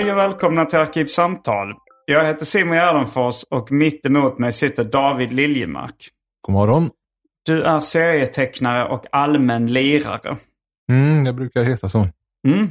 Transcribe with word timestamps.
Hej 0.01 0.13
och 0.13 0.19
välkomna 0.19 0.65
till 0.65 0.79
Arkivsamtal. 0.79 1.75
Jag 2.07 2.27
heter 2.27 2.45
Simon 2.45 2.77
Gärdenfors 2.77 3.45
och 3.51 3.73
mitt 3.73 4.07
emot 4.07 4.39
mig 4.39 4.53
sitter 4.53 4.85
David 4.85 5.33
Liljemark. 5.33 6.09
God 6.41 6.53
morgon. 6.53 6.91
Du 7.47 7.63
är 7.63 7.81
serietecknare 7.81 8.89
och 8.89 9.07
allmän 9.13 9.73
lirare. 9.73 10.37
Mm, 10.93 11.25
det 11.25 11.33
brukar 11.33 11.65
heta 11.65 11.89
så. 11.89 12.07
Mm. 12.49 12.71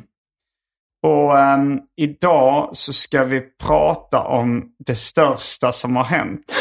Och 1.03 1.39
ehm, 1.39 1.80
idag 1.95 2.69
så 2.73 2.94
ska 2.94 3.23
vi 3.23 3.41
prata 3.67 4.19
om 4.19 4.71
det 4.86 4.95
största 4.95 5.71
som 5.71 5.95
har 5.95 6.03
hänt. 6.03 6.53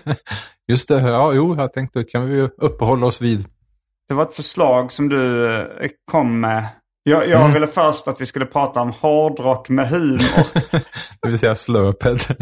Just 0.68 0.88
det, 0.88 1.00
ja, 1.00 1.32
jo, 1.32 1.56
jag 1.56 1.72
tänkte 1.72 2.04
kan 2.04 2.28
vi 2.28 2.40
uppehålla 2.40 3.06
oss 3.06 3.20
vid. 3.20 3.44
Det 4.08 4.14
var 4.14 4.22
ett 4.22 4.36
förslag 4.36 4.92
som 4.92 5.08
du 5.08 5.54
eh, 5.56 5.90
kom 6.10 6.40
med. 6.40 6.66
Jag, 7.02 7.28
jag 7.28 7.40
Mm. 7.40 7.52
ville 7.52 7.66
först 7.66 8.08
att 8.08 8.20
vi 8.20 8.26
skulle 8.26 8.46
prata 8.46 8.80
om 8.80 8.90
hårdrock 9.00 9.68
med 9.68 9.88
humor. 9.88 10.46
Det 11.22 11.28
vill 11.28 11.38
säga 11.38 11.54
slöped. 11.54 12.20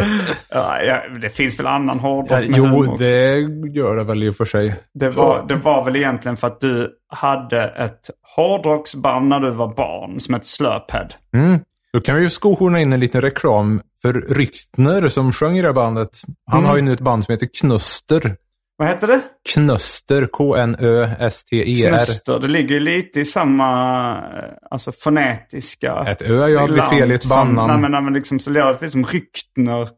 ja, 0.49 0.83
ja, 0.83 1.03
det 1.23 1.29
finns 1.31 1.59
väl 1.59 1.67
annan 1.67 1.99
hårdrock 2.01 2.31
Ja, 2.31 2.41
med 2.51 2.55
humor 2.59 2.87
jo, 2.91 2.97
det 2.99 3.39
gör 3.79 3.97
det 3.97 4.05
väl 4.05 4.23
i 4.23 4.29
och 4.29 4.37
för 4.37 4.45
sig. 4.45 4.75
Det 4.95 5.11
var, 5.11 5.45
det 5.49 5.55
var 5.57 5.85
väl 5.85 5.97
egentligen 5.97 6.37
för 6.37 6.47
att 6.47 6.61
du 6.61 6.91
hade 7.09 7.69
ett 7.69 8.11
hårdrocksband 8.37 9.29
när 9.29 9.41
du 9.41 9.51
var 9.51 9.75
barn 9.75 10.21
som 10.21 10.35
hette 10.35 10.47
Slöphead. 10.49 11.09
Mm. 11.35 11.61
Då 11.93 12.01
kan 12.01 12.17
vi 12.17 12.23
ju 12.23 12.31
skohorna 12.31 12.81
in 12.81 12.93
en 12.93 13.01
liten 13.01 13.21
reklam 13.21 13.81
för 14.03 14.13
Ryktner 14.13 15.09
som 15.09 15.33
sjöng 15.33 15.59
i 15.59 15.63
det 15.63 15.69
här 15.69 15.75
bandet. 15.75 16.11
Han 16.51 16.59
Mm. 16.59 16.69
har 16.71 16.77
ju 16.77 16.83
nu 16.83 16.93
ett 16.93 17.01
band 17.01 17.25
som 17.25 17.33
heter 17.33 17.49
Knuster. 17.61 18.37
Vad 18.81 18.89
heter 18.89 19.07
det? 19.07 19.23
Knöster, 19.55 20.27
K-N-Ö-S-T-E-R. 20.27 21.91
Knuster. 22.05 22.39
Det 22.39 22.49
ligger 22.49 22.81
lite 22.81 23.21
i 23.21 23.25
samma 23.25 23.71
eh, 24.19 24.55
alltså 24.71 24.93
fonetiska... 24.93 26.05
Ett 26.07 26.23
ö, 26.23 26.49
ja, 26.49 26.67
det 26.67 26.73
blir 26.73 26.83
fel 26.83 27.13
i 27.13 27.15
ett 27.15 27.29
bandnamn. 27.29 27.73
Nej, 27.73 27.81
men, 27.81 27.91
nej, 27.91 28.03
men 28.03 28.13
liksom 28.13 28.41
så 28.41 28.51
låter 28.51 28.67
det 28.67 28.73
lite 28.73 28.91
som 28.91 29.05
Ryktner. 29.05 29.89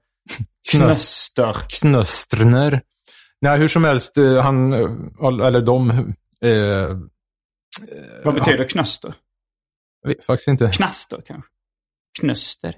Knöster. 0.70 1.56
Knöstrner. 1.80 2.80
Nej, 3.40 3.58
hur 3.58 3.68
som 3.68 3.84
helst, 3.84 4.16
eh, 4.18 4.36
han, 4.42 4.72
eh, 4.72 4.78
eller 5.46 5.60
de, 5.60 5.90
eh, 6.44 6.96
Vad 8.24 8.34
betyder 8.34 8.68
knöster? 8.68 9.14
jag 10.02 10.08
vet 10.10 10.24
faktiskt 10.24 10.48
inte. 10.48 10.70
Knaster 10.74 11.22
kanske? 11.26 11.50
Knöster. 12.20 12.74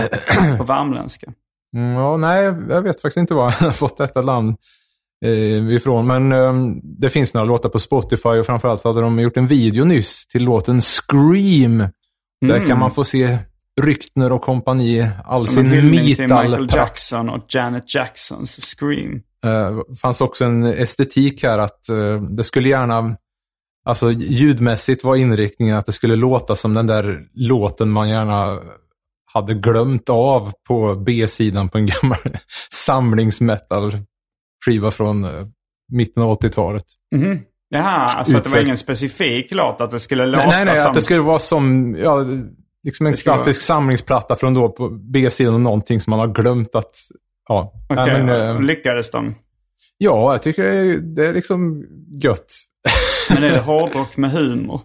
På 0.58 0.64
värmländska. 0.64 1.32
Mm, 1.76 1.92
Ja, 1.94 2.16
nej, 2.16 2.44
jag 2.44 2.82
vet 2.82 3.00
faktiskt 3.00 3.16
inte 3.16 3.34
var 3.34 3.50
han 3.50 3.66
har 3.68 3.72
fått 3.74 3.96
detta 3.96 4.22
namn 4.22 4.56
eh, 5.24 5.74
ifrån. 5.76 6.06
Men 6.06 6.32
eh, 6.32 6.52
det 6.82 7.10
finns 7.10 7.34
några 7.34 7.44
låtar 7.44 7.68
på 7.68 7.78
Spotify 7.80 8.28
och 8.28 8.46
framförallt 8.46 8.80
så 8.80 8.88
hade 8.88 9.00
de 9.00 9.18
gjort 9.18 9.36
en 9.36 9.46
video 9.46 9.84
nyss 9.84 10.26
till 10.26 10.44
låten 10.44 10.80
Scream. 10.80 11.78
Där 12.40 12.54
Mm. 12.56 12.68
kan 12.68 12.78
man 12.78 12.90
få 12.90 13.04
se 13.04 13.38
Ryktner 13.80 14.32
och 14.32 14.42
kompani, 14.42 15.08
all 15.24 15.40
Som 15.40 15.54
sin 15.54 15.70
till 15.70 15.84
Michael 15.84 16.50
metal 16.50 16.68
Jackson 16.74 17.28
och 17.28 17.44
Janet 17.54 17.94
Jacksons 17.94 18.50
Scream. 18.78 19.22
Det 19.42 19.96
fanns 20.00 20.20
också 20.20 20.44
en 20.44 20.64
estetik 20.64 21.42
här 21.42 21.58
att 21.58 21.88
eh, 21.88 22.22
det 22.22 22.44
skulle 22.44 22.68
gärna, 22.68 23.16
alltså 23.84 24.10
ljudmässigt 24.12 25.04
var 25.04 25.16
inriktningen 25.16 25.76
att 25.76 25.86
det 25.86 25.92
skulle 25.92 26.16
låta 26.16 26.56
som 26.56 26.74
den 26.74 26.86
där 26.86 27.20
låten 27.34 27.90
man 27.90 28.08
gärna 28.08 28.58
hade 29.32 29.54
glömt 29.54 30.08
av 30.10 30.52
på 30.68 30.94
B-sidan 30.94 31.68
på 31.68 31.78
en 31.78 31.86
gammal 31.86 32.18
samlingsmetal-skiva 34.64 34.90
från 34.90 35.24
eh, 35.24 35.46
mitten 35.92 36.22
av 36.22 36.40
80-talet. 36.40 36.84
Mhm. 37.14 37.40
Jaha, 37.68 38.06
alltså 38.06 38.36
att 38.36 38.44
det 38.44 38.50
var 38.50 38.56
Utsökt. 38.56 38.66
ingen 38.66 38.76
specifik 38.76 39.50
låt, 39.50 39.80
att 39.80 39.90
det 39.90 40.00
skulle 40.00 40.26
låta 40.26 40.46
Nej, 40.46 40.56
nej, 40.56 40.64
nej 40.64 40.76
som... 40.76 40.88
att 40.88 40.94
det 40.94 41.02
skulle 41.02 41.20
vara 41.20 41.38
som, 41.38 41.96
ja, 41.98 42.24
liksom 42.84 43.06
en 43.06 43.14
klassisk 43.16 43.60
samlingsplatta 43.60 44.36
från 44.36 44.54
då 44.54 44.68
på 44.68 44.88
B-sidan 44.88 45.54
och 45.54 45.60
någonting 45.60 46.00
som 46.00 46.10
man 46.10 46.20
har 46.20 46.28
glömt 46.28 46.74
att, 46.74 46.96
ja. 47.48 47.72
Nej, 47.88 48.22
men, 48.22 48.28
eh, 48.28 48.60
lyckades 48.60 49.10
de? 49.10 49.34
ja, 49.98 50.32
jag 50.32 50.42
tycker 50.42 50.62
det 50.62 50.68
är, 50.68 50.96
det 50.96 51.26
är 51.26 51.32
liksom 51.32 51.86
gött. 52.22 52.46
Men 53.28 53.42
är 53.42 53.50
det 53.50 53.60
hårdrock 53.66 54.16
med 54.16 54.30
humor? 54.30 54.80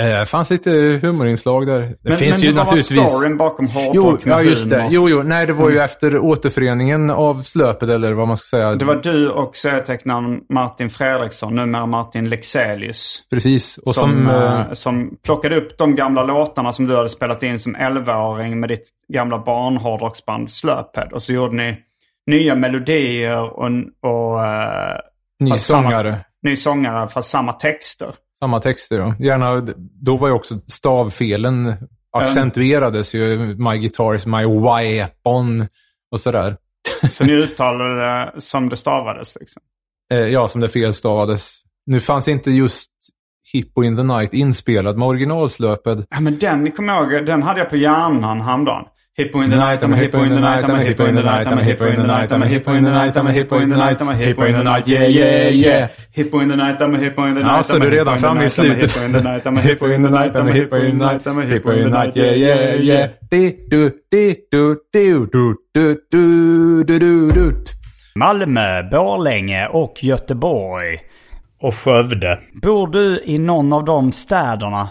Eh, 0.00 0.06
Det 0.06 0.26
fanns 0.26 0.50
lite 0.50 0.70
humorinslag 1.02 1.66
där. 1.66 1.80
Det 1.80 1.96
men, 2.02 2.16
finns 2.16 2.42
men 2.42 2.50
ju 2.50 2.56
naturligtvis... 2.56 2.98
var 2.98 3.06
storyn 3.06 3.36
bakom 3.36 3.68
Jo, 3.92 4.18
ja 4.24 4.42
just 4.42 4.70
det. 4.70 4.88
Jo, 4.90 5.08
jo, 5.08 5.22
nej 5.22 5.46
det 5.46 5.52
var 5.52 5.68
ju 5.68 5.74
Mm. 5.74 5.84
efter 5.84 6.18
återföreningen 6.18 7.10
av 7.10 7.42
Slöpet 7.42 7.88
eller 7.88 8.12
vad 8.12 8.28
man 8.28 8.36
ska 8.36 8.56
säga. 8.56 8.74
Det 8.74 8.84
var 8.84 8.96
du 8.96 9.30
och 9.30 9.56
serietecknaren 9.56 10.40
Martin 10.48 10.90
Fredriksson, 10.90 11.54
numera 11.54 11.86
Martin 11.86 12.28
Lexelius. 12.28 13.22
Precis. 13.30 13.78
Och 13.78 13.94
som, 13.94 14.10
som... 14.10 14.28
eh, 14.30 14.72
som 14.72 15.10
plockade 15.24 15.56
upp 15.56 15.78
de 15.78 15.94
gamla 15.94 16.22
låtarna 16.24 16.72
som 16.72 16.86
du 16.86 16.96
hade 16.96 17.08
spelat 17.08 17.42
in 17.42 17.58
som 17.58 17.76
11-åring 17.76 18.60
med 18.60 18.68
ditt 18.68 18.88
gamla 19.12 19.38
barnhårdrocksband 19.38 20.50
Slöphead. 20.50 21.08
Och 21.12 21.22
så 21.22 21.32
gjorde 21.32 21.56
ni 21.56 21.76
nya 22.26 22.54
melodier 22.54 23.42
och, 23.42 23.70
och 24.02 24.44
eh, 24.46 24.96
ny 25.40 25.56
sångare. 25.56 26.10
Samma, 26.12 26.18
ny 26.42 26.56
sångare 26.56 27.08
fast 27.08 27.30
samma 27.30 27.52
texter. 27.52 28.14
Samma 28.42 28.60
texter 28.60 28.98
då. 28.98 29.14
Gärna, 29.18 29.60
då 29.76 30.16
var 30.16 30.28
ju 30.28 30.34
också 30.34 30.54
stavfelen 30.66 31.74
accentuerades 32.12 33.14
ju. 33.14 33.38
My 33.56 33.78
guitar 33.78 34.14
is 34.14 34.26
my 34.26 34.46
weapon 34.46 35.66
och 36.10 36.20
sådär. 36.20 36.56
Så 37.12 37.24
ni 37.24 37.32
uttalade 37.32 38.00
det 38.00 38.40
som 38.40 38.68
det 38.68 38.76
stavades 38.76 39.36
liksom. 39.40 39.62
Eh, 40.12 40.18
ja, 40.18 40.48
som 40.48 40.60
det 40.60 40.68
felstavades. 40.68 41.58
Nu 41.86 42.00
fanns 42.00 42.28
inte 42.28 42.50
just 42.50 42.90
Hippo 43.52 43.84
in 43.84 43.96
the 43.96 44.02
Night 44.02 44.34
inspelad 44.34 44.98
med 44.98 45.08
originalslöpet. 45.08 46.06
Ja 46.10 46.20
men 46.20 46.38
den, 46.38 46.72
kommer 46.72 46.94
jag 46.94 47.12
ihåg, 47.12 47.26
den 47.26 47.42
hade 47.42 47.60
jag 47.60 47.70
på 47.70 47.76
hjärnan 47.76 48.40
häromdagen. 48.40 48.84
Hippo 49.14 49.42
in 49.42 49.50
the 49.50 49.56
night, 49.56 49.82
I'm 49.82 49.92
a 49.92 49.96
hippo 49.96 50.22
in 50.22 50.30
the 50.30 50.40
night, 50.40 50.64
I'm 50.64 50.74
a 50.74 50.82
hippo 50.82 51.04
in 51.04 51.14
the 51.14 51.22
night, 51.22 51.46
I'm 51.46 51.58
a 51.58 51.62
hippo 51.62 51.86
in 51.86 51.96
the 51.96 52.06
night, 52.06 52.32
I'm 52.32 52.42
a 52.42 52.46
hippo 52.46 52.72
in 52.72 52.84
the 52.84 52.90
night, 52.90 53.14
I'm 53.14 53.26
a 53.26 53.32
hippo 53.32 53.58
in 53.58 53.68
the 53.68 53.76
night, 53.76 54.00
I'm 54.00 54.08
a 54.08 54.14
hippo 54.14 54.46
in 54.46 54.54
the 54.54 54.62
night, 54.62 54.88
yeah 54.88 55.06
yeah 55.06 55.48
yeah. 55.48 55.88
Hippo 56.10 56.40
in 56.40 56.48
the 56.48 56.56
night, 56.56 56.80
I'm 56.80 56.94
a 56.94 56.98
hippo 56.98 57.26
in 57.26 57.34
the 57.34 57.42
night. 57.42 57.52
Alltså, 57.52 57.78
du 57.78 57.86
är 57.86 57.90
redan 57.90 58.18
framme 58.18 58.44
i 58.44 58.48
slutet. 58.48 58.92
Hippo 58.92 59.04
in 59.04 59.12
the 59.12 59.20
night, 59.20 59.46
I'm 59.46 59.58
a 59.58 59.60
hippo 59.60 59.86
in 59.86 60.02
the 60.02 60.10
night, 60.10 60.36
I'm 60.36 60.48
a 60.48 60.52
hippo 60.52 60.76
in 60.76 60.98
the 60.98 61.06
night, 61.06 61.26
I'm 61.26 61.38
a 61.38 61.44
hippo 61.44 61.72
in 61.72 61.90
the 61.90 61.98
night, 61.98 62.16
yeah 62.16 62.36
yeah 62.36 62.80
yeah. 62.80 63.10
Malmö, 68.14 68.82
Borlänge 68.90 69.66
och 69.66 70.04
Göteborg. 70.04 71.00
Och 71.60 71.74
Skövde. 71.74 72.38
Bor 72.62 72.86
du 72.86 73.22
i 73.24 73.38
någon 73.38 73.72
av 73.72 73.84
de 73.84 74.12
städerna 74.12 74.88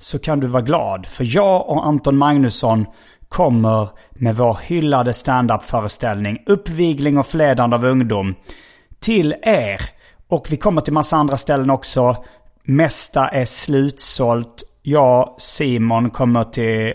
så 0.00 0.18
kan 0.18 0.40
du 0.40 0.46
vara 0.46 0.62
glad. 0.62 1.06
För 1.06 1.36
jag 1.36 1.68
och 1.68 1.86
Anton 1.86 2.16
Magnusson 2.16 2.86
kommer 3.30 3.88
med 4.10 4.36
vår 4.36 4.58
hyllade 4.62 5.14
standup-föreställning 5.14 6.38
Uppvigling 6.46 7.18
och 7.18 7.26
förledande 7.26 7.76
av 7.76 7.84
ungdom 7.84 8.34
till 9.00 9.34
er. 9.42 9.80
Och 10.28 10.46
vi 10.50 10.56
kommer 10.56 10.80
till 10.80 10.92
massa 10.92 11.16
andra 11.16 11.36
ställen 11.36 11.70
också. 11.70 12.24
Mesta 12.62 13.28
är 13.28 13.44
slutsålt. 13.44 14.62
Jag, 14.82 15.34
Simon, 15.38 16.10
kommer 16.10 16.44
till 16.44 16.94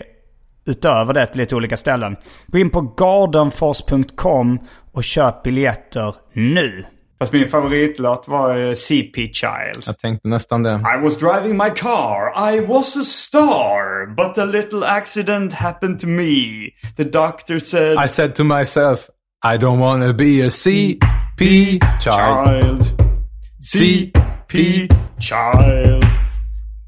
utöver 0.66 1.14
det 1.14 1.26
till 1.26 1.40
lite 1.40 1.56
olika 1.56 1.76
ställen. 1.76 2.16
Gå 2.46 2.58
in 2.58 2.70
på 2.70 2.80
gardenfors.com 2.80 4.58
och 4.92 5.04
köp 5.04 5.42
biljetter 5.42 6.14
nu. 6.32 6.84
Fast 7.18 7.32
min 7.32 7.48
favoritlåt 7.48 8.28
var 8.28 8.56
eh, 8.56 8.74
CP 8.74 9.16
Child. 9.32 9.82
Jag 9.86 9.98
tänkte 9.98 10.28
nästan 10.28 10.62
det. 10.62 10.80
I 10.98 11.02
was 11.02 11.18
driving 11.18 11.56
my 11.56 11.70
car. 11.76 12.52
I 12.54 12.60
was 12.60 12.96
a 12.96 13.02
star. 13.02 14.06
But 14.14 14.38
a 14.38 14.44
little 14.44 14.84
accident 14.84 15.52
happened 15.52 16.00
to 16.00 16.06
me. 16.06 16.70
The 16.96 17.04
doctor 17.04 17.58
said... 17.58 18.04
I 18.04 18.08
said 18.08 18.34
to 18.34 18.44
myself, 18.44 19.10
I 19.44 19.58
don't 19.58 19.78
wanna 19.78 20.12
be 20.12 20.46
a 20.46 20.48
CP 20.50 21.80
child. 22.00 23.02
CP 23.62 24.88
child. 25.18 26.04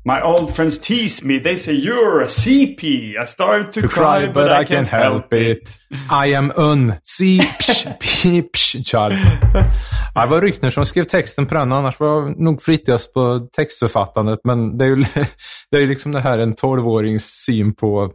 My 0.05 0.23
old 0.23 0.55
friends 0.57 0.79
tease 0.79 1.23
me. 1.23 1.39
They 1.39 1.57
say 1.57 1.73
you're 1.75 2.23
a 2.23 2.27
CP. 2.27 3.19
I 3.21 3.27
start 3.27 3.73
to, 3.73 3.83
To 3.83 3.89
cry 3.89 4.27
but 4.29 4.51
I 4.51 4.65
can't 4.65 4.89
help 4.89 5.35
it. 5.35 5.79
I 6.11 6.29
am 6.33 6.51
un 6.57 6.99
CP 7.05 8.85
child. 8.87 9.13
Det 10.20 10.26
var 10.26 10.41
Ryckner 10.41 10.70
som 10.70 10.87
skrev 10.87 11.05
texten 11.05 11.47
på 11.47 11.55
den, 11.55 11.73
annars 11.73 12.00
var 12.00 12.09
jag 12.09 12.41
nog 12.41 12.62
flitigast 12.62 13.15
på 13.15 13.49
textförfattandet. 13.56 14.38
Men 14.44 14.79
det 14.79 14.85
är 14.85 14.88
ju 14.88 14.97
det 15.70 15.76
är 15.82 15.87
liksom 15.87 16.12
det 16.12 16.20
här 16.20 16.38
en 16.38 16.55
tolvårings 16.55 17.25
syn 17.47 17.75
på 17.75 18.12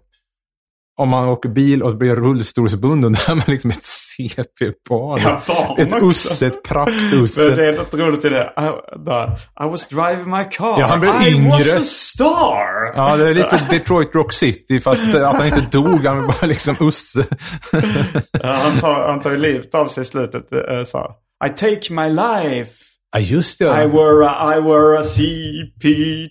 om 0.99 1.09
man 1.09 1.29
åker 1.29 1.49
bil 1.49 1.83
och 1.83 1.97
blir 1.97 2.15
rullstolsbunden, 2.15 3.13
då 3.27 3.31
är 3.31 3.35
man 3.35 3.43
liksom 3.47 3.69
ett 3.69 3.83
CP-barn. 3.83 5.21
Ja, 5.47 5.75
ett 5.79 5.93
också. 5.93 6.05
usse, 6.05 6.47
ett 6.47 6.53
Men 6.53 6.61
praktusse. 6.63 7.55
det 7.55 7.67
är 7.67 7.73
något 7.77 7.93
roligt 7.93 8.25
i 8.25 8.29
det. 8.29 8.53
I, 8.57 8.97
där. 9.05 9.27
I 9.65 9.69
was 9.69 9.87
driving 9.87 10.29
my 10.29 10.43
car. 10.43 10.79
Ja, 10.79 10.85
han 10.85 10.99
blev 10.99 11.13
I 11.23 11.31
yngre. 11.31 11.49
was 11.49 11.77
a 11.77 11.81
star. 11.81 12.93
Ja, 12.95 13.17
det 13.17 13.29
är 13.29 13.33
lite 13.33 13.61
Detroit 13.69 14.15
Rock 14.15 14.33
City, 14.33 14.79
fast 14.79 15.15
att 15.15 15.35
han 15.35 15.45
inte 15.47 15.65
dog, 15.71 16.05
han 16.05 16.17
var 16.17 16.27
bara 16.27 16.47
liksom 16.47 16.75
usse. 16.79 17.25
Ja, 18.43 18.53
han, 18.63 18.79
tar, 18.79 19.07
han 19.07 19.21
tar 19.21 19.31
ju 19.31 19.37
livet 19.37 19.75
av 19.75 19.87
sig 19.87 20.01
i 20.01 20.05
slutet. 20.05 20.51
eh, 20.53 20.83
Så. 20.85 21.11
I 21.45 21.49
take 21.49 21.93
my 21.93 22.09
life. 22.09 22.83
Ja, 23.11 23.19
just 23.19 23.59
det. 23.59 23.65
I 23.65 23.85
were 23.85 24.25
a, 24.25 24.57
I 24.57 24.59
were 24.59 24.99
a 24.99 25.03
CP 25.03 25.83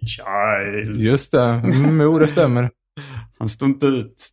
child. 0.06 1.00
Just 1.00 1.32
det. 1.32 1.42
Mm, 1.42 2.00
jo, 2.00 2.18
det 2.18 2.28
stämmer. 2.28 2.70
Han 3.38 3.48
stod 3.48 3.68
inte 3.68 3.86
ut. 3.86 4.28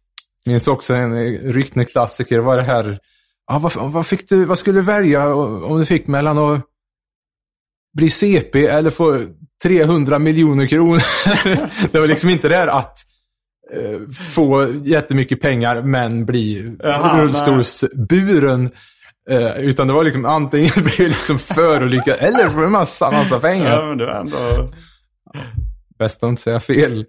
Minns 0.45 0.67
också 0.67 0.93
en 0.93 1.37
Ryckner-klassiker. 1.53 2.39
Var 2.39 2.57
det 2.57 2.63
här... 2.63 2.99
Ja, 3.47 3.59
vad, 3.59 3.91
vad, 3.91 4.07
fick 4.07 4.29
du, 4.29 4.45
vad 4.45 4.59
skulle 4.59 4.79
du 4.79 4.85
välja 4.85 5.35
om 5.35 5.79
du 5.79 5.85
fick 5.85 6.07
mellan 6.07 6.37
att 6.37 6.61
bli 7.97 8.09
CP 8.09 8.67
eller 8.67 8.89
få 8.89 9.25
300 9.63 10.19
miljoner 10.19 10.67
kronor? 10.67 11.01
det 11.91 11.99
var 11.99 12.07
liksom 12.07 12.29
inte 12.29 12.49
det 12.49 12.55
här 12.55 12.67
att 12.67 12.99
eh, 13.73 13.99
få 14.33 14.73
jättemycket 14.83 15.41
pengar 15.41 15.81
men 15.81 16.25
bli 16.25 16.75
rullstolsburen. 17.15 18.69
Eh, 19.29 19.59
utan 19.59 19.87
det 19.87 19.93
var 19.93 20.03
liksom 20.03 20.25
antingen 20.25 20.71
bli 20.83 20.97
liksom 21.09 21.39
förolyckad 21.39 22.15
eller 22.19 22.49
få 22.49 22.59
en 22.63 22.71
massa, 22.71 23.11
massa 23.11 23.39
pengar. 23.39 23.79
Ja, 23.79 23.85
men 23.85 23.97
det 23.97 24.05
var 24.05 24.13
ändå... 24.13 24.69
Bäst 25.99 26.23
att 26.23 26.29
inte 26.29 26.41
säga 26.41 26.59
fel. 26.59 27.05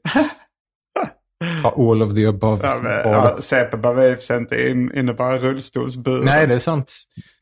Ta 1.62 1.68
all 1.68 2.02
of 2.02 2.14
the 2.14 2.26
above. 2.26 2.68
Ja, 2.68 2.74
men, 2.82 2.92
ja, 3.12 3.36
CP 3.40 3.76
behöver 3.76 4.14
för 4.14 4.22
sig 4.22 4.36
inte 4.38 4.68
in- 4.70 4.92
innebära 4.98 5.38
rullstolsburen. 5.38 6.24
Nej, 6.24 6.46
det 6.46 6.54
är 6.54 6.58
sant. 6.58 6.92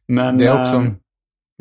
Men, 0.08 0.38
det 0.38 0.46
är 0.46 0.60
också- 0.62 0.74
eh, 0.74 0.82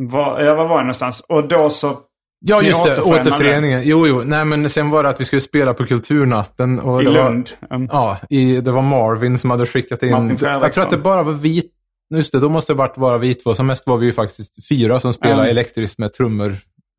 var, 0.01 0.41
ja, 0.41 0.55
var 0.55 0.67
var 0.67 0.75
jag 0.75 0.83
någonstans? 0.83 1.19
Och 1.29 1.47
då 1.47 1.69
så... 1.69 1.97
Ja, 2.39 2.61
just 2.61 2.83
det. 2.85 3.01
Återföreningen. 3.01 3.81
Jo, 3.83 4.07
jo. 4.07 4.21
Nej, 4.25 4.45
men 4.45 4.69
sen 4.69 4.89
var 4.89 5.03
det 5.03 5.09
att 5.09 5.21
vi 5.21 5.25
skulle 5.25 5.41
spela 5.41 5.73
på 5.73 5.85
Kulturnatten. 5.85 6.79
Och 6.79 7.01
I 7.01 7.05
Lund. 7.05 7.49
Var, 7.59 7.75
Mm. 7.75 7.89
ja, 7.91 8.17
i, 8.29 8.61
det 8.61 8.71
var 8.71 8.81
Marvin 8.81 9.37
som 9.39 9.51
hade 9.51 9.65
skickat 9.65 10.03
in... 10.03 10.11
Martin 10.11 10.29
jag 10.29 10.39
tror 10.39 10.49
Fredriksson. 10.49 10.83
att 10.83 10.89
det 10.89 10.97
bara 10.97 11.23
var 11.23 11.33
vit... 11.33 11.73
Just 12.15 12.31
det, 12.31 12.39
då 12.39 12.50
måste 12.50 12.74
det 12.74 12.77
varit 12.77 12.95
bara 12.95 13.18
vi 13.18 13.36
två. 13.36 13.56
Som 13.56 13.68
mest 13.68 13.88
var 13.88 13.98
vi 13.98 14.06
ju 14.06 14.13
faktiskt 14.13 14.68
fyra 14.68 15.00
som 15.00 15.13
spelade 15.13 15.42
Mm. 15.42 15.51
elektriskt 15.51 15.98
med 16.00 16.13
trummor. 16.13 16.57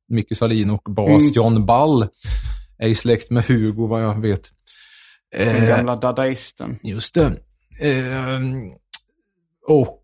Micke 0.08 0.36
Salin 0.36 0.70
och 0.70 0.82
bas 0.92 1.22
Mm. 1.22 1.32
John 1.34 1.66
Ball. 1.66 2.06
Är 2.78 2.88
i 2.88 2.94
släkt 2.94 3.30
med 3.30 3.44
Hugo, 3.44 3.86
vad 3.86 4.02
jag 4.02 4.20
vet. 4.20 4.48
Den 5.36 5.56
Eh, 5.56 5.68
gamla 5.68 5.96
dadaisten. 5.96 6.78
Just 6.82 7.14
det. 7.14 7.26
Eh, 7.80 8.40
och 9.68 9.86
eh, 9.86 9.94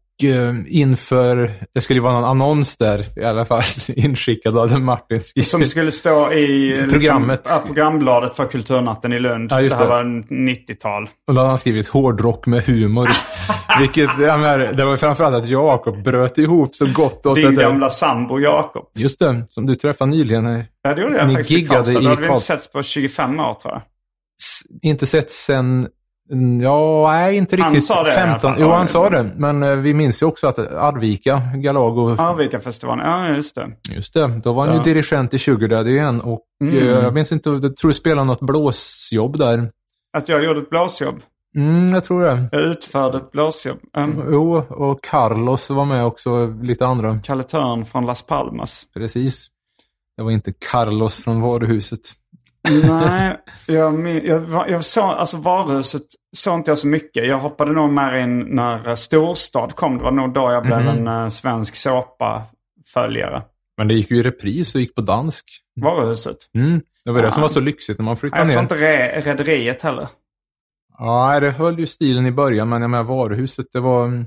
inför, 0.67 1.50
det 1.75 1.81
skulle 1.81 1.97
ju 1.99 2.03
vara 2.03 2.12
någon 2.15 2.25
annons 2.25 2.76
där, 2.76 3.06
i 3.19 3.25
alla 3.25 3.44
fall 3.44 3.62
inskickad 3.88 4.59
av 4.59 4.81
Martin. 4.81 5.21
Som 5.44 5.65
skulle 5.65 5.91
stå 5.91 6.32
i 6.32 6.71
Programmet. 6.91 7.38
Liksom, 7.38 7.56
ja, 7.61 7.62
programbladet 7.67 8.37
för 8.37 8.47
Kulturnatten 8.47 9.12
i 9.12 9.19
Lund. 9.21 9.53
Ja, 9.53 9.61
just 9.61 9.79
det 9.79 9.85
här 9.85 9.91
det. 9.91 9.91
var 9.91 10.00
en 10.00 10.25
90-tal. 10.25 11.03
Och 11.29 11.35
då 11.35 11.41
hade 11.41 11.49
han 11.49 11.59
skrivit 11.59 11.88
hårdrock 11.88 12.47
med 12.47 12.65
humor. 12.65 13.09
Vilket, 13.81 14.11
jag 14.21 14.41
menar, 14.41 14.59
det 14.59 14.85
var 14.85 14.97
framförallt 14.97 15.35
att 15.44 15.49
Jakob 15.49 16.03
bröt 16.03 16.38
ihop 16.38 16.76
så 16.76 16.87
gott 16.94 17.26
åt 17.26 17.35
Din 17.35 17.55
det 17.55 17.62
gamla 17.62 17.91
sambo 17.91 18.41
Jakob. 18.41 18.85
Just 18.94 19.19
det, 19.19 19.44
som 19.49 19.67
du 19.67 19.75
träffade 19.75 20.11
nyligen. 20.11 20.47
Här. 20.47 20.67
Ja, 20.82 20.94
det 20.94 21.03
gjorde 21.03 21.17
jag 21.17 21.29
Ni 21.29 21.35
faktiskt 21.35 21.59
i 21.59 21.67
Karlstad. 21.67 22.00
Det 22.00 22.09
hade 22.09 22.21
vi 22.23 22.26
inte 22.29 22.41
setts 22.44 22.73
på 22.73 22.82
25 22.82 23.41
år 23.41 23.55
tror 23.55 23.75
jag. 23.75 23.82
S- 24.43 24.79
Inte 24.82 25.06
sett 25.06 25.31
sen, 25.31 25.88
ja, 26.62 27.11
nej 27.12 27.37
inte 27.37 27.62
Han 27.62 27.73
riktigt. 27.73 27.87
sa 27.88 28.03
det 28.03 28.11
i 28.11 28.12
alla 28.12 28.23
15. 28.32 28.41
fall. 28.53 28.61
Jo, 28.61 28.69
han 28.71 28.87
sa 28.87 29.11
det-. 29.11 29.31
Men 29.37 29.62
eh, 29.62 29.75
vi 29.76 29.94
minns 29.94 30.23
ju 30.23 30.26
också 30.26 30.47
att 30.47 30.59
Arvika, 30.59 31.43
Galago, 31.56 32.17
Arvika-festivalen. 32.19 33.06
Ja, 33.06 33.29
just 33.37 33.55
det. 33.55 33.71
just 33.94 34.15
det, 34.15 34.41
då 34.44 34.53
var 34.53 34.67
han 34.67 34.76
Ja. 34.76 34.82
ju 34.87 34.93
dirigent 34.94 35.35
i 35.35 35.38
Sugar 35.38 35.69
Daddy 35.69 35.91
igen. 35.91 36.21
Och 36.21 36.41
Mm. 36.65 36.79
eh, 36.79 36.85
jag 36.88 37.15
minns 37.15 37.32
inte, 37.32 37.50
jag 37.50 37.76
tror 37.76 37.88
du 37.88 37.94
spelade 37.94 38.26
något 38.26 38.41
blåsjobb 38.41 39.38
där. 39.38 39.71
Att 40.17 40.29
jag 40.29 40.44
gjorde 40.44 40.61
ett 40.61 40.71
blåsjobb. 40.71 41.21
Mm, 41.56 41.87
jag 41.87 42.05
tror 42.05 42.23
det. 42.23 42.49
Jag 42.53 42.62
utförde 42.62 43.17
ett 43.17 43.32
blåsjobb. 43.32 43.79
Um, 43.97 44.25
Jo, 44.31 44.55
och 44.69 45.05
Carlos 45.05 45.71
var 45.71 45.85
med 45.85 46.05
också, 46.06 46.47
lite 46.62 46.87
andra. 46.87 47.19
Kalle 47.25 47.43
Törn 47.43 47.85
från 47.85 48.06
Las 48.06 48.23
Palmas. 48.23 48.85
Precis. 48.94 49.47
Det 50.17 50.23
var 50.23 50.31
inte 50.31 50.52
Carlos 50.71 51.16
från 51.25 51.40
varuhuset. 51.40 52.00
Nej, 52.68 53.37
jag, 53.66 54.09
jag, 54.25 54.71
jag 54.71 54.85
såg, 54.85 55.04
alltså 55.04 55.37
varuhuset 55.37 56.02
såg 56.37 56.54
inte 56.59 56.71
jag 56.71 56.78
så 56.78 56.87
mycket. 56.87 57.26
Jag 57.26 57.38
hoppade 57.40 57.73
nog 57.73 57.90
mer 57.92 58.16
in 58.18 58.38
när 58.40 58.88
eh, 58.88 58.94
Storstad 58.94 59.75
kom. 59.75 59.99
Det 59.99 60.04
var 60.04 60.12
nog 60.12 60.33
då 60.35 60.52
jag 60.52 60.62
blev 60.62 60.80
Mhm. 60.80 60.88
en 60.88 61.09
uh, 61.23 61.28
svensk 61.28 61.75
såpa-följare. 61.76 63.42
Men 63.76 63.88
det 63.88 63.94
gick 63.94 64.11
ju 64.11 64.16
i 64.16 64.23
repris 64.23 64.75
och 64.75 64.80
gick 64.80 64.94
på 64.94 65.00
dansk. 65.00 65.44
Varuhuset. 65.80 66.37
Mm. 66.54 66.80
Det 67.04 67.11
var 67.11 67.18
det 67.18 67.26
Ja. 67.26 67.30
som 67.30 67.42
var 67.42 67.49
så 67.49 67.61
lyxigt 67.61 67.99
när 67.99 68.04
man 68.04 68.16
flyttade 68.16 68.42
Jag 68.42 68.49
såg 68.49 68.56
ner. 68.56 68.62
inte 68.62 68.75
re- 68.75 69.23
Rederiet 69.23 69.83
heller. 69.83 70.09
Ja, 70.99 71.40
det 71.40 71.50
höll 71.50 71.78
ju 71.78 71.87
stilen 71.87 72.26
i 72.26 72.33
början, 72.33 72.68
men 72.68 72.83
jag 72.83 72.90
menar 72.90 73.04
varuhuset, 73.04 73.66
det 73.73 73.80
var... 73.80 74.25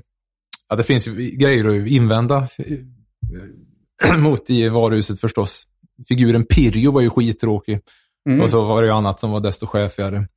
Ja, 0.70 0.75
det 0.75 0.84
finns 0.84 1.08
ju 1.08 1.15
grejer 1.15 1.65
att 1.82 1.88
invända 1.88 2.48
eh, 2.58 4.17
mot 4.17 4.50
i 4.50 4.70
varuhuset 4.70 5.20
förstås. 5.20 5.63
Figuren 6.08 6.44
Pirjo 6.46 6.91
var 6.91 7.01
ju 7.01 7.10
skittråkig. 7.10 7.79
Mm. 8.27 8.41
Och 8.41 8.50
så 8.50 8.65
var 8.65 8.81
det 8.81 8.88
ju 8.88 8.93
annat 8.93 9.19
som 9.19 9.31
var 9.31 9.39
desto 9.39 9.67
chefigare. 9.67 10.27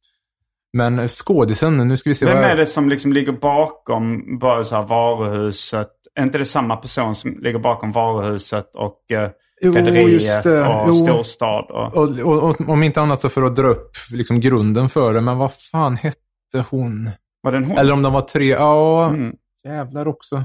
Men 0.73 1.09
skådisen, 1.09 1.77
nu 1.77 1.97
ska 1.97 2.11
vi 2.11 2.15
se 2.15 2.27
Vem 2.27 2.37
vad 2.37 2.45
är 2.45 2.57
det 2.57 2.67
som 2.67 2.89
liksom 2.89 3.13
ligger 3.13 3.33
bakom 3.33 4.39
bara 4.39 4.65
så 4.65 4.77
här 4.77 4.83
varuhuset? 4.83 5.89
Är 6.15 6.23
inte 6.23 6.39
det 6.39 6.45
samma 6.45 6.77
person 6.77 7.15
som 7.15 7.39
ligger 7.41 7.59
bakom 7.59 7.93
varuhuset 7.93 8.77
och 8.77 9.13
eh, 9.13 9.31
Rederiet 9.63 10.47
och 10.47 10.53
Jo. 10.87 10.93
Storstad? 10.93 11.65
Och... 11.71 11.97
Och, 11.97 12.19
och, 12.19 12.43
och 12.61 12.69
om 12.69 12.83
inte 12.83 13.01
annat 13.01 13.21
så 13.21 13.29
för 13.29 13.43
att 13.43 13.57
dra 13.57 13.67
upp 13.67 13.91
liksom 14.11 14.41
grunden 14.41 14.89
för 14.89 15.15
det. 15.15 15.21
Men 15.21 15.39
vad 15.39 15.55
fan 15.55 15.97
hette 15.97 16.65
hon? 16.71 17.11
Var 17.43 17.53
det 17.53 17.59
en 17.59 17.65
hon? 17.65 17.79
Eller 17.79 17.93
om 17.93 18.03
de 18.03 18.13
var 18.13 18.21
tre. 18.21 18.49
Ja, 18.49 19.09
Mm. 19.09 19.35
jävlar 19.65 20.09
också. 20.09 20.45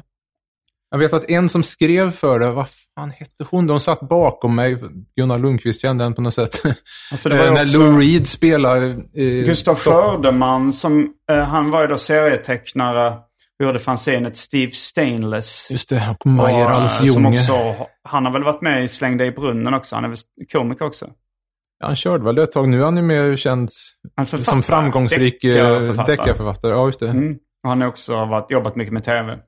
Jag 0.92 0.98
vet 0.98 1.14
att 1.14 1.30
en 1.30 1.50
som 1.50 1.64
skrev 1.64 2.12
för 2.12 2.40
det, 2.40 2.52
vad 2.52 2.68
fan 2.96 3.10
hette 3.12 3.46
hon? 3.52 3.68
De 3.68 3.80
satt 3.80 4.00
bakom 4.00 4.56
mig. 4.56 4.78
Gunnar 5.20 5.40
Lundqvist 5.40 5.82
kände 5.82 6.04
den 6.04 6.14
på 6.14 6.22
något 6.22 6.34
sätt. 6.34 6.62
Alltså 7.12 7.30
det 7.30 7.38
var 7.38 7.52
När 7.52 7.64
också 7.64 7.78
Lou 7.80 8.00
Reed 8.00 8.28
spelade. 8.28 8.86
eh, 9.14 9.46
Gustav 9.46 9.76
Skördeman 9.76 10.74
som, 10.74 11.14
eh, 11.32 11.38
han 11.38 11.72
var 11.72 11.82
ju 11.82 11.88
då 11.88 11.98
serietecknare. 11.98 13.18
Vi 13.58 13.66
gjorde 13.66 13.80
fanzinet 13.80 14.38
Steve 14.38 14.72
Stainless. 14.72 15.68
Just 15.72 15.90
det, 15.90 16.16
och 16.20 16.26
Majer 16.26 16.66
eh, 16.66 16.76
Als 16.82 16.98
som 16.98 17.06
Junge. 17.08 17.30
också, 17.40 17.76
Han 18.04 18.26
har 18.26 18.34
väl 18.34 18.44
varit 18.44 18.62
med 18.62 18.84
i 18.84 18.88
Släng 18.88 19.18
dig 19.18 19.28
i 19.28 19.32
brunnen 19.32 19.74
också. 19.74 19.96
Han 19.96 20.04
är 20.04 20.08
väl 20.10 20.18
komiker 20.52 20.86
också. 20.86 21.06
Ja, 21.80 21.86
Han 21.88 21.96
körde 21.96 22.24
väl 22.24 22.36
det 22.36 22.44
ett 22.44 22.52
tag. 22.52 22.70
Nu 22.70 22.80
är 22.82 22.86
han 22.86 22.98
ju 22.98 23.04
mer 23.04 23.36
känd 23.38 23.70
Han 24.16 24.26
som 24.26 24.64
framgångsrik 24.64 25.44
eh, 25.44 25.54
Deckarförfattare. 25.56 26.16
deckarförfattare. 26.16 26.72
Ja, 26.72 26.86
just 26.86 27.00
det. 27.00 27.10
Mm. 27.10 27.34
Och 27.64 27.70
han 27.70 27.82
har 27.82 27.88
också 27.88 28.26
varit, 28.26 28.52
jobbat 28.52 28.76
mycket 28.76 28.94
med 28.94 29.04
tv. 29.04 29.40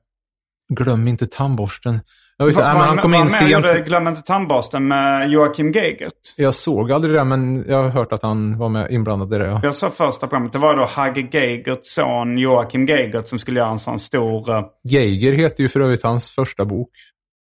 Glöm 0.74 1.08
inte 1.08 1.26
tandborsten. 1.26 2.00
Men 2.38 2.54
han 2.54 2.76
vad- 2.88 3.00
kom 3.00 3.14
in 3.14 3.20
med 3.20 3.30
sent. 3.30 3.50
gjorde 3.50 3.80
Glöm 3.80 4.08
inte 4.08 4.22
tandborsten 4.22 4.88
med 4.88 5.30
Joakim 5.30 5.72
Geigert. 5.72 6.12
Jag 6.36 6.54
såg 6.54 6.92
aldrig 6.92 7.14
det, 7.14 7.24
men 7.24 7.64
jag 7.68 7.82
har 7.82 7.88
hört 7.90 8.12
att 8.12 8.22
han 8.22 8.58
var 8.58 8.68
med 8.68 8.90
inblandad 8.90 9.34
i 9.34 9.38
det. 9.38 9.46
Ja. 9.46 9.60
Jag 9.62 9.74
sa 9.74 9.90
första 9.90 10.26
programmet, 10.26 10.52
det 10.52 10.58
var 10.58 10.76
då 10.76 10.84
Hagge 10.84 11.20
Geigerts 11.32 11.94
son 11.94 12.38
Joakim 12.38 12.86
Geigert 12.86 13.26
som 13.28 13.38
skulle 13.38 13.60
göra 13.60 13.70
en 13.70 13.78
sån 13.78 13.98
stor... 13.98 14.50
eh, 14.50 14.62
Geiger 14.88 15.32
heter 15.32 15.62
ju 15.62 15.68
för 15.68 15.80
övrigt 15.80 16.02
hans 16.02 16.30
första 16.30 16.64
bok. 16.64 16.90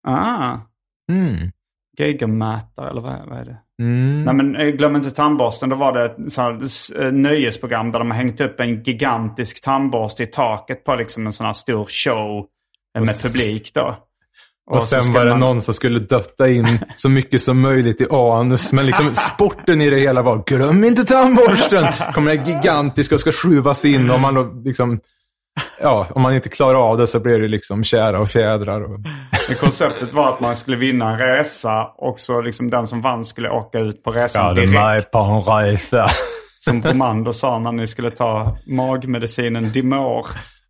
ah, 0.08 0.58
Mm. 1.12 1.52
Geigermätare 1.98 2.90
eller 2.90 3.02
vad, 3.02 3.14
vad 3.30 3.40
är 3.40 3.46
det? 3.46 3.58
Mm. 3.82 4.24
Nej 4.24 4.34
men 4.34 4.56
eh, 4.56 4.68
glöm 4.68 4.96
inte 4.96 5.12
tandborsten. 5.12 5.70
Då 5.70 5.76
var 5.76 5.94
det 5.94 6.06
ett 6.06 7.00
eh, 7.00 7.12
nöjesprogram 7.12 7.92
där 7.92 8.00
de 8.00 8.12
har 8.12 8.18
hängt 8.18 8.42
upp 8.42 8.60
en 8.60 8.84
gigantisk 8.84 9.64
tandborste 9.64 10.24
i 10.24 10.28
taket 10.28 10.84
på 10.84 10.96
liksom 10.96 11.26
en 11.26 11.34
sån 11.34 11.46
här 11.46 11.54
stor 11.54 11.86
show 11.86 12.46
med 13.00 13.16
publik 13.24 13.72
då. 13.74 13.96
Och 14.70 14.84
så 14.84 14.88
sen 14.88 15.02
ska 15.04 15.14
var 15.14 15.26
det 15.26 15.32
man- 15.32 15.40
någon 15.40 15.62
som 15.62 15.74
skulle 15.74 16.00
dötta 16.00 16.50
in 16.50 16.80
så 16.96 17.10
mycket 17.10 17.42
som 17.42 17.62
möjligt 17.62 18.02
i 18.02 18.08
anus. 18.12 18.74
Men 18.74 18.86
liksom 18.86 19.16
sporten 19.36 19.82
i 19.82 19.90
det 19.90 20.00
hela 20.00 20.22
var, 20.22 20.44
glöm 20.46 20.84
inte 20.84 21.06
tandborsten! 21.06 21.86
Kommer 22.14 22.38
det 22.38 22.50
gigantiska 22.52 23.16
och 23.16 23.22
ska 23.22 23.32
skjuvas 23.32 23.86
in. 23.86 24.10
Och 24.12 24.20
man 24.20 24.34
då 24.34 24.52
liksom, 24.66 25.00
ja, 25.82 26.08
om 26.10 26.22
man 26.22 26.36
inte 26.36 26.50
klarar 26.50 26.90
av 26.90 26.98
det 26.98 27.08
så 27.08 27.20
blir 27.20 27.40
det 27.40 27.48
liksom 27.48 27.84
kära 27.84 28.20
och 28.20 28.30
fjädrar. 28.30 28.82
Och... 28.82 29.00
Men 29.48 29.58
Konceptet 29.60 30.14
var 30.14 30.30
att 30.34 30.40
man 30.40 30.56
skulle 30.56 30.78
vinna 30.78 31.12
en 31.12 31.18
resa 31.20 31.84
och 31.98 32.20
så 32.20 32.42
liksom 32.42 32.70
den 32.70 32.88
som 32.88 33.02
vann 33.02 33.26
skulle 33.26 33.50
åka 33.50 33.80
ut 33.80 34.04
på 34.04 34.12
resan 34.12 34.56
direkt. 34.56 35.12
på 35.12 35.20
en 35.20 35.42
resa? 35.66 36.08
Som 36.60 36.82
Bromander 36.82 37.32
sa 37.32 37.60
när 37.60 37.72
ni 37.72 37.88
skulle 37.88 38.10
ta 38.10 38.58
magmedicinen 38.66 39.72
Dimor. 39.72 40.28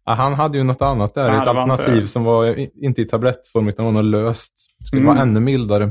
Ja, 0.08 0.14
han 0.14 0.34
hade 0.34 0.58
ju 0.58 0.64
något 0.64 0.82
annat 0.82 1.14
där, 1.14 1.22
Ja, 1.22 1.28
ett 1.40 1.46
det 1.48 1.54
var 1.54 1.62
inte- 1.64 1.74
alternativ 1.74 2.06
som 2.06 2.24
var 2.24 2.56
inte 2.84 3.02
i 3.02 3.06
tablettform 3.06 3.68
utan 3.68 3.86
var 3.86 3.92
något 3.92 4.06
löst. 4.06 4.54
Skulle 4.86 5.02
Mm. 5.02 5.16
vara 5.16 5.24
ännu 5.24 5.40
mildare. 5.40 5.90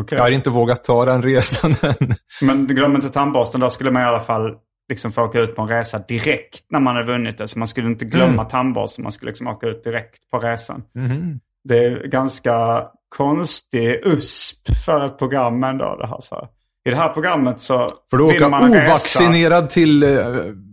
Okej. 0.00 0.16
Jag 0.18 0.24
har 0.24 0.30
inte 0.30 0.50
vågat 0.50 0.84
ta 0.84 1.04
den 1.04 1.22
resan 1.22 1.74
än. 1.82 2.14
Men 2.40 2.66
glöm 2.66 2.94
inte 2.94 3.08
tandborsten. 3.08 3.60
Då 3.60 3.70
skulle 3.70 3.90
man 3.90 4.02
i 4.02 4.04
alla 4.04 4.20
fall 4.20 4.54
liksom 4.88 5.12
få 5.12 5.22
åka 5.24 5.40
ut 5.40 5.56
på 5.56 5.62
en 5.62 5.68
resa 5.68 5.98
direkt 5.98 6.64
när 6.70 6.80
man 6.80 6.96
hade 6.96 7.06
vunnit 7.12 7.38
det. 7.38 7.48
Så 7.48 7.58
man 7.58 7.68
skulle 7.68 7.86
inte 7.86 8.04
glömma 8.04 8.32
Mm. 8.32 8.46
tandborsten. 8.48 9.02
Man 9.02 9.12
skulle 9.12 9.30
liksom 9.30 9.46
åka 9.46 9.66
ut 9.66 9.84
direkt 9.84 10.30
på 10.30 10.38
resan. 10.38 10.82
Mhm. 10.94 11.40
Det 11.68 11.78
är 11.84 12.06
ganska 12.06 12.82
konstig 13.16 14.00
USP 14.04 14.68
för 14.84 15.04
ett 15.04 15.18
program 15.18 15.64
ändå. 15.64 15.96
Det 16.00 16.06
här, 16.06 16.20
så. 16.20 16.48
I 16.88 16.90
det 16.90 16.96
här 16.96 17.08
programmet 17.08 17.60
så 17.60 17.90
För 18.10 18.16
vinner 18.16 18.34
åka 18.34 18.48
man 18.48 18.64
en 18.64 18.72
resa. 18.72 18.86
ovaccinerad 18.86 19.70
till 19.70 20.02
eh, 20.02 20.08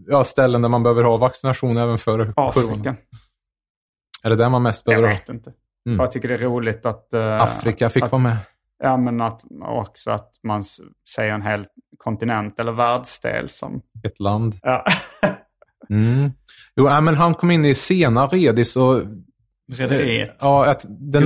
ja, 0.07 0.23
ställen 0.23 0.61
där 0.61 0.69
man 0.69 0.83
behöver 0.83 1.03
ha 1.03 1.17
vaccination 1.17 1.77
även 1.77 1.97
för 1.97 2.33
corona. 2.33 2.49
Afrika. 2.49 2.95
Är 4.23 4.29
det 4.29 4.35
där 4.35 4.49
man 4.49 4.63
mest 4.63 4.83
Jag 4.85 4.91
behöver 4.91 5.07
ha? 5.07 5.15
vet 5.15 5.29
inte. 5.29 5.53
Mm. 5.87 5.99
Jag 5.99 6.11
tycker 6.11 6.27
det 6.27 6.33
är 6.33 6.37
roligt 6.37 6.85
att... 6.85 7.13
eh, 7.13 7.41
Afrika 7.41 7.89
fick 7.89 8.03
att, 8.03 8.11
vara 8.11 8.21
med. 8.21 8.37
Ja, 8.83 8.97
men 8.97 9.21
att, 9.21 9.41
också 9.61 10.11
att 10.11 10.29
man 10.43 10.63
säger 11.15 11.33
en 11.33 11.41
hel 11.41 11.65
kontinent 11.97 12.59
eller 12.59 12.71
världsdel 12.71 13.49
som... 13.49 13.81
Ett 14.03 14.19
land. 14.19 14.55
Ja. 14.61 14.85
Mm. 15.89 16.31
Jo, 16.75 16.87
äh, 16.87 17.01
men 17.01 17.15
han 17.15 17.33
kom 17.33 17.51
in 17.51 17.65
i 17.65 17.75
sena 17.75 18.27
Redis 18.27 18.75
och... 18.75 19.01
Rederiet. 19.71 20.37
Ja, 20.39 20.65
att 20.65 20.85
den, 20.89 21.25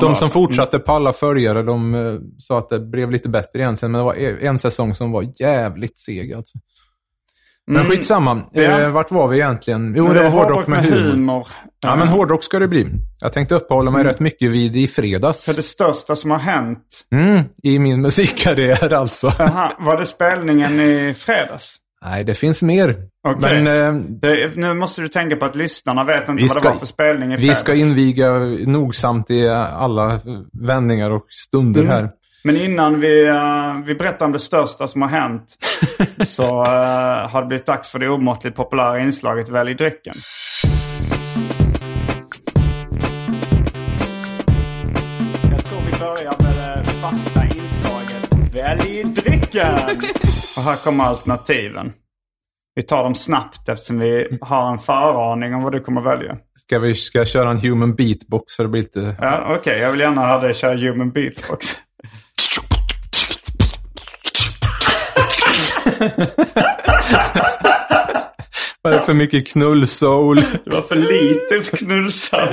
var 0.00 0.14
som 0.14 0.28
fortsatte 0.28 0.78
på 0.78 0.92
alla 0.92 1.12
följare, 1.12 1.62
de 1.62 1.94
eh, 1.94 2.18
sa 2.38 2.58
att 2.58 2.68
det 2.68 2.80
blev 2.80 3.10
lite 3.10 3.28
bättre 3.28 3.60
igen 3.60 3.76
sen. 3.76 3.92
Men 3.92 3.98
det 3.98 4.04
var 4.04 4.14
e- 4.14 4.46
en 4.46 4.58
säsong 4.58 4.94
som 4.94 5.12
var 5.12 5.32
jävligt 5.40 5.98
seg 5.98 6.32
alltså. 6.34 6.58
Men 7.66 7.76
Mm. 7.76 7.90
skitsamma. 7.90 8.40
Ja. 8.52 8.62
Eh, 8.62 8.90
vart 8.90 9.10
var 9.10 9.28
vi 9.28 9.36
egentligen? 9.36 9.94
Jo, 9.96 10.08
det 10.12 10.22
var 10.22 10.30
hårdrock 10.30 10.66
med 10.66 10.84
humor. 10.84 11.46
Ja, 11.82 11.88
Ja, 11.90 11.96
men 11.96 12.08
hårdrock 12.08 12.42
ska 12.44 12.58
det 12.58 12.68
bli. 12.68 12.86
Jag 13.20 13.32
tänkte 13.32 13.54
uppehålla 13.54 13.90
mig 13.90 14.04
rätt 14.04 14.20
mycket 14.20 14.50
vid 14.50 14.76
i 14.76 14.88
fredags. 14.88 15.44
För 15.44 15.54
det 15.54 15.62
största 15.62 16.16
som 16.16 16.30
har 16.30 16.38
hänt. 16.38 16.82
Mm, 17.12 17.42
I 17.62 17.78
min 17.78 18.00
musikkarriär 18.02 18.92
alltså. 18.92 19.26
Aha, 19.38 19.72
var 19.78 19.96
det 19.96 20.06
spelningen 20.06 20.80
i 20.80 21.14
fredags? 21.18 21.76
Nej, 22.04 22.24
det 22.24 22.34
finns 22.34 22.62
mer. 22.62 22.94
Okej. 23.28 23.62
Men 23.62 23.66
eh, 23.96 24.02
Det, 24.08 24.56
nu 24.56 24.74
måste 24.74 25.02
du 25.02 25.08
tänka 25.08 25.36
på 25.36 25.44
att 25.44 25.56
lyssnarna 25.56 26.04
vet 26.04 26.20
inte 26.20 26.32
Vi 26.32 26.40
vad 26.42 26.50
ska- 26.50 26.60
det 26.60 26.68
var 26.68 26.76
för 26.76 26.86
spelning 26.86 27.32
i 27.32 27.36
vi 27.36 27.38
fredags. 27.40 27.60
ska 27.60 27.74
inviga 27.74 28.32
nogsamt 28.66 29.30
i 29.30 29.48
alla 29.48 30.20
vändningar 30.66 31.10
och 31.10 31.24
stunder 31.28 31.80
Mm. 31.80 31.92
här. 31.92 32.10
Men 32.46 32.56
innan 32.56 33.00
vi, 33.00 33.26
eh, 33.26 33.76
vi 33.84 33.94
berättar 33.94 34.26
om 34.26 34.32
det 34.32 34.38
största 34.38 34.88
som 34.88 35.02
har 35.02 35.08
hänt 35.08 35.56
så 36.26 36.64
eh, 36.64 37.28
har 37.30 37.40
det 37.40 37.46
blivit 37.46 37.66
dags 37.66 37.90
för 37.90 37.98
det 37.98 38.08
omåttligt 38.08 38.56
populära 38.56 39.00
inslaget 39.00 39.48
Välj 39.48 39.74
drycken. 39.74 40.14
Jag 45.50 45.64
tror 45.64 45.80
vi 45.80 45.98
börjar 45.98 46.42
med 46.42 46.84
det 46.84 46.90
fasta 46.90 47.44
inslaget 47.44 48.54
Välj 48.54 49.02
drycken! 49.04 49.74
Och 50.56 50.62
här 50.62 50.76
kommer 50.76 51.04
alternativen. 51.04 51.92
Vi 52.74 52.82
tar 52.82 53.02
dem 53.02 53.14
snabbt 53.14 53.68
eftersom 53.68 53.98
vi 53.98 54.38
har 54.40 54.72
en 54.72 54.78
föraning 54.78 55.54
om 55.54 55.62
vad 55.62 55.72
du 55.72 55.80
kommer 55.80 56.00
välja. 56.00 56.36
Ska 56.54 56.78
vi 56.78 56.94
ska 56.94 57.18
jag 57.18 57.28
köra 57.28 57.50
en 57.50 57.58
human 57.58 57.94
beatbox 57.94 58.54
så 58.54 58.62
det 58.62 58.68
blir 58.68 58.82
lite... 58.82 59.16
Ja, 59.20 59.56
Okej, 59.58 59.78
jag 59.78 59.90
vill 59.90 60.00
gärna 60.00 60.26
ha 60.26 60.38
dig 60.38 60.54
köra 60.54 60.76
human 60.76 61.10
beatbox. 61.10 61.76
Vad 68.82 68.94
är 68.94 68.98
det 68.98 69.04
för 69.04 69.14
mycket 69.14 69.48
knullsoul? 69.48 70.36
Det 70.64 70.70
var 70.70 70.82
för 70.82 70.96
lite 70.96 71.76
knullsoul. 71.76 72.48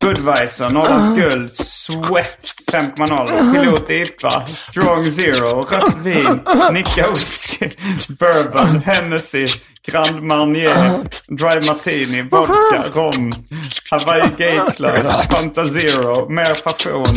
Budweiser, 0.00 0.70
Norrlands 0.70 1.16
Guld, 1.20 1.56
Sweat 1.56 2.38
5.0, 2.72 3.52
Pilot 3.52 3.90
IPA, 3.90 4.46
Strong 4.46 5.10
Zero, 5.10 5.62
rött 5.62 5.96
vin, 5.96 6.40
Nicka 6.72 7.10
Whisky, 7.10 7.68
Bourbon, 8.08 8.82
Hennessy, 8.82 9.46
Grand 9.86 10.22
Marnier, 10.22 11.04
Dry 11.28 11.66
Martini, 11.66 12.22
Vodka, 12.22 12.84
Rom, 12.94 13.32
Hawaii 13.90 14.30
Gay 14.38 14.60
Club, 14.76 14.96
Fanta 15.30 15.64
Zero, 15.66 16.28
Mer 16.28 16.54
Passion, 16.64 17.16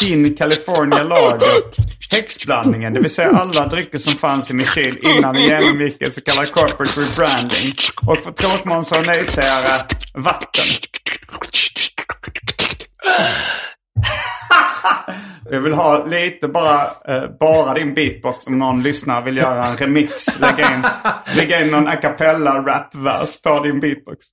Fin 0.00 0.36
California 0.36 1.02
Lager, 1.02 1.62
häxblandningen, 2.10 2.94
det 2.94 3.00
vill 3.00 3.14
säga 3.14 3.30
alla 3.30 3.66
drycker 3.66 3.98
som 3.98 4.12
fanns 4.12 4.50
i 4.50 4.54
min 4.54 4.66
kyl 4.66 4.98
innan 5.02 5.34
vi 5.34 5.46
genomgick 5.46 6.02
en 6.02 6.10
så 6.10 6.20
kallad 6.20 6.52
corporate 6.52 7.00
rebranding. 7.00 7.74
Och 8.06 8.18
för 8.18 8.30
tråkmånsar 8.30 9.00
och 9.00 9.06
nejsägare, 9.06 9.82
vatten. 10.14 10.64
Jag 15.50 15.60
vill 15.60 15.72
ha 15.72 16.06
lite 16.06 16.48
bara, 16.48 16.82
eh, 16.84 17.24
bara 17.40 17.74
din 17.74 17.94
beatbox 17.94 18.46
om 18.46 18.58
någon 18.58 18.82
lyssnar 18.82 19.22
vill 19.22 19.36
göra 19.36 19.66
en 19.66 19.76
remix. 19.76 20.40
Lägga 20.40 20.74
in, 20.74 20.82
lägga 21.36 21.64
in 21.64 21.70
någon 21.70 21.88
a 21.88 21.96
cappella 21.96 22.58
rapvers 22.58 23.42
på 23.42 23.60
din 23.60 23.80
beatbox. 23.80 24.26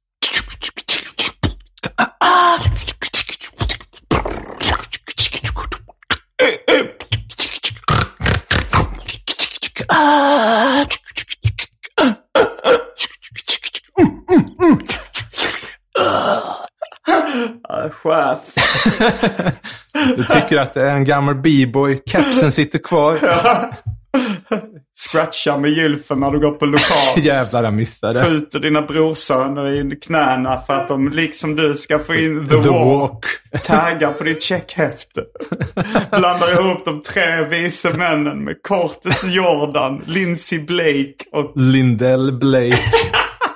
Chef. 17.91 18.55
Du 20.15 20.23
tycker 20.23 20.57
att 20.57 20.73
det 20.73 20.81
är 20.81 20.95
en 20.95 21.05
gammal 21.05 21.35
b-boy, 21.35 21.99
kepsen 22.05 22.51
sitter 22.51 22.79
kvar. 22.79 23.19
Scratcha 24.95 25.57
med 25.57 25.71
gylfen 25.71 26.19
när 26.19 26.31
du 26.31 26.39
går 26.39 26.51
på 26.51 26.65
lokal. 26.65 27.17
Jävlar, 27.23 27.63
jag 27.63 27.73
missade. 27.73 28.23
Skjuter 28.23 28.59
dina 28.59 28.81
brorsöner 28.81 29.71
i 29.73 29.95
knäna 29.95 30.57
för 30.57 30.73
att 30.73 30.87
de 30.87 31.09
liksom 31.09 31.55
du 31.55 31.75
ska 31.75 31.99
få 31.99 32.15
in 32.15 32.47
the, 32.47 32.61
The 32.61 32.69
walk. 32.69 33.01
walk. 33.01 33.25
Taggar 33.63 34.13
på 34.13 34.23
ditt 34.23 34.43
checkhäfte. 34.43 35.23
Blandar 36.09 36.61
ihop 36.61 36.85
de 36.85 37.01
tre 37.01 37.43
vise 37.49 37.93
männen 37.93 38.43
med 38.43 38.55
Cortes 38.63 39.23
Jordan, 39.23 40.03
Lindsey 40.05 40.59
Blake 40.59 41.15
och 41.31 41.51
Lindell 41.55 42.33
Blake. 42.33 42.83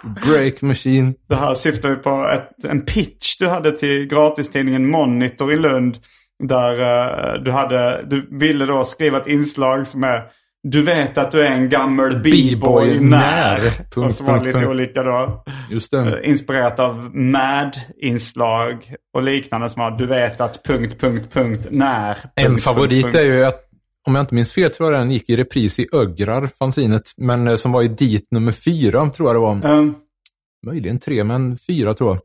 Break 0.03 0.61
Machine. 0.61 1.13
det 1.29 1.35
här 1.35 1.53
syftar 1.53 1.89
ju 1.89 1.95
på 1.95 2.29
ett, 2.33 2.65
en 2.65 2.81
pitch 2.81 3.37
du 3.39 3.47
hade 3.47 3.77
till 3.77 4.07
gratistidningen 4.07 4.89
Monitor 4.89 5.53
i 5.53 5.55
Lund. 5.55 5.97
Där 6.43 6.79
eh, 6.79 7.41
du, 7.41 7.51
hade, 7.51 8.05
du 8.07 8.27
ville 8.31 8.65
då 8.65 8.83
skriva 8.83 9.17
ett 9.17 9.27
inslag 9.27 9.87
som 9.87 10.03
är 10.03 10.23
Du 10.63 10.83
vet 10.83 11.17
att 11.17 11.31
du 11.31 11.41
är 11.41 11.51
en 11.51 11.69
gammal 11.69 12.19
b-boy 12.19 12.99
när. 12.99 13.09
när. 13.09 13.57
Och 13.67 13.93
Punkt, 13.95 14.15
så 14.15 14.23
var 14.23 14.33
det 14.33 14.39
punkt, 14.39 14.45
lite 14.45 14.57
punkt. 14.59 14.69
olika 14.69 15.03
då. 15.03 15.43
Just 15.71 15.91
det. 15.91 15.99
Eh, 16.23 16.29
Inspirerat 16.29 16.79
av 16.79 17.15
Mad-inslag 17.15 18.95
och 19.13 19.23
liknande 19.23 19.69
som 19.69 19.79
var 19.81 19.91
Du 19.91 20.05
vet 20.07 20.41
att... 20.41 20.63
punkt, 20.63 20.95
punkt, 21.01 21.27
punkt, 21.33 21.67
när. 21.71 22.17
En 22.35 22.45
punkt, 22.45 22.63
favorit 22.63 23.03
punkt, 23.03 23.15
är 23.15 23.21
ju 23.23 23.43
att, 23.45 23.59
om 24.07 24.15
jag 24.15 24.21
inte 24.23 24.35
minns 24.35 24.53
fel, 24.53 24.71
tror 24.71 24.91
jag 24.93 25.01
den 25.01 25.11
gick 25.11 25.29
i 25.29 25.35
repris 25.37 25.79
i 25.79 25.87
Ögrar, 25.93 26.49
fanzinet. 26.59 27.11
Men 27.17 27.47
eh, 27.47 27.55
som 27.55 27.71
var 27.71 27.81
i 27.81 27.87
dit 27.87 28.27
nummer 28.31 28.51
fyra, 28.51 29.09
tror 29.09 29.29
jag 29.29 29.35
det 29.35 29.39
var. 29.39 29.59
punkt. 29.61 29.97
möjligen 30.67 30.99
tre, 30.99 31.23
men 31.23 31.57
fyra 31.57 31.93
tror 31.93 32.09
jag. 32.09 32.21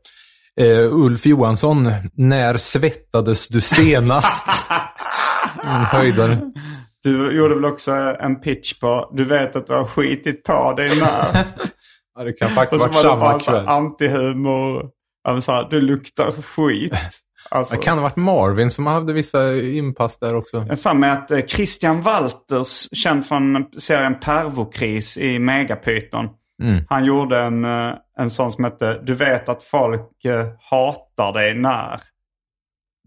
Eh, 0.59 0.93
Ulf 0.93 1.25
Johansson, 1.25 1.91
när 2.13 2.57
svettades 2.57 3.47
du 3.47 3.61
senast? 3.61 4.45
En 5.63 5.69
höjdare. 5.85 6.37
Du 7.07 7.31
gjorde 7.37 7.55
väl 7.55 7.65
också 7.65 7.91
en 8.19 8.39
pitch 8.41 8.79
på, 8.79 9.11
du 9.13 9.23
vet 9.25 9.55
att 9.55 9.67
du 9.67 9.73
har 9.73 9.85
skitit 9.85 10.43
på 10.43 10.73
dig 10.73 10.99
när. 10.99 11.43
Ja, 12.19 12.23
det 12.23 12.33
kan 12.33 12.49
faktiskt 12.49 12.85
Och 12.85 12.93
ha 12.93 13.01
så 13.01 13.15
varit 13.15 13.19
var 13.19 13.27
det 13.29 13.33
bara 13.33 13.39
samma 13.39 13.57
kväll. 13.57 13.67
antihumor. 13.67 14.89
Så 15.41 15.51
här, 15.51 15.67
du 15.69 15.81
luktar 15.81 16.31
skit. 16.31 16.93
Alltså, 17.49 17.75
Det 17.75 17.81
kan 17.81 17.97
ha 17.97 18.03
varit 18.03 18.15
Marvin 18.15 18.71
som 18.71 18.87
hade 18.87 19.13
vissa 19.13 19.55
inpass 19.55 20.19
där 20.19 20.35
också. 20.35 20.65
Jag 20.69 20.79
för 20.79 20.93
mig 20.93 21.09
att 21.09 21.31
eh, 21.31 21.41
Christian 21.41 22.01
Walters, 22.01 22.87
känd 23.03 23.25
från 23.25 23.65
serien 23.77 24.19
Pervokris 24.19 25.17
i 25.17 25.39
Megapyton. 25.39 26.29
Mm. 26.63 26.83
Han 26.89 27.05
gjorde 27.05 27.39
en, 27.39 27.65
eh, 27.65 27.93
en 28.19 28.29
sån 28.29 28.51
som 28.51 28.63
hette 28.63 29.01
Du 29.03 29.13
vet 29.13 29.49
att 29.49 29.63
folk 29.63 30.25
eh, 30.25 30.47
hatar 30.69 31.33
dig 31.33 31.53
när. 31.55 31.99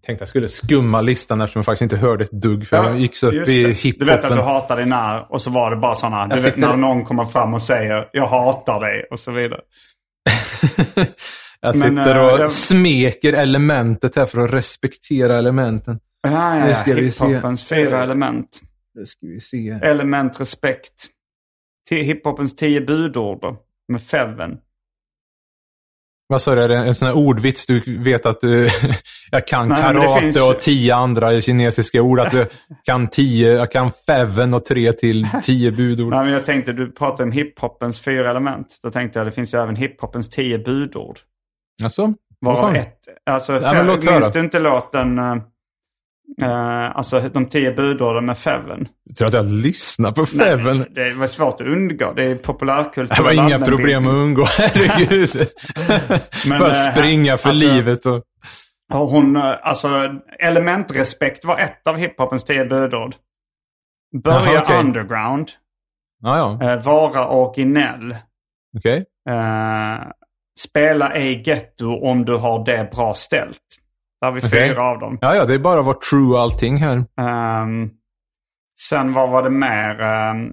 Tänkte 0.06 0.22
jag 0.22 0.28
skulle 0.28 0.48
skumma 0.48 1.00
listan 1.00 1.40
eftersom 1.40 1.58
jag 1.60 1.64
faktiskt 1.66 1.82
inte 1.82 1.96
hörde 1.96 2.24
ett 2.24 2.30
dugg. 2.32 2.66
För 2.66 2.76
jag 2.76 2.98
gick 3.00 3.16
så 3.16 3.26
upp 3.28 3.48
i 3.48 3.62
det. 3.82 3.98
Du 3.98 4.04
vet 4.04 4.16
att 4.16 4.22
du 4.22 4.28
hiphopen. 4.28 4.38
hatar 4.38 4.76
dig 4.76 4.86
när. 4.86 5.32
Och 5.32 5.42
så 5.42 5.50
var 5.50 5.70
det 5.70 5.76
bara 5.76 5.94
sådana. 5.94 6.26
Du 6.26 6.34
Jag 6.36 6.42
vet 6.42 6.56
när 6.56 6.76
någon 6.76 7.04
kommer 7.04 7.24
fram 7.24 7.54
och 7.54 7.62
säger 7.62 8.08
jag 8.12 8.26
hatar 8.26 8.80
dig 8.80 9.06
och 9.10 9.18
så 9.18 9.32
vidare. 9.32 9.60
jag 11.60 11.76
Men, 11.76 11.88
sitter 11.96 12.16
eh, 12.16 12.34
och 12.34 12.40
jag- 12.40 12.52
smeker 12.52 13.32
elementet 13.32 14.16
här 14.16 14.26
för 14.26 14.44
att 14.44 14.52
respektera 14.52 15.36
elementen. 15.38 15.98
Ja, 16.22 16.58
ja, 16.58 16.64
Det 16.64 16.68
ja. 16.70 16.74
ska 16.74 16.94
vi 16.94 17.10
se. 17.10 17.26
Hiphopens 17.26 17.64
fyra 17.64 18.02
element. 18.02 18.60
Det 18.94 19.06
ska 19.06 19.26
vi 19.26 19.40
se. 19.40 19.68
Element 19.82 20.40
respekt. 20.40 20.92
Hiphopens 21.90 22.56
tio 22.56 22.80
budord 22.80 23.44
med 23.88 24.02
Feven. 24.02 24.50
Vad 26.30 26.42
sa 26.42 26.54
du? 26.54 26.62
Är 26.62 26.68
det 26.68 26.76
en 26.76 26.94
sån 26.94 27.08
här 27.08 27.16
ordvits 27.16 27.66
du 27.66 27.98
vet 27.98 28.26
att 28.26 28.40
du... 28.40 28.68
jag 29.30 29.46
kan 29.46 29.68
Nej, 29.68 29.82
karate 29.82 30.20
finns- 30.20 30.50
och 30.50 30.60
tio 30.60 30.94
andra 30.94 31.40
kinesiska 31.40 32.02
ord. 32.02 32.20
Att 32.20 32.30
du 32.30 32.46
kan 32.84 33.08
tio, 33.08 33.52
jag 33.52 33.70
kan 33.70 33.90
feven 34.06 34.54
och 34.54 34.64
tre 34.64 34.92
till 34.92 35.28
tio 35.42 35.72
budord. 35.72 36.10
Nej, 36.14 36.24
men 36.24 36.32
jag 36.32 36.44
tänkte, 36.44 36.72
du 36.72 36.92
pratade 36.92 37.22
om 37.22 37.32
hiphopens 37.32 38.00
fyra 38.00 38.30
element. 38.30 38.66
Då 38.82 38.90
tänkte 38.90 39.18
jag, 39.18 39.26
det 39.26 39.30
finns 39.30 39.54
ju 39.54 39.58
även 39.58 39.76
hiphopens 39.76 40.28
tio 40.30 40.58
budord. 40.58 41.18
Alltså, 41.82 42.14
fan? 42.44 42.76
ett, 42.76 42.94
alltså, 43.30 43.52
Ja, 43.52 43.82
låt 43.82 44.04
minns 44.04 44.32
du 44.32 44.40
inte 44.40 44.58
låten, 44.58 45.18
uh, 46.42 46.48
uh, 46.48 46.96
alltså 46.96 47.20
de 47.20 47.46
tio 47.48 47.72
budorden 47.72 48.24
med 48.26 48.38
Feven? 48.38 48.88
Jag 49.04 49.16
tror 49.16 49.28
att 49.28 49.34
jag 49.34 49.46
lyssnar 49.50 50.12
på 50.12 50.20
Nej, 50.20 50.46
feven. 50.46 50.78
men 50.78 50.94
Det 50.94 51.14
var 51.14 51.26
svårt 51.26 51.60
att 51.60 51.66
undgå. 51.66 52.12
Det 52.12 52.22
är 52.24 52.34
populärkultur. 52.34 53.14
Det 53.16 53.22
var 53.22 53.32
inga 53.32 53.58
problem 53.60 54.06
att 54.06 54.14
undgå, 54.14 54.44
herregud. 54.58 55.48
Men, 56.46 56.58
Bara 56.58 56.68
eh, 56.68 56.92
springa 56.94 57.36
för 57.36 57.48
alltså- 57.48 57.66
livet. 57.66 58.06
Och... 58.06 58.22
Och 58.92 59.06
hon, 59.08 59.36
eh, 59.36 59.54
alltså 59.62 59.88
elementrespekt 60.38 61.44
var 61.44 61.58
ett 61.58 61.86
av 61.88 61.96
hiphopens 61.96 62.44
tio 62.44 62.64
budord. 62.64 63.14
Börja 64.24 64.52
Jaha, 64.52 64.62
okej. 64.62 64.78
underground. 64.78 65.50
Ja, 66.22 66.58
ja. 66.60 66.70
eh, 66.72 66.82
vara 66.82 67.28
originell. 67.28 68.16
Okej. 68.78 69.04
Eh, 69.28 70.06
spela 70.60 71.12
ej 71.12 71.42
getto 71.46 72.00
om 72.10 72.24
du 72.24 72.36
har 72.36 72.64
det 72.64 72.90
bra 72.92 73.14
ställt. 73.14 73.58
Där 74.20 74.26
har 74.26 74.32
vi 74.32 74.40
Okej. 74.40 74.68
fyra 74.68 74.82
av 74.82 74.98
dem. 74.98 75.18
Ja, 75.20 75.34
ja, 75.36 75.44
det 75.44 75.54
är 75.54 75.58
bara 75.58 75.80
att 75.80 75.86
vara 75.86 75.98
true 76.10 76.38
allting 76.38 76.76
här. 76.76 77.04
Ehm, 77.20 77.90
sen 78.78 79.12
vad 79.12 79.30
var 79.30 79.42
det 79.42 79.50
mer? 79.50 80.00
Um, 80.30 80.52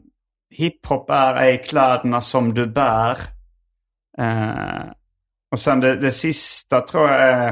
hiphop 0.56 1.10
är 1.10 1.36
ej 1.36 1.64
kläderna 1.66 2.22
som 2.22 2.54
du 2.54 2.68
bär. 2.68 3.18
Eh, 4.18 4.92
och 5.52 5.60
sen 5.60 5.80
det, 5.80 5.96
det 5.96 6.12
sista 6.12 6.82
tror 6.82 7.10
jag 7.10 7.22
är 7.22 7.48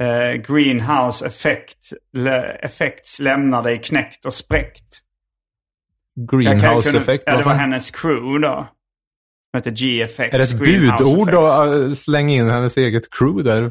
eh, 0.00 0.34
Greenhouse 0.34 1.26
effect, 1.26 1.92
le, 2.12 2.42
effects 2.42 3.20
lämnar 3.20 3.62
dig 3.62 3.82
knäckt 3.82 4.26
och 4.26 4.34
spräckt. 4.34 5.02
Greenhouse 6.30 6.98
effekt. 6.98 7.24
Ja, 7.26 7.36
det 7.36 7.44
var 7.44 7.54
hennes 7.54 7.90
crew 7.90 8.48
då. 8.48 8.68
Som 9.50 9.58
heter 9.58 9.70
G-effects. 9.70 10.34
Är 10.34 10.38
det 10.38 10.44
ett 10.44 10.58
budord 10.58 11.34
att 11.34 11.74
äh, 11.74 11.90
slänga 11.90 12.34
in 12.34 12.50
hennes 12.50 12.76
eget 12.76 13.10
crew 13.10 13.50
där? 13.50 13.70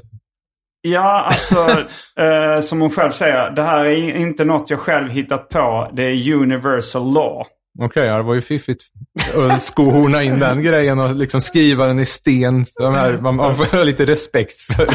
Ja, 0.88 1.22
alltså 1.22 1.70
eh, 2.24 2.62
som 2.62 2.82
hon 2.82 2.90
själv 2.90 3.12
säger. 3.12 3.50
Det 3.52 3.64
här 3.64 3.86
är 3.86 4.16
inte 4.16 4.46
något 4.46 4.70
jag 4.70 4.80
själv 4.80 5.10
hittat 5.10 5.50
på. 5.50 5.92
Det 5.94 6.04
är 6.04 6.34
universal 6.34 7.14
law. 7.14 7.46
Okej, 7.80 8.06
ja, 8.06 8.18
det 8.18 8.24
var 8.24 8.34
ju 8.34 8.42
fiffigt 8.42 8.84
att 9.38 9.62
skohorna 9.62 10.24
in 10.24 10.40
den 10.40 10.64
grejen 10.64 11.00
och 11.00 11.16
liksom 11.16 11.42
skriva 11.42 11.88
den 11.88 12.00
i 12.00 12.06
sten. 12.06 12.66
De 12.80 12.94
här, 12.94 13.18
man, 13.22 13.36
man 13.36 13.58
får 13.58 13.66
ha 13.66 13.84
lite 13.84 14.06
respekt 14.06 14.62
för, 14.62 14.88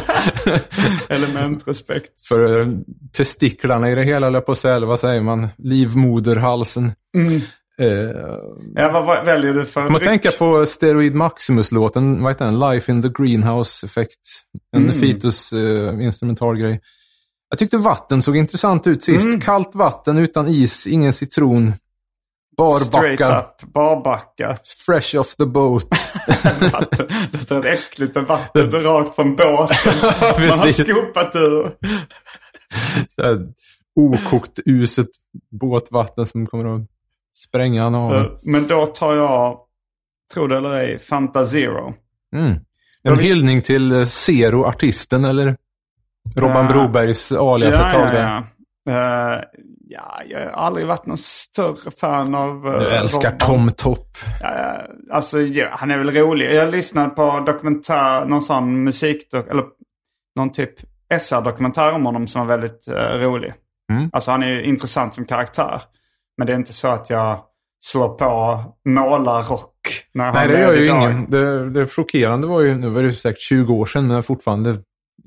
Elementrespekt. 1.14 2.08
för 2.28 2.60
eh, 2.60 2.68
testiklarna 3.16 3.90
i 3.90 3.94
det 3.94 4.02
hela, 4.02 4.26
eller 4.26 4.40
på 4.40 4.52
att 4.52 4.58
säga, 4.58 4.74
eller 4.74 4.86
vad 4.86 5.00
säger 5.00 5.20
man? 5.20 5.48
Livmoderhalsen. 5.58 6.84
Eh, 6.84 7.42
Ja, 8.74 8.90
vad, 8.92 9.24
väljer 9.24 9.54
du 9.54 9.64
för 9.64 9.90
man 9.90 10.00
tänker 10.00 10.30
på 10.30 10.66
Steroid 10.66 11.14
Maximus-låten, 11.14 12.22
vad 12.22 12.32
heter 12.32 12.44
den? 12.44 12.58
Life 12.58 12.92
in 12.92 13.02
the 13.02 13.08
Greenhouse 13.08 13.86
Effect. 13.86 14.20
En 14.76 14.82
Mm. 14.82 14.94
Fitus 14.94 15.52
uh, 15.52 16.04
instrumentalgrej. 16.04 16.80
Jag 17.50 17.58
tyckte 17.58 17.76
vatten 17.76 18.22
såg 18.22 18.36
intressant 18.36 18.86
ut 18.86 19.04
sist. 19.04 19.24
Mm. 19.26 19.40
Kallt 19.40 19.74
vatten 19.74 20.18
utan 20.18 20.48
is, 20.48 20.86
ingen 20.86 21.12
citron. 21.12 21.72
Straight 22.80 22.92
Barbacka. 22.92 23.38
up, 23.40 23.72
barbacka. 23.72 24.56
Fresh 24.86 25.16
off 25.16 25.36
the 25.36 25.46
boat. 25.46 25.84
Vatten. 26.72 27.06
Det 27.48 27.50
är 27.50 27.72
äckligt 27.72 28.14
med 28.14 28.24
vatten 28.24 28.70
rakt 28.70 29.14
från 29.14 29.36
båten. 29.36 29.76
Man 30.48 30.58
har 30.58 30.70
skopat 30.70 31.36
ur. 31.36 31.70
Så 33.08 33.22
här, 33.22 33.46
okokt, 33.96 34.58
uset 34.64 35.08
båtvatten 35.60 36.26
som 36.26 36.46
kommer 36.46 36.74
att 36.74 36.80
spränga 37.36 37.84
en 37.84 37.94
av. 37.94 38.14
Eh, 38.14 38.26
Men 38.42 38.66
då 38.66 38.86
tar 38.86 39.16
jag, 39.16 39.58
tror 40.34 40.48
det 40.48 40.56
eller 40.56 40.74
ej, 40.74 40.98
Fanta 40.98 41.46
Zero. 41.46 41.94
Mm. 42.36 42.56
En 43.02 43.16
visst. 43.18 43.30
hyllning 43.30 43.60
till 43.60 43.92
eh, 43.92 44.04
Zero, 44.04 44.64
artisten, 44.64 45.24
eller 45.24 45.56
Robban 46.36 46.64
Ja. 46.66 46.72
Brobergs 46.72 47.32
alias 47.32 47.74
ett 47.74 47.90
tag 47.90 48.06
där. 48.12 48.22
ja. 48.22 48.42
Eh, 48.92 49.42
ja, 49.88 50.20
jag 50.26 50.40
har 50.40 50.46
aldrig 50.50 50.86
varit 50.86 51.06
någon 51.06 51.18
större 51.18 51.90
fan 52.00 52.34
av... 52.34 52.66
uh, 52.66 52.78
Du 52.80 52.90
älskar 52.90 53.30
Tom 53.38 53.70
Topp. 53.70 54.18
Ja, 54.40 54.76
alltså, 55.12 55.40
ja, 55.40 55.66
han 55.72 55.90
är 55.90 55.98
väl 55.98 56.10
rolig. 56.10 56.54
Jag 56.54 56.70
lyssnade 56.70 57.08
på 57.10 57.40
dokumentär, 57.46 58.24
någon 58.26 58.42
sån 58.42 58.84
musik, 58.84 59.34
eller 59.34 59.64
någon 60.36 60.52
typ 60.52 60.70
SR-dokumentär 61.18 61.92
om 61.92 62.06
honom 62.06 62.26
som 62.26 62.46
var 62.46 62.56
väldigt 62.56 62.88
eh, 62.88 62.94
rolig. 62.94 63.54
Mm. 63.92 64.10
Alltså 64.12 64.30
han 64.30 64.42
är 64.42 64.48
ju 64.48 64.62
intressant 64.64 65.14
som 65.14 65.24
karaktär. 65.24 65.82
Men 66.38 66.46
det 66.46 66.52
är 66.52 66.56
inte 66.56 66.72
så 66.72 66.88
att 66.88 67.10
jag 67.10 67.40
slår 67.84 68.08
på 68.08 68.62
målarrock 68.88 69.74
när 70.14 70.24
han 70.24 70.34
Nej, 70.34 70.48
det 70.48 70.60
gör 70.60 70.74
ju 70.74 70.84
idag. 70.84 71.10
ingen. 71.10 71.30
Det, 71.30 71.70
det 71.70 71.86
chockerande 71.86 72.46
var 72.46 72.60
ju, 72.60 72.74
nu 72.74 72.88
var 72.88 73.02
det 73.02 73.12
säkert 73.12 73.40
20 73.40 73.74
år 73.74 73.86
sedan, 73.86 74.06
men 74.06 74.22
fortfarande 74.22 74.76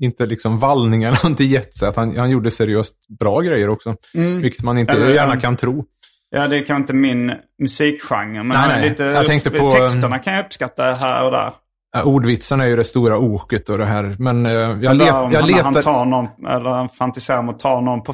inte 0.00 0.26
liksom 0.26 0.58
vallningarna 0.58 1.16
har 1.22 1.30
inte 1.30 1.44
gett 1.44 1.74
sig. 1.74 1.88
Att 1.88 1.96
han, 1.96 2.16
han 2.16 2.30
gjorde 2.30 2.50
seriöst 2.50 2.96
bra 3.18 3.40
grejer 3.40 3.68
också. 3.68 3.94
Vilket 4.12 4.62
man 4.62 4.78
inte 4.78 4.92
Eller, 4.92 5.14
gärna 5.14 5.40
kan 5.40 5.56
tro. 5.56 5.84
Ja, 6.30 6.48
det 6.48 6.56
är 6.56 6.58
kanske 6.58 6.76
inte 6.80 6.92
min 6.92 7.32
musikgenre. 7.62 8.42
Men 8.42 8.48
Nej, 8.48 8.68
nej. 8.68 8.88
lite, 8.88 9.04
Jag 9.04 9.26
tänkte 9.26 9.50
på, 9.50 9.70
texterna 9.70 10.18
kan 10.18 10.34
jag 10.34 10.44
uppskatta 10.44 10.82
här 10.82 11.24
och 11.24 11.30
där. 11.30 11.52
Ja, 11.92 12.02
ordvitsarna 12.02 12.64
är 12.64 12.68
ju 12.68 12.76
det 12.76 12.84
stora 12.84 13.18
oket 13.18 13.68
och 13.68 13.78
det 13.78 13.84
här. 13.84 14.16
Men 14.18 14.46
eh, 14.46 14.52
jag, 14.52 14.96
let, 14.96 15.06
jag 15.06 15.12
han, 15.14 15.34
han 15.34 15.46
letar... 15.46 15.82
tar 15.82 16.04
någon, 16.04 16.26
eller 16.48 16.70
han 16.70 16.88
fantiserar 16.88 17.38
om 17.38 17.48
att 17.48 17.58
ta 17.58 17.80
någon 17.80 18.02
på 18.02 18.12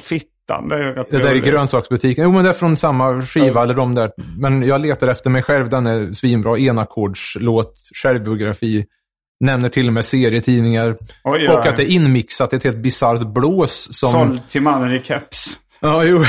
fittan. 0.50 0.68
Det 0.68 0.76
är 0.76 1.04
Det 1.10 1.18
där 1.18 1.34
är 1.34 1.38
grönsaksbutiken. 1.38 2.24
Jo, 2.24 2.32
men 2.32 2.44
det 2.44 2.50
är 2.50 2.54
från 2.54 2.76
samma 2.76 3.22
skiva 3.22 3.62
eller 3.62 3.74
de 3.74 3.94
där. 3.94 4.10
Men 4.38 4.62
jag 4.62 4.80
letar 4.80 5.08
efter 5.08 5.30
mig 5.30 5.42
själv. 5.42 5.68
Den 5.68 5.86
är 5.86 6.12
svinbra. 6.12 6.58
Enackordslåt, 6.58 7.74
självbiografi. 8.02 8.86
Nämner 9.40 9.68
till 9.68 9.86
och 9.86 9.92
med 9.92 10.04
serietidningar. 10.04 10.96
Oj, 11.24 11.48
och 11.48 11.66
att 11.66 11.76
det 11.76 11.82
är 11.82 11.90
inmixat 11.90 12.52
ett 12.52 12.64
helt 12.64 12.78
bisarrt 12.78 13.26
blås. 13.26 13.88
Som... 13.90 14.10
Såld 14.10 14.48
till 14.48 14.62
mannen 14.62 14.92
i 14.92 15.02
keps. 15.02 15.58
Ja, 15.80 16.04
jo. 16.04 16.16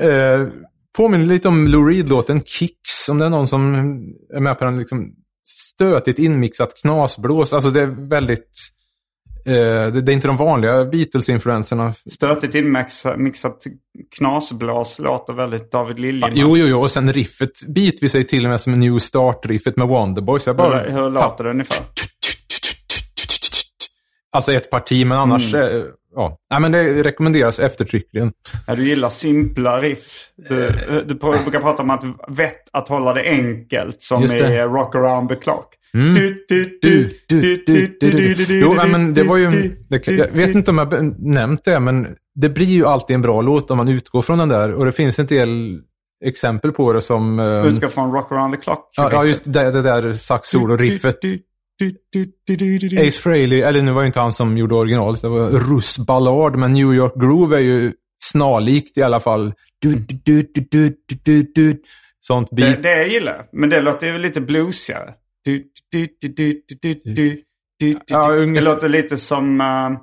eh, 0.00 0.48
påminner 0.96 1.26
lite 1.26 1.48
om 1.48 1.68
Lou 1.68 1.88
Reed-låten 1.88 2.42
Kicks. 2.44 3.08
Om 3.08 3.18
det 3.18 3.24
är 3.24 3.30
någon 3.30 3.46
som 3.46 3.74
är 4.34 4.40
med 4.40 4.58
på 4.58 4.64
den 4.64 4.78
liksom 4.78 5.12
stötigt 5.44 6.18
inmixat 6.18 6.74
knasblås. 6.82 7.52
Alltså 7.52 7.70
det 7.70 7.80
är 7.80 8.08
väldigt... 8.08 8.50
Eh, 9.46 9.92
det, 9.92 10.12
är 10.12 10.14
inte 10.14 10.26
de 10.26 10.36
vanliga 10.36 10.84
Beatles-influenserna. 10.84 11.94
Stötigt 12.10 12.54
inmixat 12.54 13.18
mixat 13.18 13.64
knasblås 14.16 14.98
låter 14.98 15.32
väldigt 15.32 15.72
David 15.72 15.98
Liljeman. 15.98 16.30
Jo, 16.34 16.56
jo, 16.56 16.66
jo. 16.66 16.80
Och 16.80 16.90
sen 16.90 17.12
riffet 17.12 17.66
bitvis 17.68 18.14
är 18.14 18.22
till 18.22 18.44
och 18.44 18.50
med 18.50 18.60
som 18.60 18.72
New 18.72 18.98
Start-riffet 18.98 19.76
med 19.76 19.88
Wonderboy. 19.88 20.40
Så 20.40 20.48
jag 20.48 20.56
bara... 20.56 20.82
Hur, 20.82 20.90
hur 20.90 21.10
låter 21.10 21.44
det 21.44 21.50
ungefär? 21.50 21.84
Alltså 24.32 24.52
ett 24.52 24.70
parti, 24.70 25.06
men 25.06 25.18
annars... 25.18 25.54
Mm. 25.54 25.76
Eh, 25.76 25.84
ja. 26.14 26.38
Nej, 26.50 26.60
men 26.60 26.72
det 26.72 27.02
rekommenderas 27.02 27.58
eftertryckligen. 27.58 28.32
Ja, 28.66 28.74
du 28.74 28.88
gillar 28.88 29.08
simpla 29.08 29.80
riff. 29.80 30.30
Du, 30.48 31.04
du 31.06 31.14
brukar 31.14 31.60
prata 31.60 31.82
om 31.82 31.90
att 31.90 32.04
vett 32.28 32.68
att 32.72 32.88
hålla 32.88 33.12
det 33.12 33.22
enkelt 33.22 34.02
som 34.02 34.24
i. 34.24 34.28
Rock 34.58 34.94
around 34.94 35.28
the 35.28 35.36
clock. 35.36 35.74
Mm. 35.94 36.14
Du, 36.14 36.44
du, 36.48 36.78
Du, 36.82 37.08
du, 37.28 37.62
du, 37.66 37.86
du, 38.00 38.34
du. 38.44 38.60
Jo, 38.60 38.74
men 38.74 39.14
det 39.14 39.22
var 39.22 39.36
ju... 39.36 39.76
Det, 39.88 40.06
jag 40.08 40.28
vet 40.28 40.50
inte 40.50 40.70
om 40.70 40.78
jag 40.78 41.20
nämnt 41.20 41.64
det, 41.64 41.80
men 41.80 42.06
det 42.34 42.48
blir 42.48 42.66
ju 42.66 42.86
alltid 42.86 43.14
en 43.14 43.22
bra 43.22 43.42
låt 43.42 43.70
om 43.70 43.76
man 43.76 43.88
utgår 43.88 44.22
från 44.22 44.38
den 44.38 44.48
där. 44.48 44.72
Och 44.74 44.84
det 44.84 44.92
finns 44.92 45.18
en 45.18 45.26
del 45.26 45.80
exempel 46.24 46.72
på 46.72 46.92
det 46.92 47.02
som... 47.02 47.38
ehm, 47.40 47.66
Utgå 47.66 47.88
från 47.88 48.12
Rock 48.12 48.32
around 48.32 48.54
the 48.54 48.60
clock. 48.60 48.90
ja, 48.96 49.08
ja, 49.12 49.24
just 49.24 49.42
det, 49.52 49.70
det 49.70 49.82
där 49.82 50.12
sax-solo-riffet. 50.12 51.18
Ace 52.98 53.20
Frehley, 53.22 53.60
eller 53.60 53.82
nu 53.82 53.92
var 53.92 54.00
ju 54.02 54.06
inte 54.06 54.20
han 54.20 54.32
som 54.32 54.58
gjorde 54.58 54.74
originalet, 54.74 55.22
det 55.22 55.28
var 55.28 55.50
Russ 55.50 55.98
Ballard, 55.98 56.56
men 56.56 56.72
New 56.72 56.94
York 56.94 57.14
Groove 57.16 57.56
är 57.56 57.60
ju 57.60 57.92
snarlikt 58.22 58.98
i 58.98 59.02
alla 59.02 59.20
fall. 59.20 59.52
Du, 59.78 59.94
du, 59.94 60.18
du, 60.24 60.42
du, 60.70 60.88
du, 61.08 61.16
du, 61.24 61.42
du. 61.54 61.82
Sånt 62.20 62.48
Det, 62.50 62.56
beat. 62.62 62.82
det 62.82 62.96
jag 62.98 63.08
gillar. 63.08 63.44
Men 63.52 63.70
det 63.70 63.80
låter 63.80 64.06
ju 64.12 64.18
lite 64.18 64.40
bluesigare. 64.40 65.10
Ja, 68.06 68.30
det 68.30 68.60
låter 68.60 68.88
lite 68.88 69.16
som, 69.16 69.60
uh, 69.60 69.98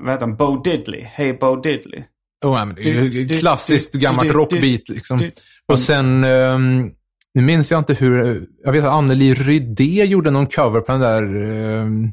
vad 0.00 0.12
heter 0.12 0.26
han, 0.26 0.36
Bo 0.36 0.62
Diddley. 0.62 1.02
Hey 1.02 1.32
Bo 1.32 1.56
Diddley. 1.56 2.02
Oh, 2.44 2.66
men 2.66 2.74
det 2.74 2.90
är 2.90 3.02
ju 3.02 3.28
klassiskt 3.28 3.94
gammalt 3.94 4.32
rockbeat 4.32 4.88
liksom. 4.88 5.30
Och 5.68 5.78
sen, 5.78 6.24
um, 6.24 6.92
nu 7.34 7.42
minns 7.42 7.70
jag 7.70 7.80
inte 7.80 7.94
hur, 7.94 8.46
jag 8.64 8.72
vet 8.72 8.84
att 8.84 8.92
Anneli 8.92 9.34
Rydé 9.34 10.04
gjorde 10.04 10.30
någon 10.30 10.46
cover 10.46 10.80
på 10.80 10.92
den 10.92 11.00
där 11.00 11.22
um, 11.36 12.12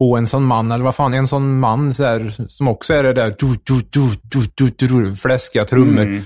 och 0.00 0.18
en 0.18 0.26
sån 0.26 0.44
man, 0.44 0.72
eller 0.72 0.84
vad 0.84 0.94
fan, 0.94 1.14
en 1.14 1.28
sån 1.28 1.58
man 1.60 1.94
så 1.94 2.04
här, 2.04 2.48
som 2.48 2.68
också 2.68 2.94
är 2.94 3.02
det 3.02 3.12
där 3.12 3.34
du, 3.38 3.46
du, 3.64 3.82
du, 3.90 4.08
du, 4.54 4.70
du, 4.70 4.86
du, 4.86 5.16
fläskiga 5.16 5.64
trummor. 5.64 6.02
Mm. 6.02 6.22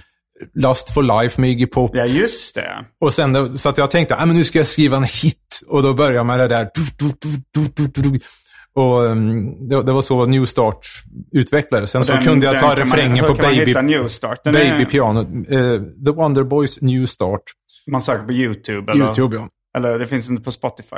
Lust 0.54 0.94
for 0.94 1.22
life 1.22 1.40
med 1.40 1.50
Iggy 1.50 1.66
Pop. 1.66 1.90
Ja, 1.94 2.04
just 2.06 2.54
det. 2.54 2.84
Och 3.00 3.14
sen 3.14 3.58
så 3.58 3.68
att 3.68 3.78
jag 3.78 3.90
tänkte, 3.90 4.16
ah, 4.16 4.26
men 4.26 4.36
nu 4.36 4.44
ska 4.44 4.58
jag 4.58 4.66
skriva 4.66 4.96
en 4.96 5.02
hit. 5.04 5.60
Och 5.66 5.82
då 5.82 5.94
börjar 5.94 6.12
jag 6.12 6.26
med 6.26 6.38
det 6.40 6.48
där. 6.48 6.68
Och 8.76 9.00
um, 9.02 9.68
det, 9.68 9.82
det 9.82 9.92
var 9.92 10.02
så 10.02 10.26
New 10.26 10.44
Start 10.44 10.86
utvecklades. 11.32 11.90
Sen 11.90 12.00
Och 12.00 12.06
så 12.06 12.12
den- 12.12 12.22
kunde 12.22 12.46
jag 12.46 12.54
den 12.54 12.60
ta 12.60 12.74
refrängen 12.74 13.24
på 13.24 13.34
Baby, 13.34 13.64
hitta 13.64 13.82
New 13.82 14.08
Start? 14.08 14.44
Den 14.44 14.52
baby 14.52 14.82
är, 14.82 14.84
Piano. 14.84 15.20
Eh, 15.20 15.80
The 16.04 16.10
Wonder 16.10 16.42
Boys 16.44 16.80
New 16.80 17.06
Start. 17.06 17.40
Man 17.90 18.02
söker 18.02 18.24
på 18.26 18.32
YouTube 18.32 18.92
eller? 18.92 19.04
YouTube, 19.04 19.36
ja. 19.36 19.48
Eller 19.76 19.98
det 19.98 20.06
finns 20.06 20.30
inte 20.30 20.42
på 20.42 20.52
Spotify. 20.52 20.96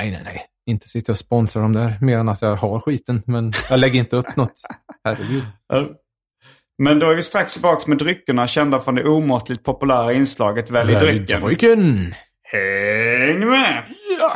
Nej, 0.00 0.10
nej, 0.10 0.20
nej. 0.24 0.46
Inte 0.66 0.88
sitta 0.88 1.12
och 1.12 1.18
sponsra 1.18 1.62
dem 1.62 1.72
där, 1.72 1.98
mer 2.00 2.18
än 2.18 2.28
att 2.28 2.42
jag 2.42 2.56
har 2.56 2.80
skiten. 2.80 3.22
Men 3.26 3.52
jag 3.70 3.80
lägger 3.80 3.98
inte 3.98 4.16
upp 4.16 4.36
något. 4.36 4.52
Herregud. 5.04 5.42
Men 6.78 6.98
då 6.98 7.10
är 7.10 7.14
vi 7.14 7.22
strax 7.22 7.52
tillbaka 7.52 7.82
med 7.86 7.98
dryckerna 7.98 8.46
kända 8.46 8.80
från 8.80 8.94
det 8.94 9.04
omåttligt 9.04 9.64
populära 9.64 10.12
inslaget 10.12 10.70
Välj 10.70 10.94
drycken. 10.94 11.40
Drycken! 11.40 12.14
Häng 12.42 13.48
med! 13.48 13.82
Ja! 14.18 14.32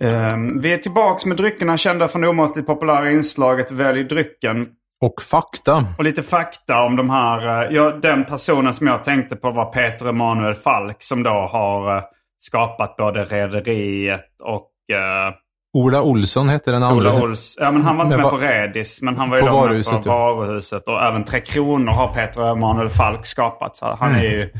Ehm, 0.00 0.60
vi 0.60 0.72
är 0.72 0.76
tillbaka 0.78 1.28
med 1.28 1.36
dryckerna 1.36 1.76
kända 1.76 2.08
från 2.08 2.22
det 2.22 2.28
omåttligt 2.28 2.66
populära 2.66 3.10
inslaget 3.10 3.70
Välj 3.70 4.04
drycken. 4.04 4.68
Och 5.04 5.22
fakta. 5.22 5.86
Och 5.98 6.04
lite 6.04 6.22
fakta 6.22 6.82
om 6.82 6.96
de 6.96 7.10
här. 7.10 7.62
eh, 7.66 7.72
Ja, 7.76 7.90
den 8.02 8.24
personen 8.24 8.74
som 8.74 8.86
jag 8.86 9.04
tänkte 9.04 9.36
på 9.36 9.50
var 9.50 9.64
Peter 9.64 10.08
Emanuel 10.08 10.54
Falk 10.54 10.96
som 10.98 11.22
då 11.22 11.30
har 11.30 11.96
eh, 11.96 12.02
skapat 12.38 12.96
både 12.96 13.24
Rederiet 13.24 14.40
och 14.42 14.96
eh, 14.96 15.34
Ola 15.76 16.02
Olsson 16.02 16.48
hette 16.48 16.70
den 16.70 16.82
andra. 16.82 17.12
Ola 17.14 17.22
Ols. 17.22 17.56
Ja, 17.60 17.70
men 17.70 17.82
han 17.82 17.96
var 17.96 18.04
inte 18.04 18.16
med 18.16 18.30
på 18.30 18.36
Redis, 18.36 19.02
men 19.02 19.16
han 19.16 19.30
var 19.30 19.36
ju 19.36 19.42
På 19.42 19.48
då 19.48 19.52
med 19.54 19.62
Varuhuset, 19.62 19.92
på 20.04 20.08
ja. 20.10 20.34
Varuhuset. 20.34 20.88
Och 20.88 21.02
även 21.02 21.24
Tre 21.24 21.40
Kronor 21.40 21.92
har 21.92 22.08
Peter 22.14 22.52
Emanuel 22.52 22.88
Falk 22.88 23.26
skapat. 23.26 23.76
Så 23.76 23.96
han 24.00 24.14
är 24.14 24.22
ju, 24.22 24.50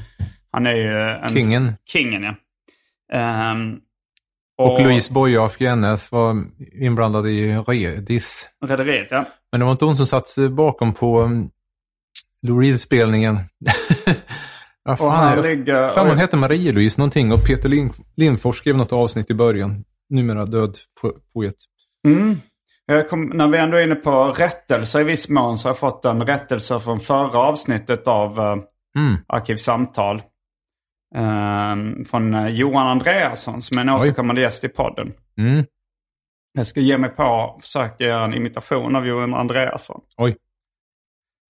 han 0.53 0.67
är 0.67 0.75
ju 0.75 1.01
en... 1.11 1.29
Kingen. 1.29 1.73
Kingen, 1.89 2.23
ja. 2.23 2.35
Ehm, 3.19 3.77
Och, 4.59 4.81
Louise 4.83 5.13
Boye 5.13 5.41
af 5.41 5.57
Grenäs 5.59 6.13
var 6.13 6.37
inblandad 6.73 7.27
i 7.27 7.57
Redis. 7.57 8.49
Rederiet, 8.67 9.07
ja. 9.11 9.25
Men 9.55 9.61
det 9.61 9.65
var 9.65 9.73
inte 9.73 9.85
hon 9.85 9.97
som 9.97 10.07
satt 10.07 10.35
bakom 10.51 10.93
på 10.95 11.21
um, 11.21 11.51
Lou 12.43 12.61
Reed-spelningen. 12.61 13.39
Vad 14.85 15.01
Och 15.01 15.13
han 15.13 15.43
ligger... 15.43 15.89
fan 15.91 16.07
hon 16.07 16.19
hette 16.19 16.37
Marie-Louise 16.37 16.99
någonting 17.01 17.33
och 17.33 17.45
Peter 17.45 17.69
Lind, 17.69 17.93
Lindfors 18.17 18.57
skrev 18.57 18.77
något 18.77 18.93
avsnitt 18.93 19.31
i 19.31 19.35
början. 19.35 19.85
Numera 20.11 20.47
död 20.47 20.77
po- 21.03 21.15
poet. 21.35 21.55
Mm. 22.07 22.37
Kom, 23.11 23.27
när 23.27 23.49
vi 23.49 23.59
ändå 23.59 23.77
är 23.77 23.83
inne 23.83 23.95
på 23.95 24.25
rättelser 24.25 25.01
i 25.01 25.05
viss 25.05 25.29
mån 25.29 25.59
så 25.59 25.69
har 25.69 25.71
jag 25.71 25.79
fått 25.79 26.05
en 26.05 26.27
rättelse 26.27 26.81
från 26.81 27.01
förra 27.01 27.39
avsnittet 27.39 28.09
av 28.09 28.41
uh, 28.41 28.57
Mm. 28.97 29.17
Arkivsamtal. 29.27 30.23
Ehm, 31.15 32.05
från 32.05 32.35
eh, 32.35 32.49
Johan 32.49 32.87
Andreasson 32.87 33.63
som 33.63 33.79
är 33.79 33.83
en 33.83 33.91
Oj. 33.91 33.95
återkommande 33.95 34.43
gäst 34.43 34.65
i 34.65 34.69
podden. 34.69 35.13
Mm. 35.39 35.65
Jag 36.57 36.67
ska 36.67 36.81
ge 36.81 36.99
mig 36.99 37.11
på 37.11 37.59
försöka 37.63 38.05
göra 38.05 38.25
en 38.25 38.35
imitation 38.35 38.97
av 38.97 39.07
Johan 39.07 39.35
Andreasson. 39.35 40.01
Oj. 40.17 40.37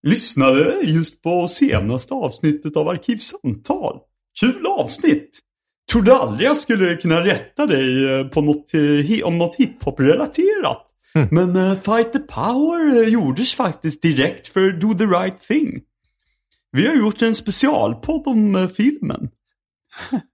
Lyssnade 0.02 0.80
just 0.82 1.22
på 1.22 1.48
senaste 1.48 2.14
avsnittet 2.14 2.76
av 2.76 2.88
Arkivsamtal. 2.88 4.00
Kul 4.40 4.66
avsnitt! 4.66 5.40
Trodde 5.92 6.14
aldrig 6.14 6.48
jag 6.48 6.56
skulle 6.56 6.96
kunna 6.96 7.24
rätta 7.24 7.66
dig 7.66 8.14
eh, 8.14 8.26
på 8.26 8.40
något, 8.40 8.74
eh, 8.74 9.26
om 9.26 9.36
något 9.36 9.56
hiphop-relaterat. 9.56 10.86
Mm. 11.14 11.28
Men 11.30 11.56
uh, 11.56 11.74
Fight 11.74 12.12
the 12.12 12.18
Power 12.18 13.06
gjordes 13.06 13.54
faktiskt 13.54 14.02
direkt 14.02 14.48
för 14.48 14.72
Do 14.72 14.94
the 14.94 15.04
Right 15.04 15.40
Thing. 15.40 15.80
Vi 16.72 16.86
har 16.86 16.94
gjort 16.94 17.22
en 17.22 17.34
specialpodd 17.34 18.26
om 18.26 18.68
filmen. 18.76 19.28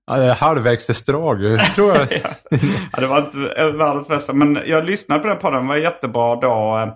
Ja, 0.06 0.32
halvvägs 0.32 0.86
till 0.86 0.94
Strage, 0.94 1.74
tror 1.74 1.96
jag. 1.96 2.08
Ja, 2.92 3.00
det 3.00 3.06
var 3.06 3.18
inte 3.18 3.38
världens 3.78 4.08
bästa. 4.08 4.32
Men 4.32 4.58
jag 4.66 4.84
lyssnade 4.84 5.20
på 5.20 5.28
den 5.28 5.38
podden. 5.38 5.58
Den 5.58 5.66
var 5.66 5.76
jättebra 5.76 6.36
då. 6.36 6.90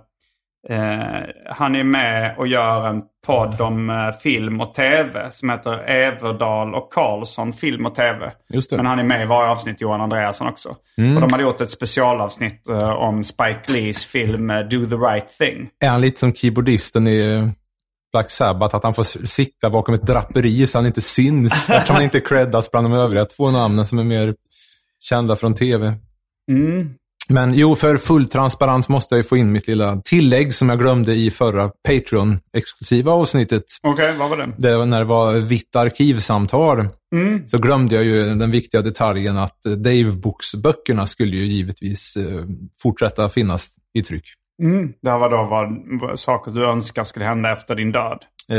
Eh, 0.69 1.23
han 1.51 1.75
är 1.77 1.85
med 1.85 2.35
och 2.39 2.47
gör 2.47 2.87
en 2.87 3.03
podd 3.27 3.61
om 3.61 3.91
eh, 3.91 4.13
film 4.23 4.61
och 4.61 4.75
tv 4.75 5.31
som 5.31 5.51
heter 5.51 5.91
Everdal 5.91 6.75
och 6.75 6.93
Karlsson 6.93 7.53
film 7.53 7.87
och 7.87 7.95
tv. 7.95 8.33
Men 8.71 8.87
han 8.87 8.99
är 8.99 9.05
med 9.05 9.23
i 9.23 9.27
varje 9.27 9.51
avsnitt, 9.51 9.81
Johan 9.81 10.01
Andreasson 10.01 10.49
också. 10.49 10.77
Mm. 10.99 11.15
Och 11.15 11.21
de 11.21 11.33
hade 11.33 11.43
gjort 11.43 11.61
ett 11.61 11.71
specialavsnitt 11.71 12.69
eh, 12.69 12.91
om 12.91 13.25
Spike 13.25 13.61
Lees 13.67 14.07
film 14.07 14.51
eh, 14.51 14.61
Do 14.61 14.87
the 14.87 14.97
Right 14.97 15.29
Thing. 15.29 15.69
Är 15.81 15.89
han 15.89 16.01
lite 16.01 16.21
som 16.21 16.35
keyboardisten 16.35 17.07
i 17.07 17.35
eh, 17.35 17.49
Black 18.15 18.31
Sabbath, 18.31 18.77
att 18.77 18.85
han 18.85 18.95
får 18.95 19.27
sikta 19.27 19.71
bakom 19.71 19.95
ett 19.95 20.07
draperi 20.07 20.67
så 20.67 20.79
han 20.79 20.87
inte 20.87 21.01
syns. 21.01 21.53
Eftersom 21.71 21.95
han 21.95 22.05
inte 22.05 22.21
creddas 22.21 22.71
bland 22.71 22.85
de 22.85 22.93
övriga 22.93 23.25
två 23.25 23.51
namnen 23.51 23.87
som 23.87 23.99
är 23.99 24.05
mer 24.05 24.35
kända 25.01 25.37
från 25.37 25.55
tv. 25.55 25.95
Mm. 26.51 26.91
Men 27.29 27.55
jo, 27.55 27.77
för 27.77 27.97
full 27.97 28.29
transparens 28.29 28.89
måste 28.89 29.15
jag 29.15 29.23
ju 29.23 29.29
få 29.29 29.37
in 29.37 29.53
mitt 29.53 29.69
lilla 29.69 30.01
tillägg 30.05 30.55
som 30.55 30.69
jag 30.69 30.79
glömde 30.79 31.15
i 31.15 31.31
förra 31.31 31.71
Patreon-exklusiva 31.89 33.11
avsnittet. 33.11 33.65
Okej, 33.83 34.15
vad 34.19 34.31
var 34.31 34.37
det? 34.37 34.53
Det 34.59 34.77
var 34.77 34.87
när 34.87 34.99
det 34.99 35.05
var 35.05 35.35
vitt 35.35 35.77
arkivsamtal. 35.77 36.89
Mm. 37.15 37.47
Så 37.47 37.59
glömde 37.59 37.95
jag 37.95 38.05
ju 38.05 38.35
den 38.35 38.51
viktiga 38.51 38.83
detaljen 38.83 39.37
att 39.37 39.67
eh, 39.67 39.73
Dave-boksböckerna 39.73 41.07
skulle 41.07 41.37
ju 41.37 41.45
givetvis 41.45 42.17
eh, 42.17 42.45
fortsätta 42.83 43.29
finnas 43.29 43.71
i 43.95 44.03
tryck. 44.03 44.25
Mm. 44.63 44.93
Det 45.03 45.11
här 45.11 45.19
var 45.19 45.31
då 45.31 45.37
vad, 45.37 46.01
vad, 46.01 46.21
saker 46.21 46.51
du 46.51 46.67
önskar 46.67 47.05
skulle 47.05 47.25
hända 47.25 47.53
efter 47.53 47.75
din 47.75 47.93
död. 47.93 48.19
Eh, 48.49 48.59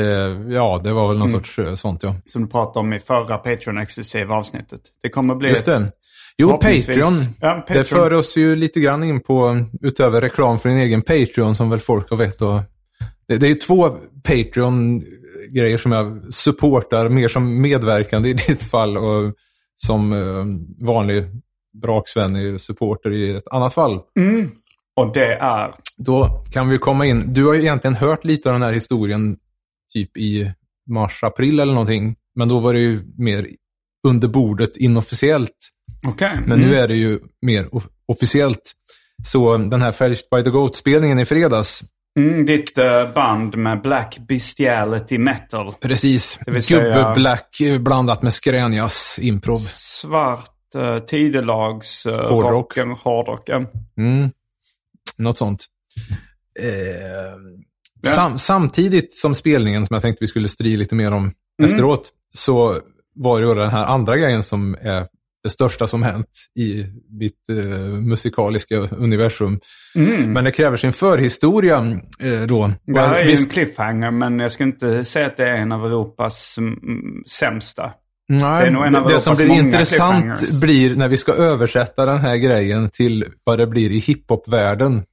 ja, 0.54 0.82
det 0.84 0.94
var 0.94 1.08
väl 1.08 1.18
någon 1.18 1.28
Mm. 1.28 1.40
sorts 1.40 1.60
eh, 1.60 1.76
sånt 1.76 2.04
ja. 2.04 2.16
Som 2.26 2.42
du 2.42 2.48
pratade 2.48 2.80
om 2.80 2.94
i 2.94 3.00
förra 3.00 3.38
Patreon-exklusiva 3.38 4.34
avsnittet. 4.36 4.82
Det 5.04 5.10
kommer 5.10 5.36
bli... 5.36 5.50
Just 5.50 5.66
det. 5.66 5.92
Jo. 6.38 6.52
Patreon. 6.52 7.14
Ja, 7.40 7.54
Patreon. 7.54 7.78
Det 7.78 7.84
för 7.84 8.14
oss 8.14 8.38
ju 8.38 8.56
lite 8.56 8.80
grann 8.80 9.04
in 9.04 9.20
på, 9.20 9.66
utöver 9.82 10.22
reklam 10.22 10.60
för 10.60 10.70
din 10.70 10.78
egen 10.78 11.02
Patreon 11.02 11.56
som 11.56 11.70
väl 11.70 11.80
folk 11.80 12.10
har 12.10 12.18
vett 12.18 12.42
och 12.42 12.60
det, 13.28 13.38
det 13.38 13.46
är 13.46 13.50
ju 13.50 13.56
två 13.56 13.90
Patreon-grejer 14.24 15.78
som 15.78 15.92
jag 15.92 16.34
supportar, 16.34 17.10
mer 17.10 17.28
som 17.28 17.62
medverkande 17.62 18.30
i 18.30 18.34
ditt 18.34 18.64
fall 18.64 18.98
och 18.98 19.34
som 19.76 20.14
eh, 20.14 20.86
vanlig 20.86 21.24
braksvänlig 21.82 22.62
supporter 22.62 23.12
i 23.12 23.36
ett 23.36 23.48
annat 23.52 23.74
fall. 23.74 24.00
Mm. 24.20 24.52
Och 24.96 25.14
det 25.14 25.34
är... 25.34 25.72
Då 25.98 26.44
kan 26.52 26.70
vi 26.70 26.78
komma 26.78 27.06
in. 27.06 27.34
Du 27.34 27.46
har 27.46 27.54
ju 27.54 27.62
egentligen 27.62 27.96
hört 27.96 28.24
lite 28.24 28.50
av 28.50 28.54
den 28.56 28.62
här 28.62 28.74
historien 28.74 29.38
typ 29.94 30.18
i 30.18 30.52
mars, 30.90 31.24
april 31.24 31.60
eller 31.60 31.74
någonting. 31.74 32.16
Men 32.36 32.50
då 32.50 32.60
var 32.60 32.74
det 32.74 32.80
ju 32.80 33.04
mer 33.18 33.48
under 34.08 34.28
bordet 34.28 34.78
inofficiellt. 34.78 35.52
Okej. 36.08 36.40
Men 36.46 36.60
nu 36.60 36.76
är 36.76 36.88
det 36.88 36.96
ju 36.96 37.20
mer 37.42 37.64
off- 37.76 37.88
officiellt. 38.08 38.72
Så 39.26 39.58
den 39.58 39.82
här 39.82 39.92
Fetched 39.92 40.24
by 40.32 40.44
the 40.44 40.50
Goat-spelningen 40.50 41.20
i 41.20 41.26
fredags, 41.26 41.84
Mm, 42.20 42.46
ditt 42.46 42.78
eh, 42.78 43.14
band 43.14 43.56
med 43.58 43.82
Black 43.82 44.18
Bestiality 44.28 45.18
Metal. 45.18 45.74
precis. 45.82 46.40
Gubbe-black 46.46 47.62
eh, 47.62 47.80
blandat 47.82 48.22
med 48.24 48.34
Skränias 48.34 49.20
improv. 49.22 49.58
Svart 49.74 50.50
uh, 50.76 51.00
tidelags 51.00 52.06
Hårdrock. 52.06 52.52
rocken, 52.54 52.92
hårdrock. 52.92 53.44
ja. 53.50 53.66
Mm. 53.98 54.30
Något 55.18 55.38
sånt. 55.38 55.66
Eh, 56.60 58.12
sam, 58.14 58.38
samtidigt 58.38 59.14
som 59.14 59.36
spelningen, 59.36 59.86
som 59.86 59.94
jag 59.94 60.02
tänkte 60.02 60.24
vi 60.24 60.28
skulle 60.28 60.48
stri 60.48 60.78
lite 60.78 60.96
mer 60.96 61.12
om 61.12 61.32
Mm. 61.60 61.72
efteråt, 61.72 62.10
så 62.34 62.78
var 63.16 63.42
det 63.42 63.56
den 63.56 63.70
här 63.70 63.86
andra 63.86 64.18
grejen 64.18 64.44
som 64.44 64.76
är 64.82 65.08
det 65.44 65.50
största 65.50 65.88
som 65.88 66.04
hänt 66.04 66.28
i 66.60 66.86
mitt 67.20 67.50
eh, 67.50 67.56
musikaliska 67.88 68.76
universum. 68.78 69.60
Mm. 69.96 70.34
Men 70.34 70.44
det 70.44 70.52
kräver 70.52 70.78
sin 70.78 70.94
förhistoria 70.94 72.00
eh, 72.20 72.42
då. 72.48 72.72
Det 72.86 73.00
här 73.00 73.16
är 73.16 73.26
ju 73.26 73.32
en 73.32 73.50
cliffhanger, 73.50 74.12
men 74.12 74.40
jag 74.40 74.52
ska 74.52 74.64
inte 74.64 75.06
säga 75.06 75.26
att 75.26 75.38
det 75.38 75.50
är 75.50 75.56
en 75.56 75.72
av 75.72 75.86
Europas 75.86 76.58
mm, 76.58 77.24
sämsta. 77.28 77.92
Nej, 78.30 78.62
Det 78.62 78.68
är 78.68 78.72
nog 78.72 78.86
en 78.86 78.96
av 78.96 79.08
det, 79.08 79.14
det 79.14 79.20
som 79.20 79.36
blir 79.36 79.50
intressant 79.52 80.52
blir 80.52 80.96
när 80.96 81.08
vi 81.08 81.18
ska 81.18 81.34
översätta 81.34 82.06
den 82.06 82.18
här 82.18 82.38
grejen 82.38 82.90
till 82.90 83.26
vad 83.44 83.58
det 83.58 83.68
blir 83.68 83.92
i 83.92 84.00
hiphop-världen. 84.00 85.04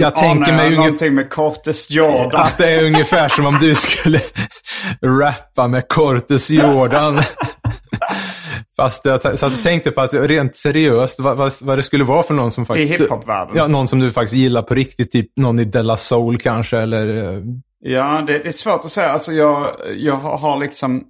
Jag 0.00 0.16
tänker 0.16 0.52
mig 0.52 0.76
någonting 0.76 1.14
med 1.14 1.30
Cortes 1.30 1.90
Jordan. 1.90 2.40
att 2.40 2.58
det 2.58 2.70
är 2.70 2.84
ungefär 2.84 3.28
som 3.28 3.46
om 3.46 3.58
du 3.60 3.74
skulle 3.74 4.20
rappa 5.02 5.68
med 5.68 5.88
Cortes 5.88 6.50
Jordan. 6.50 7.20
Fast 8.76 9.04
jag, 9.04 9.38
så 9.38 9.46
jag 9.46 9.62
tänkte 9.62 9.90
på 9.90 10.00
att 10.00 10.14
rent 10.14 10.56
seriöst, 10.56 11.20
vad, 11.20 11.36
vad, 11.36 11.52
vad 11.60 11.78
det 11.78 11.82
skulle 11.82 12.04
vara 12.04 12.22
för 12.22 12.34
någon 12.34 12.50
som 12.50 12.62
I 12.62 12.66
faktiskt... 12.66 13.00
hiphop-världen. 13.00 13.56
Ja, 13.56 13.66
någon 13.66 13.88
som 13.88 13.98
du 13.98 14.12
faktiskt 14.12 14.34
gillar 14.36 14.62
på 14.62 14.74
riktigt, 14.74 15.12
typ 15.12 15.26
någon 15.36 15.58
i 15.58 15.64
Della 15.64 15.96
Soul 15.96 16.38
kanske, 16.38 16.78
eller... 16.78 17.34
eh, 17.34 17.40
Ja, 17.80 18.24
det 18.26 18.46
är 18.46 18.52
svårt 18.52 18.84
att 18.84 18.90
säga. 18.90 19.08
Alltså 19.10 19.32
jag, 19.32 19.70
jag 19.96 20.16
har 20.16 20.60
liksom... 20.60 21.02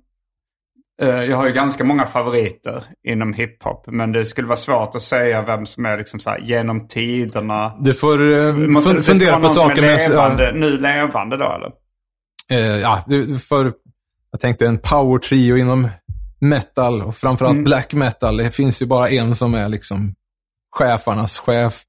eh, 1.03 1.09
jag 1.09 1.37
har 1.37 1.47
ju 1.47 1.53
ganska 1.53 1.85
många 1.85 2.07
favoriter 2.07 2.83
inom 3.09 3.33
hiphop. 3.33 3.85
Men 3.87 4.13
det 4.13 4.27
skulle 4.27 4.49
vara 4.49 4.57
svårt 4.57 4.95
att 4.95 5.03
säga 5.03 5.43
vem 5.43 5.67
som 5.67 5.87
är 5.87 5.99
liksom 5.99 6.21
så 6.21 6.31
här 6.31 6.39
genom 6.39 6.89
tiderna. 6.89 7.77
Du 7.81 7.95
får 7.95 8.39
eh, 8.39 8.53
Måste 8.55 8.91
fun- 8.91 9.03
fundera 9.03 9.35
på 9.35 9.41
någon 9.41 9.51
som 9.51 9.69
saker 9.69 9.83
är 9.83 9.87
med... 9.87 10.11
levande, 10.11 10.53
Nu 10.55 10.79
levande 10.79 11.37
då 11.37 11.45
eller? 11.53 11.73
Eh, 12.51 12.77
ja, 12.81 13.05
får, 13.49 13.73
jag 14.31 14.41
tänkte 14.41 14.67
en 14.67 14.79
power 14.79 15.19
trio 15.19 15.57
inom 15.57 15.89
metal 16.41 17.03
och 17.03 17.17
framförallt 17.17 17.53
Mm. 17.55 17.65
black 17.65 17.93
metal. 17.93 18.37
Det 18.37 18.51
finns 18.51 18.83
ju 18.83 18.87
bara 18.87 19.09
en 19.09 19.35
som 19.35 19.55
är 19.55 19.69
liksom 19.69 20.15
chefarnas 20.77 21.39
chef. 21.39 21.83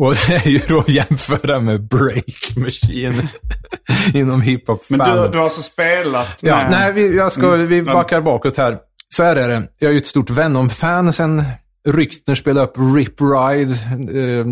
Och 0.00 0.14
det 0.28 0.34
är 0.34 0.48
ju 0.48 0.58
då 0.68 0.78
att 0.78 0.88
jämföra 0.88 1.60
med 1.60 1.88
Break 1.88 2.56
Machine 2.56 3.28
inom 4.14 4.42
hiphop. 4.42 4.84
Men 4.88 4.98
du, 4.98 5.28
du 5.28 5.38
har 5.38 5.44
alltså 5.44 5.62
spelat 5.62 6.42
med... 6.42 6.50
Ja, 6.52 6.68
nej, 6.70 6.92
vi, 6.92 7.16
jag 7.16 7.32
ska, 7.32 7.54
Mm. 7.54 7.66
vi 7.66 7.82
backar 7.82 8.20
bakåt 8.20 8.56
här. 8.56 8.78
Så 9.08 9.22
här 9.22 9.36
är 9.36 9.48
det. 9.48 9.62
Jag 9.78 9.88
är 9.88 9.92
ju 9.92 9.98
ett 9.98 10.06
stort 10.06 10.30
Venom-fan 10.30 11.12
sen 11.12 11.42
Ryktner 11.88 12.34
spelade 12.34 12.66
upp 12.66 12.74
Rip 12.96 13.20
Ride 13.20 13.72
eh, 14.20 14.46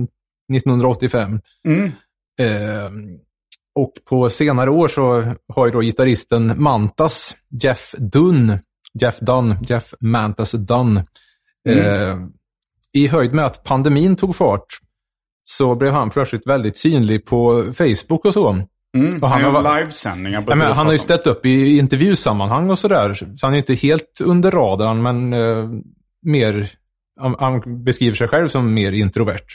1985. 0.57 1.40
Mm. 1.66 1.85
Eh, 2.40 2.90
och 3.74 3.92
på 4.09 4.31
senare 4.31 4.70
år 4.70 4.88
så 4.88 5.24
har 5.55 5.66
ju 5.66 5.72
då 5.72 5.81
gitarristen 5.81 6.62
Mantas, 6.62 7.37
Jeff 7.62 7.94
Dunn, 7.98 8.59
Jeff 9.01 9.18
Dunn, 9.18 9.55
Jeff 9.62 9.94
Mantas 10.01 10.53
Dunn, 10.53 10.96
eh, 11.68 12.16
i 12.92 13.07
höjd 13.09 13.35
med 13.35 13.46
att 13.46 13.64
pandemin 13.64 14.16
tog 14.16 14.37
fart 14.37 14.64
så 15.50 15.74
blev 15.74 15.92
han 15.92 16.11
plötsligt 16.11 16.46
väldigt 16.46 16.76
synlig 16.76 17.26
på 17.26 17.64
Facebook 17.74 18.24
och 18.24 18.34
så. 18.34 18.48
Mm. 18.96 19.22
Och 19.22 19.28
han 19.28 19.44
Han 19.44 19.54
har 19.54 19.78
livesändningar. 19.78 20.44
Ja, 20.46 20.72
han 20.72 20.87
har 20.87 20.92
ju 20.92 20.98
ställt 20.98 21.26
upp 21.26 21.46
i 21.46 21.78
intervjusammanhang 21.78 22.70
och 22.70 22.78
sådär, 22.78 23.14
så 23.14 23.46
han 23.46 23.54
är 23.54 23.58
inte 23.58 23.74
helt 23.74 24.20
under 24.24 24.50
radarn, 24.50 25.02
men 25.02 25.32
eh, 25.32 25.68
mer, 26.22 26.70
han, 27.20 27.37
han 27.38 27.84
beskriver 27.84 28.16
sig 28.16 28.28
själv 28.28 28.48
som 28.48 28.74
mer 28.74 28.92
introvert. 28.92 29.46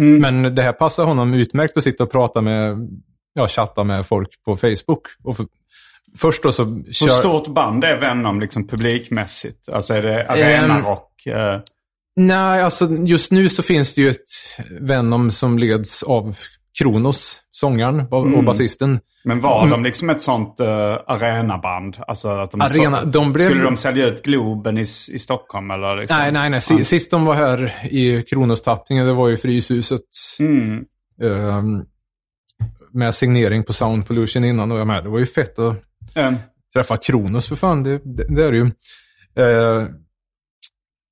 Mm. 0.00 0.42
Men 0.42 0.54
det 0.54 0.62
här 0.62 0.72
passar 0.72 1.04
honom 1.04 1.34
utmärkt 1.34 1.76
att 1.76 1.84
sitta 1.84 2.04
och 2.04 2.12
prata 2.12 2.40
med, 2.40 2.88
ja, 3.34 3.48
chatta 3.48 3.84
med 3.84 4.06
folk 4.06 4.28
på 4.44 4.56
Facebook. 4.56 5.02
Och 5.24 5.36
för, 5.36 5.46
först 6.18 6.42
då 6.42 6.52
så 6.52 6.64
Hur 6.64 6.92
kör... 6.92 7.08
stort 7.08 7.48
band 7.48 7.84
är 7.84 8.00
Venom 8.00 8.40
liksom 8.40 8.68
publikmässigt? 8.68 9.68
Alltså 9.68 9.94
är 9.94 10.02
det 10.02 10.26
arenarock? 10.28 11.26
Eh, 11.26 11.60
Nej, 12.16 12.62
alltså 12.62 12.88
just 12.90 13.32
nu 13.32 13.48
så 13.48 13.62
finns 13.62 13.94
det 13.94 14.00
ju 14.00 14.10
ett 14.10 14.24
Venom 14.80 15.30
som 15.30 15.58
leds 15.58 16.02
av 16.02 16.36
Kronos, 16.78 17.40
sångaren 17.50 18.06
och, 18.10 18.26
Mm. 18.26 18.44
basisten. 18.44 19.00
men 19.24 19.40
var 19.40 19.68
de 19.68 19.82
liksom 19.84 20.10
ett 20.10 20.22
sånt 20.22 20.60
uh, 20.60 20.66
arenaband? 21.06 21.96
Alltså 22.06 22.28
att 22.28 22.50
de 22.50 22.60
Arena- 22.62 23.00
så, 23.00 23.06
de 23.06 23.32
blev- 23.32 23.44
Skulle 23.48 23.62
de 23.64 23.76
sälja 23.76 24.06
ut 24.06 24.24
Globen 24.24 24.78
i, 24.78 24.80
i 24.80 25.18
Stockholm 25.18 25.70
eller? 25.70 25.96
Liksom? 25.96 26.16
Nej, 26.18 26.32
nej, 26.32 26.50
nej. 26.50 26.60
Si- 26.60 26.84
Sist 26.84 27.10
de 27.10 27.24
var 27.24 27.34
här 27.34 27.72
i 27.90 28.22
Kronos-tappningen, 28.22 29.06
det 29.06 29.12
var 29.12 29.28
ju 29.28 29.36
Fryshuset. 29.36 30.00
Mm. 30.38 30.84
ehm, 31.22 31.82
med 32.92 33.14
signering 33.14 33.64
på 33.64 33.72
Sound 33.72 34.06
Pollution 34.06 34.44
innan 34.44 34.72
och 34.72 34.78
jag 34.78 34.86
med. 34.86 35.04
Det 35.04 35.08
var 35.10 35.18
ju 35.18 35.26
fett 35.26 35.58
att 35.58 35.76
Eh, 36.14 36.32
träffa 36.74 36.96
Kronos 36.96 37.48
för 37.48 37.56
fan. 37.56 37.82
Det, 37.82 38.00
det, 38.04 38.24
det 38.36 38.44
är 38.44 38.52
det 38.52 38.56
ju. 38.58 38.66
Eh, 39.36 39.86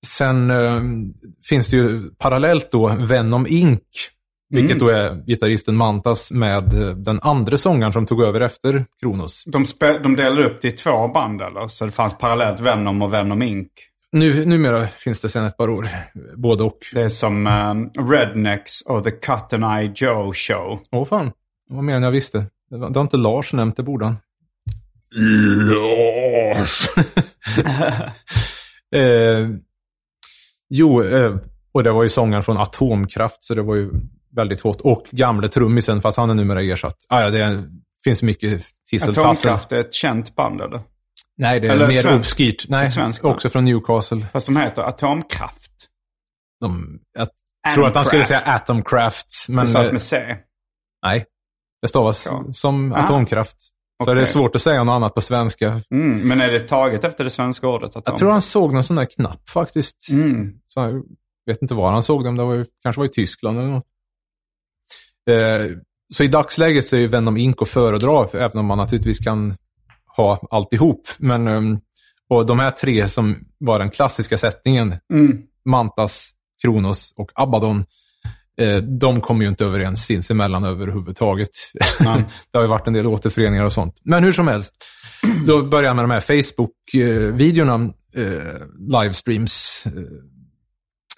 sen 0.06 0.50
eh, 0.50 0.82
finns 1.48 1.70
det 1.70 1.76
ju 1.76 2.10
parallellt 2.10 2.72
då 2.72 2.88
Venom 2.88 3.46
Inc. 3.46 3.80
Vilket 4.52 4.78
då 4.78 4.88
är 4.88 5.26
gitarristen 5.26 5.76
Mantas 5.76 6.30
med 6.30 6.82
eh, 6.82 6.96
den 6.96 7.20
andra 7.22 7.58
sångaren 7.58 7.92
som 7.92 8.06
tog 8.06 8.22
över 8.22 8.40
efter 8.40 8.84
Kronos. 9.00 9.44
de, 9.46 9.64
de 10.02 10.16
delade 10.16 10.44
upp 10.44 10.62
det 10.62 10.68
i 10.68 10.72
två 10.72 11.08
band 11.08 11.42
eller? 11.42 11.68
Så 11.68 11.86
det 11.86 11.92
fanns 11.92 12.18
parallellt 12.18 12.60
Venom 12.60 13.02
och 13.02 13.12
Venom 13.12 13.42
Inc. 13.42 13.68
Nu, 14.12 14.46
numera 14.46 14.86
finns 14.86 15.20
det 15.20 15.28
sedan 15.28 15.44
ett 15.44 15.56
par 15.56 15.68
år, 15.68 15.88
både 16.36 16.64
och. 16.64 16.78
Det 16.92 17.02
är 17.02 17.08
som 17.08 17.46
eh, 17.46 18.02
Rednecks 18.02 18.80
och 18.80 19.04
The 19.04 19.10
Cotton 19.10 19.64
Eye 19.64 19.92
Joe 19.94 20.32
Show. 20.32 20.80
Åh 20.90 21.04
fan, 21.04 21.32
det 21.68 21.74
var 21.74 21.82
mer 21.82 21.94
än 21.94 22.02
jag 22.02 22.10
visste. 22.10 22.46
Det, 22.70 22.76
var, 22.76 22.90
det 22.90 22.98
har 22.98 23.02
inte 23.02 23.16
Lars 23.16 23.52
nämnt, 23.52 23.76
det 23.76 23.82
borde 23.82 24.04
han. 24.04 24.16
Lars! 25.70 26.90
eh, 28.94 29.48
jo, 30.70 31.02
eh, 31.02 31.36
och 31.72 31.82
det 31.84 31.92
var 31.92 32.02
ju 32.02 32.08
sångaren 32.08 32.42
från 32.42 32.56
Atomkraft, 32.56 33.44
så 33.44 33.54
det 33.54 33.62
var 33.62 33.74
ju 33.74 33.90
väldigt 34.36 34.60
hot. 34.60 34.80
Och 34.80 35.04
gamle 35.10 35.48
trummisen, 35.48 36.00
fast 36.00 36.18
han 36.18 36.30
är 36.30 36.34
numera 36.34 36.62
ersatt. 36.62 36.96
Ah, 37.08 37.20
ja, 37.20 37.30
det 37.30 37.64
finns 38.04 38.22
mycket 38.22 38.62
tisseltassel. 38.90 39.24
Atomkraft 39.50 39.72
är 39.72 39.80
ett 39.80 39.94
känt 39.94 40.34
band 40.34 40.60
eller? 40.60 40.80
Nej, 41.36 41.60
det 41.60 41.68
är 41.68 41.72
Eller 41.72 41.88
mer 41.88 41.98
svensk- 41.98 42.18
obskyrt. 42.18 42.64
Nej, 42.68 42.88
band. 42.96 43.18
också 43.22 43.48
från 43.50 43.64
Newcastle. 43.64 44.26
Fast 44.32 44.46
de 44.46 44.56
heter 44.56 44.82
Atomkraft. 44.82 45.72
De, 46.60 46.98
jag 47.18 47.28
tror 47.74 47.86
att 47.86 47.94
han 47.94 48.04
skulle 48.04 48.24
säga 48.24 48.40
Atomcraft, 48.40 49.26
men 49.48 49.64
Det 49.64 49.70
stavas 49.70 49.92
med 49.92 50.02
C. 50.02 50.36
nej. 51.06 51.24
Det 51.82 51.88
stavas 51.88 52.26
Ja. 52.30 52.44
som 52.52 52.92
Aha. 52.92 53.04
atomkraft. 53.04 53.56
Så 54.00 54.04
Okej. 54.04 54.14
det 54.14 54.20
är 54.20 54.26
svårt 54.26 54.56
att 54.56 54.62
säga 54.62 54.84
något 54.84 54.92
annat 54.92 55.14
på 55.14 55.20
svenska. 55.20 55.80
Mm, 55.90 56.28
men 56.28 56.40
är 56.40 56.50
det 56.50 56.60
taget 56.60 57.04
efter 57.04 57.24
det 57.24 57.30
svenska 57.30 57.68
ordet? 57.68 57.92
Jag 57.94 58.16
tror 58.16 58.30
han 58.30 58.42
såg 58.42 58.72
någon 58.74 58.84
sån 58.84 58.96
där 58.96 59.04
knapp 59.04 59.50
faktiskt. 59.50 60.10
Mm. 60.10 60.52
Så 60.66 60.80
jag 60.80 61.02
vet 61.46 61.62
inte 61.62 61.74
var 61.74 61.92
han 61.92 62.02
såg 62.02 62.24
dem. 62.24 62.36
Det 62.36 62.44
var 62.44 62.54
ju, 62.54 62.66
kanske 62.82 63.00
var 63.00 63.06
i 63.06 63.10
Tyskland 63.10 63.58
eller 63.58 63.68
något. 63.68 63.86
Eh, 65.30 65.76
så 66.14 66.24
i 66.24 66.28
dagsläget 66.28 66.84
så 66.86 66.96
är 66.96 67.00
ju 67.00 67.06
Venom 67.06 67.36
Inc. 67.36 67.62
att 67.62 67.68
föredra, 67.68 68.26
för 68.26 68.38
även 68.38 68.58
om 68.58 68.66
man 68.66 68.78
naturligtvis 68.78 69.18
kan 69.18 69.56
ha 70.16 70.40
alltihop. 70.50 71.08
Men, 71.18 71.48
ehm, 71.48 71.78
och 72.28 72.46
de 72.46 72.58
här 72.58 72.70
tre 72.70 73.08
som 73.08 73.36
var 73.58 73.78
den 73.78 73.90
klassiska 73.90 74.38
sättningen, 74.38 74.94
Mm. 75.12 75.42
Mantas, 75.64 76.30
Kronos 76.62 77.12
och 77.16 77.30
Abaddon, 77.34 77.84
de 78.82 79.20
kommer 79.20 79.42
ju 79.42 79.48
inte 79.48 79.64
överens 79.64 80.04
sinsemellan 80.06 80.64
överhuvudtaget. 80.64 81.50
Nej. 82.00 82.24
det 82.52 82.58
har 82.58 82.62
ju 82.62 82.68
varit 82.68 82.86
en 82.86 82.92
del 82.92 83.06
återföreningar 83.06 83.64
och 83.64 83.72
sånt. 83.72 83.94
Men 84.04 84.24
hur 84.24 84.32
som 84.32 84.48
helst, 84.48 84.74
då 85.46 85.62
börjar 85.62 85.84
jag 85.86 85.96
med 85.96 86.04
de 86.04 86.10
här 86.10 86.20
Facebook-videorna, 86.20 87.92
eh, 88.16 89.02
livestreams, 89.02 89.82
eh, 89.86 89.92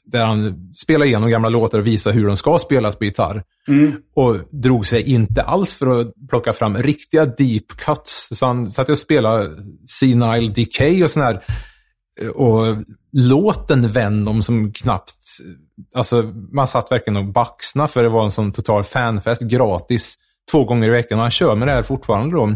där 0.04 0.24
han 0.26 0.70
spelar 0.74 1.06
igenom 1.06 1.30
gamla 1.30 1.48
låtar 1.48 1.78
och 1.78 1.86
visar 1.86 2.12
hur 2.12 2.26
de 2.26 2.36
ska 2.36 2.58
spelas 2.58 2.96
på 2.96 3.04
gitarr. 3.04 3.42
Mm. 3.68 3.92
Och 4.14 4.36
drog 4.62 4.86
sig 4.86 5.02
inte 5.12 5.42
alls 5.42 5.74
för 5.74 6.00
att 6.00 6.12
plocka 6.30 6.52
fram 6.52 6.76
riktiga 6.76 7.26
deep 7.26 7.66
cuts. 7.76 8.28
Så 8.32 8.46
han 8.46 8.70
satt 8.72 8.88
och 8.88 8.98
spelade 8.98 9.50
Senile 10.00 10.52
Decay 10.54 11.04
och 11.04 11.10
sån 11.10 11.22
här. 11.22 11.44
eh, 12.22 12.28
Och 12.28 12.76
låten 13.12 13.92
Venom 13.92 14.42
som 14.42 14.72
knappt... 14.72 15.14
Alltså, 15.94 16.22
man 16.52 16.66
satt 16.66 16.92
verkligen 16.92 17.16
och 17.16 17.24
baxna 17.32 17.88
för 17.88 18.02
det 18.02 18.08
var 18.08 18.24
en 18.24 18.30
sån 18.30 18.52
total 18.52 18.84
fanfest, 18.84 19.42
gratis, 19.42 20.14
två 20.50 20.64
gånger 20.64 20.88
i 20.88 20.90
veckan. 20.90 21.18
Och 21.18 21.22
han 21.22 21.30
kör 21.30 21.54
med 21.56 21.68
det 21.68 21.72
här 21.72 21.82
fortfarande 21.82 22.36
då. 22.36 22.54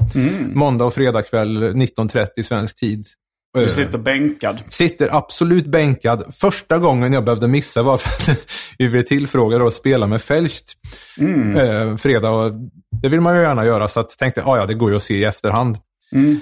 Måndag 0.55 0.85
och 0.85 0.95
fredag 0.95 1.23
kväll 1.23 1.62
19.30 1.62 2.43
svensk 2.43 2.77
tid. 2.81 3.07
Du 3.55 3.62
Eh, 3.62 3.69
sitter 3.69 3.99
bänkad. 3.99 4.61
Sitter 4.69 5.15
absolut 5.17 5.67
bänkad. 5.67 6.35
Första 6.35 6.79
gången 6.79 7.12
jag 7.12 7.25
behövde 7.25 7.49
missa 7.49 7.83
var 7.83 7.97
för 7.97 8.33
att 8.33 8.39
vi 8.79 8.89
blev 8.89 9.03
tillfrågade 9.03 9.67
att 9.67 9.75
spela 9.75 10.07
med 10.07 10.23
Felcht 10.23 10.73
Mm. 11.19 11.57
eh, 11.57 11.97
fredag. 11.97 12.31
Och 12.31 12.53
det 13.03 13.09
vill 13.09 13.21
man 13.21 13.37
ju 13.37 13.43
gärna 13.43 13.65
göra, 13.65 13.89
så 13.89 14.01
att 14.01 14.11
tänkte 14.11 14.43
ah, 14.45 14.57
ja, 14.57 14.67
det 14.67 14.75
går 14.75 14.91
ju 14.91 14.97
att 14.97 15.03
se 15.03 15.15
i 15.15 15.25
efterhand. 15.25 15.79
Mm. 16.12 16.41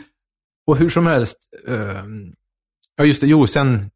Och 0.67 0.77
hur 0.77 0.89
som 0.89 1.07
helst, 1.07 1.39
eh, 1.69 2.05
ja 2.97 3.05
just 3.05 3.21
det, 3.21 3.27
jo, 3.27 3.47
sen 3.47 3.91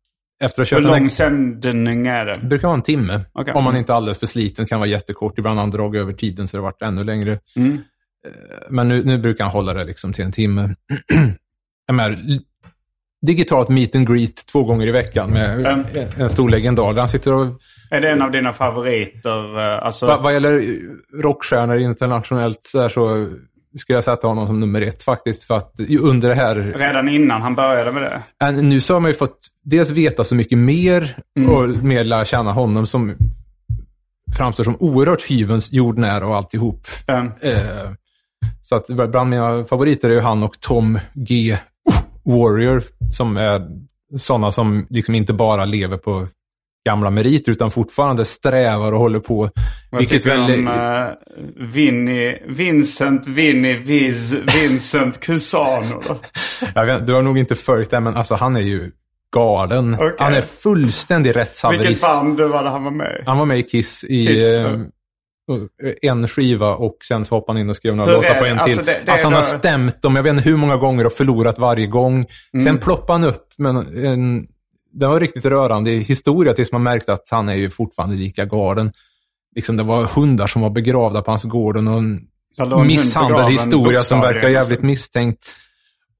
efter 0.45 0.63
att 0.63 0.71
ha 0.71 0.77
Hur 0.77 0.83
kört 0.85 0.95
en 0.95 1.01
lång 1.01 1.11
sändning 1.11 2.07
är 2.07 2.25
det? 2.25 2.33
det 2.41 2.47
brukar 2.47 2.69
vara 2.69 2.77
en 2.77 2.83
timme. 2.83 3.21
Okej. 3.33 3.55
Om 3.55 3.65
man 3.65 3.77
inte 3.77 3.93
är 3.93 3.97
alldeles 3.97 4.19
för 4.19 4.27
sliten 4.27 4.67
kan 4.67 4.81
vara 4.81 4.89
jättekort. 4.91 5.39
Ibland 5.39 5.57
har 5.57 5.63
han 5.63 5.71
dragit 5.71 6.01
över 6.01 6.13
tiden 6.13 6.49
så 6.49 6.57
det 6.57 6.61
har 6.61 6.65
varit 6.71 6.83
ännu 6.83 7.05
längre. 7.05 7.39
Mm. 7.57 7.79
Men 8.71 8.89
nu, 8.89 9.03
nu 9.05 9.19
brukar 9.19 9.45
han 9.45 9.53
hålla 9.53 9.75
det 9.75 9.85
liksom 9.85 10.13
till 10.13 10.25
en 10.25 10.33
timme. 10.33 10.75
Menar, 11.93 12.19
digitalt 13.27 13.69
meet 13.69 13.97
and 13.97 14.09
greet 14.09 14.47
två 14.53 14.65
gånger 14.65 14.87
i 14.87 14.91
veckan 14.91 15.31
med 15.31 15.67
Mm. 15.67 15.85
en 16.19 16.31
stor 16.31 16.49
legendar. 16.49 16.93
där 16.95 17.01
Han 17.01 17.09
sitter 17.09 17.35
och, 17.35 17.47
Är 17.91 18.01
det 18.01 18.11
en 18.11 18.23
av 18.23 18.31
dina 18.31 18.53
favoriter? 18.53 19.59
eh, 19.59 19.83
Alltså, 19.87 20.07
vad, 20.07 20.23
vad 20.23 20.33
gäller 20.33 20.79
rockstjärnor 21.23 21.77
internationellt 21.79 22.59
så, 22.63 22.81
här 22.81 22.89
så 22.89 23.29
skulle 23.77 23.97
jag 23.97 24.05
sätta 24.05 24.27
honom 24.27 24.47
som 24.47 24.61
nummer 24.61 24.81
ett 24.81 25.03
faktiskt. 25.03 25.45
För 25.45 25.57
att 25.57 25.73
under 26.01 26.29
det 26.29 26.35
här 26.35 26.55
redan 26.77 27.09
innan 27.09 27.43
han 27.43 27.55
började 27.55 27.93
med 27.93 28.03
det? 28.03 28.47
Äh, 28.47 28.53
Nu 28.53 28.81
så 28.81 28.95
har 28.95 29.01
man 29.01 29.11
ju 29.11 29.17
fått 29.17 29.39
dels 29.65 29.91
veta 29.91 30.25
så 30.25 30.35
mycket 30.35 30.59
mer 30.59 31.17
och 31.49 31.69
mer 31.69 32.05
lära 32.05 32.25
känna 32.25 32.53
honom 32.53 32.87
som 32.87 33.15
framstår 34.37 34.65
som 34.65 34.77
oerhört 34.81 35.31
hyvens 35.31 35.73
jordnära 35.73 36.27
och 36.27 36.37
alltihop. 36.37 36.87
Mm. 37.07 37.27
Eh, 37.41 37.91
så 38.63 38.77
att 38.77 38.87
bland 38.87 39.31
mina 39.31 39.65
favoriter 39.65 40.11
är 40.11 40.15
ju 40.15 40.21
han 40.21 40.43
och 40.43 40.61
Tom 40.61 40.99
G. 41.15 41.57
Warrior 42.25 42.83
som 43.11 43.37
är 43.37 43.69
sådana 44.17 44.51
som 44.51 44.87
liksom 44.91 45.15
inte 45.15 45.33
bara 45.33 45.65
lever 45.65 45.97
på 45.97 46.27
gamla 46.87 47.11
meriter 47.11 47.53
utan 47.53 47.71
fortfarande 47.71 48.25
strävar 48.25 48.93
och 48.93 48.99
håller 48.99 49.21
på. 49.21 49.51
Vad 49.91 49.99
Vilket 50.01 50.27
väl... 50.27 50.41
om 50.41 50.69
uh, 50.69 51.67
Vinny, 51.69 52.35
Vincent, 52.47 53.27
Vinny, 53.27 53.73
Viz, 53.75 54.33
Vincent 54.55 55.21
Cusano 55.21 56.03
då? 56.75 56.83
Vet, 56.85 57.07
du 57.07 57.13
har 57.15 57.23
nog 57.23 57.39
inte 57.39 57.55
följt 57.55 57.91
det, 57.91 58.01
men 58.01 58.17
alltså 58.17 58.35
han 58.35 58.57
är 58.57 58.61
ju 58.61 58.91
galen. 59.35 59.95
Okej. 59.95 60.15
Han 60.19 60.35
är 60.35 60.41
fullständig 60.41 61.29
Vilket 61.29 61.49
rättshaverist. 61.49 62.03
band 62.03 62.41
var 62.41 62.65
det 62.65 62.71
han 62.71 62.85
var 62.85 62.91
med 62.91 63.17
i? 63.21 63.23
Han 63.27 63.39
var 63.39 63.47
med 63.47 63.59
i 63.59 63.63
Kiss 63.63 64.05
i 64.05 64.27
Kiss, 64.27 64.47
eh, 64.47 64.81
en 66.03 66.29
skiva 66.29 66.75
och 66.75 66.97
sen 67.09 67.25
så 67.25 67.35
hoppade 67.35 67.59
han 67.59 67.63
in 67.65 67.71
och 67.71 67.77
skrev 67.77 67.97
några 67.97 68.13
låtar 68.13 68.35
på 68.35 68.45
en 68.45 68.59
Alltså, 68.59 68.77
till. 68.77 68.87
det- 68.87 69.01
det 69.07 69.13
alltså 69.13 69.27
han 69.27 69.33
har 69.35 69.41
då- 69.41 69.47
stämt 69.47 70.03
dem, 70.03 70.17
jag 70.17 70.23
vet 70.23 70.31
inte 70.37 70.49
hur 70.49 70.57
många 70.57 70.77
gånger 70.77 71.07
och 71.07 71.13
förlorat 71.13 71.59
varje 71.59 71.87
gång. 71.87 72.15
Mm. 72.15 72.65
Sen 72.65 72.79
ploppade 72.79 73.13
han 73.13 73.25
upp, 73.25 73.47
men 73.59 73.77
en, 74.05 74.47
det 74.93 75.07
var 75.07 75.21
riktigt 75.21 75.45
rörande 75.45 75.91
historia 75.91 76.55
tills 76.55 76.73
man 76.73 76.83
märkte 76.83 77.13
att 77.13 77.29
han 77.31 77.49
är 77.49 77.55
ju 77.55 77.71
fortfarande 77.71 78.17
lika 78.17 78.45
galen. 78.45 78.93
Liksom 79.55 79.77
det 79.77 79.83
var 79.83 80.05
hundar 80.05 80.47
som 80.47 80.63
var 80.63 80.71
begravda 80.71 81.23
på 81.23 81.31
hans 81.31 81.45
gård 81.45 81.77
och 81.77 81.85
någon 81.85 82.21
Så 82.51 82.65
låg 82.65 82.73
en 82.73 82.79
hund 82.79 82.87
misshandlad 82.87 83.37
begraven 83.37 83.53
historia 83.53 84.01
som 84.01 84.21
verkar 84.21 84.49
jävligt 84.49 84.79
alltså. 84.79 84.87
misstänkt. 84.87 85.55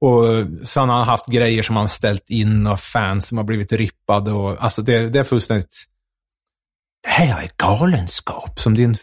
Och 0.01 0.25
sen 0.67 0.89
har 0.89 0.97
han 0.97 1.09
haft 1.09 1.27
grejer 1.27 1.63
som 1.63 1.77
han 1.77 1.89
ställt 1.89 2.31
in 2.31 2.67
och 2.67 2.81
fans 2.81 3.27
som 3.27 3.39
har 3.39 3.45
blivit 3.45 3.73
rippade. 3.73 4.33
Och, 4.33 4.65
alltså 4.65 4.83
det, 4.83 5.09
det 5.09 5.19
är 5.19 5.25
fullständigt... 5.25 5.85
Det 7.03 7.09
här 7.09 7.43
är 7.43 7.51
galenskap, 7.57 8.61
som 8.61 8.75
din 8.75 8.97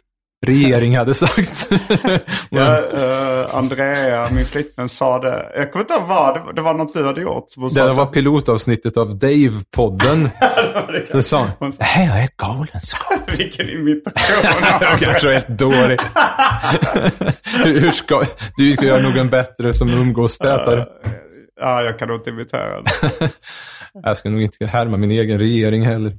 regering 0.45 0.97
hade 0.97 1.13
sagt. 1.13 1.69
Ja, 2.49 2.77
eh, 2.77 3.55
Andrea, 3.55 4.29
min 4.29 4.45
flickvän, 4.45 4.89
sa 4.89 5.19
det. 5.19 5.51
Jag 5.55 5.71
kommer 5.71 5.83
inte 5.83 5.93
ihåg 5.93 6.03
vad. 6.03 6.35
Det 6.35 6.39
var, 6.39 6.53
det 6.53 6.61
något 6.73 6.93
du 6.93 7.05
hade 7.05 7.21
gjort. 7.21 7.45
hon 7.57 7.73
det 7.73 7.93
var 7.93 8.05
pilotavsnittet 8.05 8.97
av 8.97 9.19
Dave-podden. 9.19 10.29
Så 11.11 11.21
sa 11.21 11.37
han, 11.37 11.49
Hon 11.59 11.73
sa, 11.73 11.77
det 11.77 11.85
här 11.85 12.23
är 12.23 12.29
galenskap. 12.37 13.29
Vilken 13.39 13.69
imitation. 13.69 14.79
Jag 14.81 14.99
kanske 14.99 15.29
är 15.29 15.33
helt 15.33 15.47
dålig. 15.47 15.99
hur, 17.63 17.91
ska, 17.91 18.23
du 18.57 18.69
gör 18.85 19.01
nog 19.01 19.17
en 19.17 19.29
bättre 19.29 19.73
som 19.73 19.89
umgåstätare. 19.89 20.85
Ja, 21.61 21.83
jag 21.83 21.99
kan 21.99 22.07
nog 22.07 22.17
inte 22.17 22.29
imitera 22.29 22.81
den. 22.81 22.85
Jag 24.03 24.17
ska 24.17 24.29
nog 24.29 24.41
inte 24.41 24.65
härma 24.65 24.97
min 24.97 25.11
egen 25.11 25.39
regering 25.39 25.85
heller. 25.85 26.17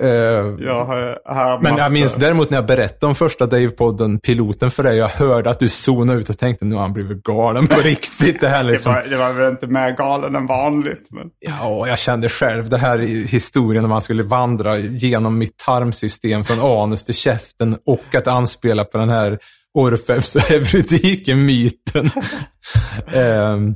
Eh, 0.00 0.08
Jag 0.08 1.62
Men 1.62 1.76
jag 1.76 1.92
minns 1.92 2.14
däremot 2.14 2.50
när 2.50 2.58
jag 2.58 2.66
berättade 2.66 3.06
om 3.06 3.14
första 3.14 3.46
Dave-podden, 3.46 4.20
piloten 4.20 4.70
för 4.70 4.82
dig. 4.82 4.96
Jag 4.96 5.08
hörde 5.08 5.50
att 5.50 5.58
du 5.58 5.68
zonade 5.68 6.18
ut 6.18 6.28
och 6.28 6.38
tänkte 6.38 6.64
nu 6.64 6.74
har 6.74 6.82
han 6.82 6.92
blivit 6.92 7.22
galen 7.22 7.66
på 7.66 7.80
riktigt. 7.80 8.40
Det 8.40 8.48
här 8.48 8.64
Det 8.64 8.70
liksom. 8.70 8.92
var, 8.92 9.04
det 9.10 9.16
var 9.16 9.32
väl 9.32 9.50
inte 9.50 9.66
mer 9.66 9.90
galen 9.90 10.36
än 10.36 10.46
vanligt. 10.46 11.08
Men... 11.10 11.30
Ja, 11.40 11.88
jag 11.88 11.98
kände 11.98 12.28
själv 12.28 12.68
det 12.68 12.78
här 12.78 13.00
i 13.00 13.26
historien 13.26 13.82
när 13.82 13.88
man 13.88 14.00
skulle 14.00 14.22
vandra 14.22 14.78
genom 14.78 15.38
mitt 15.38 15.58
tarmsystem 15.58 16.44
från 16.44 16.60
anus 16.60 17.04
till 17.04 17.14
käften 17.14 17.76
och 17.86 18.14
att 18.14 18.26
anspela 18.26 18.84
på 18.84 18.98
den 18.98 19.08
här 19.10 19.38
Orfeus 19.74 20.36
och 20.36 20.50
Eurydike-myten. 20.50 22.10
Ehm, 23.14 23.74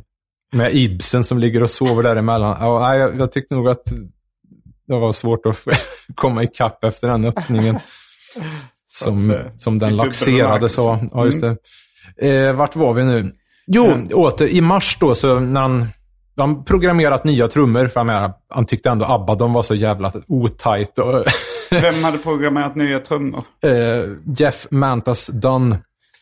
med 0.57 0.75
Ibsen 0.75 1.25
som 1.25 1.38
ligger 1.38 1.62
och 1.62 1.71
sover 1.71 2.03
däremellan. 2.03 2.57
Ja, 2.61 2.97
jag, 2.97 3.21
jag 3.21 3.33
tyckte 3.33 3.55
nog 3.55 3.69
att 3.69 3.85
det 4.88 4.95
var 4.95 5.12
svårt 5.12 5.47
att 5.47 5.57
komma 6.14 6.42
ikapp 6.42 6.85
efter 6.85 7.09
den 7.09 7.25
öppningen. 7.25 7.79
Som, 8.88 9.27
säga. 9.27 9.51
som 9.57 9.79
den 9.79 10.01
av. 10.01 10.07
dubbelbemärkelse. 10.07 10.81
Ja, 11.12 11.27
just 11.27 11.40
det. 11.40 11.57
Eh, 12.29 12.53
vart 12.53 12.77
var 12.77 12.92
vi 12.95 13.05
nu? 13.05 13.33
Jo, 13.66 14.07
åter 14.12 14.49
i 14.49 14.61
mars 14.61 14.97
då, 15.01 15.14
så 15.14 15.40
när 15.40 15.61
han, 15.61 15.87
han 16.37 16.64
programmerat 16.64 17.25
nya 17.25 17.49
trummor, 17.49 17.88
för 17.88 18.01
jag 18.01 18.07
menar, 18.07 18.33
han 18.49 18.66
tyckte 18.66 18.90
ändå 18.90 19.05
ABBA, 19.05 19.35
de 19.35 19.53
var 19.53 19.62
så 19.62 19.75
jävla 19.75 20.12
otajt. 20.27 20.99
Vem 21.71 22.05
hade 22.05 22.19
programmerat 22.19 22.75
nya 22.75 23.01
trummor? 23.01 23.45
eh, 23.62 23.73
Jeff 24.37 24.66
Mantas 24.71 25.27
Dunn. 25.27 25.77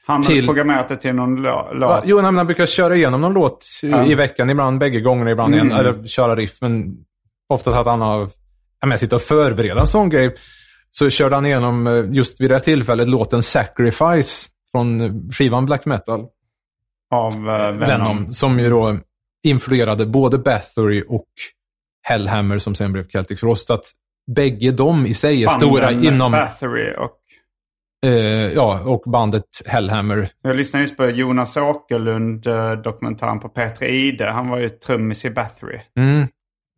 Han 0.07 0.23
Till- 0.23 0.47
programmerat 0.47 0.89
det 0.89 0.97
till 0.97 1.15
någon 1.15 1.43
låt. 1.43 2.03
jo, 2.05 2.17
nej, 2.17 2.25
han 2.35 2.47
brukar 2.47 2.67
köra 2.67 2.97
igenom 2.97 3.21
någon 3.21 3.33
låt 3.33 3.67
i, 3.83 3.87
i 3.87 4.15
veckan, 4.15 4.51
ibland 4.51 4.79
bägge 4.79 5.01
gångerna, 5.01 5.31
ibland 5.31 5.55
en, 5.55 5.73
eller 5.73 6.07
köra 6.07 6.37
riff, 6.37 6.59
men 6.61 6.97
oftast 7.49 7.77
att 7.77 7.87
han 7.87 8.01
har, 8.01 8.29
menar, 8.83 8.97
sitta 8.97 9.17
och 9.17 9.23
förbereda 9.23 9.81
en 9.81 9.87
sån 9.87 10.11
grej. 10.11 10.35
Så 10.91 11.11
körde 11.11 11.35
han 11.35 11.47
igenom, 11.47 11.87
eh, 11.87 12.05
just 12.11 12.41
vid 12.41 12.51
det 12.51 12.55
här 12.55 12.61
tillfället, 12.61 13.09
låten 13.09 13.43
Sacrifice 13.43 14.49
från 14.73 15.01
eh, 15.01 15.13
skivan 15.33 15.67
Black 15.67 15.85
Metal. 15.85 16.27
Av 17.11 17.33
uh, 17.33 17.45
Venom. 17.45 17.79
Venom, 17.79 18.33
som 18.33 18.59
ju 18.59 18.71
då 18.71 18.97
influerade 19.45 20.07
både 20.07 20.39
Bathory 20.39 21.05
och 21.09 21.29
Hellhammer 22.03 22.59
som 22.59 22.75
sen 22.75 22.93
blev 22.93 23.09
Celtic 23.09 23.41
Frost. 23.41 23.67
Så 23.67 23.75
att 23.75 23.85
bägge 24.37 24.71
de 24.71 25.07
i 25.07 25.15
sig 25.15 25.45
är 25.45 25.49
stora 25.49 25.87
Banden 25.87 26.15
inom, 26.15 26.33
Bathory 26.33 26.95
och... 26.99 27.13
eh, 28.05 28.53
ja, 28.55 28.81
och 28.85 29.03
bandet 29.07 29.45
Hellhammer. 29.67 30.29
Jag 30.43 30.57
lyssnade 30.57 30.83
just 30.83 30.97
på 30.97 31.07
Jonas 31.07 31.57
Åkerlund 31.57 32.47
eh, 32.47 32.73
dokumentären 32.73 33.41
på 33.41 33.49
P3 33.49 33.85
Ide. 33.85 34.31
Han 34.31 34.49
var 34.49 34.59
ju 34.59 34.69
trummis 34.69 35.25
i 35.25 35.31
Bathory. 35.31 35.81
Mm. 35.99 36.29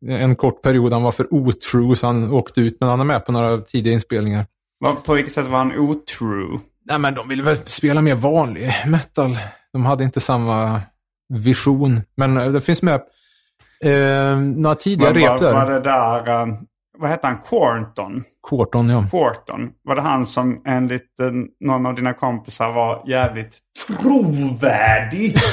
En 0.08 0.36
kort 0.36 0.62
period 0.62 0.92
han 0.92 1.02
var 1.02 1.12
för 1.12 1.34
otrue 1.34 1.96
så 1.96 2.06
han 2.06 2.32
åkte 2.32 2.60
ut, 2.60 2.76
men 2.80 2.88
han 2.88 3.00
är 3.00 3.04
med 3.04 3.26
på 3.26 3.32
några 3.32 3.58
tidiga 3.58 3.94
inspelningar. 3.94 4.46
På 5.04 5.14
vilket 5.14 5.32
sätt 5.32 5.46
var 5.46 5.58
han 5.58 5.78
otrue? 5.78 6.58
Nej, 6.84 6.98
men 6.98 7.14
de 7.14 7.28
ville 7.28 7.42
väl 7.42 7.56
spela 7.56 8.02
mer 8.02 8.14
vanlig 8.14 8.74
metal. 8.86 9.38
De 9.72 9.86
hade 9.86 10.04
inte 10.04 10.20
samma 10.20 10.80
vision. 11.28 12.00
Men 12.16 12.36
eh, 12.36 12.50
det 12.50 12.60
finns 12.60 12.82
med 12.82 13.00
eh, 13.84 14.36
några 14.40 14.74
tidiga 14.74 15.08
Var, 15.08 15.14
rep 15.14 15.28
var, 15.28 15.38
där. 15.38 15.52
var 15.52 15.70
det 15.70 15.80
där... 15.80 16.58
vad 16.98 17.10
hette 17.10 17.26
han? 17.26 17.36
Quarnton? 17.36 18.24
Quarton, 18.48 18.88
ja. 18.88 19.04
Quarton. 19.10 19.70
Var 19.84 19.94
det 19.94 20.02
han 20.02 20.26
som 20.26 20.62
enligt 20.66 21.20
eh, 21.20 21.30
någon 21.60 21.86
av 21.86 21.94
dina 21.94 22.12
kompisar 22.14 22.72
var 22.72 23.02
jävligt 23.06 23.58
trovärdig? 23.86 25.36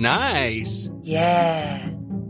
Nice. 0.00 0.88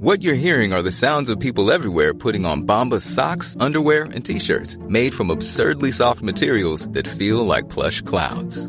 What 0.01 0.23
you're 0.23 0.35
hearing 0.35 0.73
are 0.73 0.83
the 0.83 0.90
sounds 0.90 1.31
of 1.31 1.38
people 1.38 1.70
everywhere 1.70 2.12
putting 2.12 2.44
on 2.44 2.66
Bombas 2.66 3.03
socks, 3.03 3.55
underwear, 3.61 4.05
and 4.05 4.25
t-shirts 4.25 4.77
made 4.88 5.14
from 5.14 5.31
absurdly 5.31 5.92
soft 5.92 6.20
materials 6.20 6.88
that 6.88 7.07
feel 7.07 7.46
like 7.46 7.68
plush 7.68 8.03
clouds. 8.03 8.68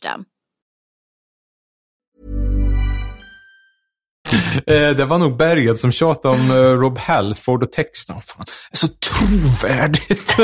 Eh, 4.67 4.89
det 4.95 5.05
var 5.05 5.17
nog 5.17 5.37
Berget 5.37 5.77
som 5.77 5.91
tjatade 5.91 6.35
om 6.35 6.51
eh, 6.51 6.55
Rob 6.55 6.97
Halford 6.97 7.63
och 7.63 7.71
texten. 7.71 8.15
Fan, 8.15 8.45
det 8.47 8.75
är 8.75 8.77
så 8.77 8.87
trovärdigt. 8.87 10.37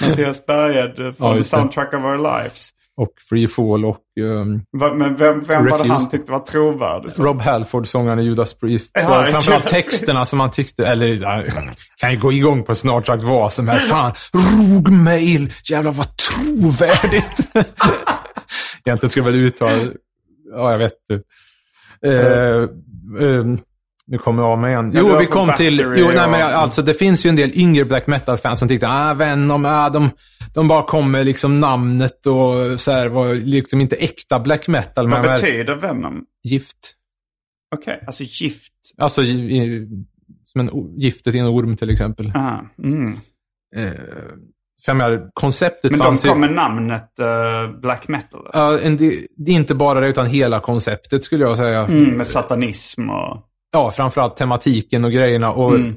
Mattias 0.00 0.46
Berghed 0.46 1.16
från 1.16 1.36
Ja. 1.36 1.44
Soundtrack 1.44 1.94
of 1.94 2.04
Our 2.04 2.18
Lives. 2.18 2.70
Och 3.02 3.12
Free 3.28 3.48
Fall 3.48 3.84
och 3.84 3.98
ehm, 4.20 4.62
Va, 4.78 4.94
men 4.94 5.16
vem, 5.16 5.40
vem 5.40 5.66
var 5.66 5.84
det 5.84 5.92
han 5.92 6.08
tyckte 6.08 6.32
var 6.32 6.38
trovärdig? 6.38 7.10
Rob 7.18 7.40
Halford, 7.40 7.86
sångaren 7.86 8.18
i 8.18 8.22
Judas 8.22 8.54
Priest. 8.54 8.90
Ja, 8.94 9.24
framförallt 9.24 9.66
texterna 9.66 10.24
som 10.24 10.40
han 10.40 10.50
tyckte, 10.50 10.86
eller 10.86 11.20
kan 11.96 12.12
ju 12.12 12.18
gå 12.18 12.32
igång 12.32 12.64
på 12.64 12.74
snart 12.74 13.06
sagt 13.06 13.22
vad 13.22 13.52
som 13.52 13.68
helst. 13.68 13.88
Fan, 13.88 14.12
rogmail, 14.32 15.52
jävlar 15.70 15.92
vad 15.92 16.06
trovärdigt. 16.16 17.54
Egentligen 18.84 19.12
jag 19.14 19.24
väl 19.24 19.34
uttala, 19.34 19.72
ja 20.54 20.70
jag 20.70 20.78
vet 20.78 20.92
inte. 21.10 21.24
Eh, 22.06 22.62
eh, 23.28 23.44
nu 24.06 24.18
kommer 24.18 24.42
jag 24.42 24.50
av 24.52 24.58
mig 24.58 24.72
igen. 24.72 24.90
Du 24.90 24.98
Jo, 24.98 25.16
vi 25.18 25.26
kom 25.26 25.52
till... 25.56 25.78
Jo, 25.96 26.10
nej, 26.14 26.30
men 26.30 26.42
alltså 26.42 26.82
det 26.82 26.94
finns 26.94 27.26
ju 27.26 27.28
en 27.28 27.36
del 27.36 27.58
yngre 27.58 27.84
black 27.84 28.06
metal-fans 28.06 28.58
som 28.58 28.68
tyckte 28.68 28.88
ah, 28.88 29.14
Venom, 29.14 29.64
ah, 29.64 29.88
de, 29.88 30.10
de 30.54 30.68
bara 30.68 30.82
kom 30.82 31.10
med 31.10 31.26
liksom 31.26 31.60
namnet 31.60 32.26
och 32.26 32.80
så 32.80 32.92
här, 32.92 33.08
var 33.08 33.34
liksom 33.34 33.80
inte 33.80 33.96
äkta 33.96 34.40
black 34.40 34.68
metal. 34.68 35.10
Vad 35.10 35.20
men 35.20 35.30
väl 35.30 35.40
betyder 35.40 35.74
Venom? 35.76 36.24
gift. 36.44 36.94
Okej, 37.74 38.02
alltså 38.06 38.22
gift. 38.22 38.72
Alltså 38.98 39.22
i, 39.22 39.58
i, 39.58 39.88
som 40.44 40.60
en, 40.60 40.98
giftet 40.98 41.34
i 41.34 41.38
en 41.38 41.46
orm 41.46 41.76
till 41.76 41.90
exempel. 41.90 42.32
Ah, 42.34 42.58
mm. 42.82 43.12
Eh, 43.76 43.90
för 44.84 44.92
jag 44.92 44.96
menar, 44.96 45.30
konceptet 45.34 45.90
Men 45.90 45.98
de 46.00 46.04
fanns 46.04 46.22
kom 46.24 46.34
ju... 46.42 46.46
med 46.46 46.52
namnet 46.54 47.18
eh, 47.18 47.80
black 47.80 48.08
metal? 48.08 48.50
Ja, 48.52 48.76
del- 48.78 49.26
det 49.36 49.50
är 49.50 49.54
inte 49.54 49.74
bara 49.74 50.00
det, 50.00 50.08
utan 50.08 50.26
hela 50.26 50.60
konceptet 50.60 51.24
skulle 51.24 51.44
jag 51.44 51.56
säga. 51.56 51.86
Mm, 51.86 52.16
med 52.16 52.26
satanism 52.26 53.10
och... 53.10 53.38
Ja, 53.72 53.90
framförallt 53.90 54.36
tematiken 54.36 55.04
och 55.04 55.12
grejerna. 55.12 55.52
Och 55.52 55.74
Mm. 55.74 55.94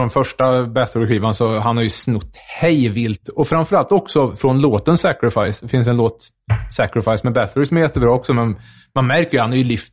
Den 0.00 0.10
första 0.10 0.66
Bathory-skivan 0.66 1.34
så 1.34 1.58
han 1.58 1.76
har 1.76 1.84
ju 1.84 1.90
snott 1.90 2.36
hejvilt. 2.36 3.28
Och 3.28 3.48
framförallt 3.48 3.92
också 3.92 4.36
från 4.36 4.60
låten 4.60 4.98
Sacrifice. 4.98 5.58
Det 5.62 5.68
finns 5.68 5.88
en 5.88 5.96
låt, 5.96 6.28
Sacrifice 6.70 7.20
med 7.24 7.32
Bathory, 7.32 7.66
som 7.66 7.76
är 7.76 7.80
jättebra 7.80 8.10
också. 8.10 8.34
Men 8.34 8.56
man 8.94 9.06
märker 9.06 9.32
ju, 9.32 9.38
han 9.40 9.50
har 9.50 9.56
ju 9.56 9.64
lyft 9.64 9.92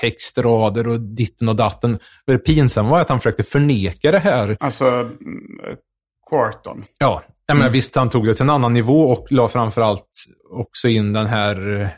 textrader 0.00 0.88
och 0.88 1.00
ditten 1.00 1.48
och 1.48 1.56
datten. 1.56 1.98
Det 2.26 2.38
pinsamma 2.38 2.90
var 2.90 3.00
att 3.00 3.08
han 3.08 3.20
försökte 3.20 3.42
förneka 3.42 4.10
det 4.10 4.18
här. 4.18 4.56
Alltså, 4.60 4.86
mm, 4.88 5.10
Quarton. 6.30 6.84
Ja, 6.98 7.22
jag 7.46 7.56
menar, 7.56 7.70
visst 7.70 7.96
han 7.96 8.10
tog 8.10 8.26
det 8.26 8.34
till 8.34 8.42
en 8.42 8.50
annan 8.50 8.72
nivå 8.72 9.02
och 9.10 9.26
la 9.30 9.48
framförallt 9.48 10.06
också 10.50 10.88
in 10.88 11.12
den 11.12 11.26
här... 11.26 11.80
eh, 11.80 11.88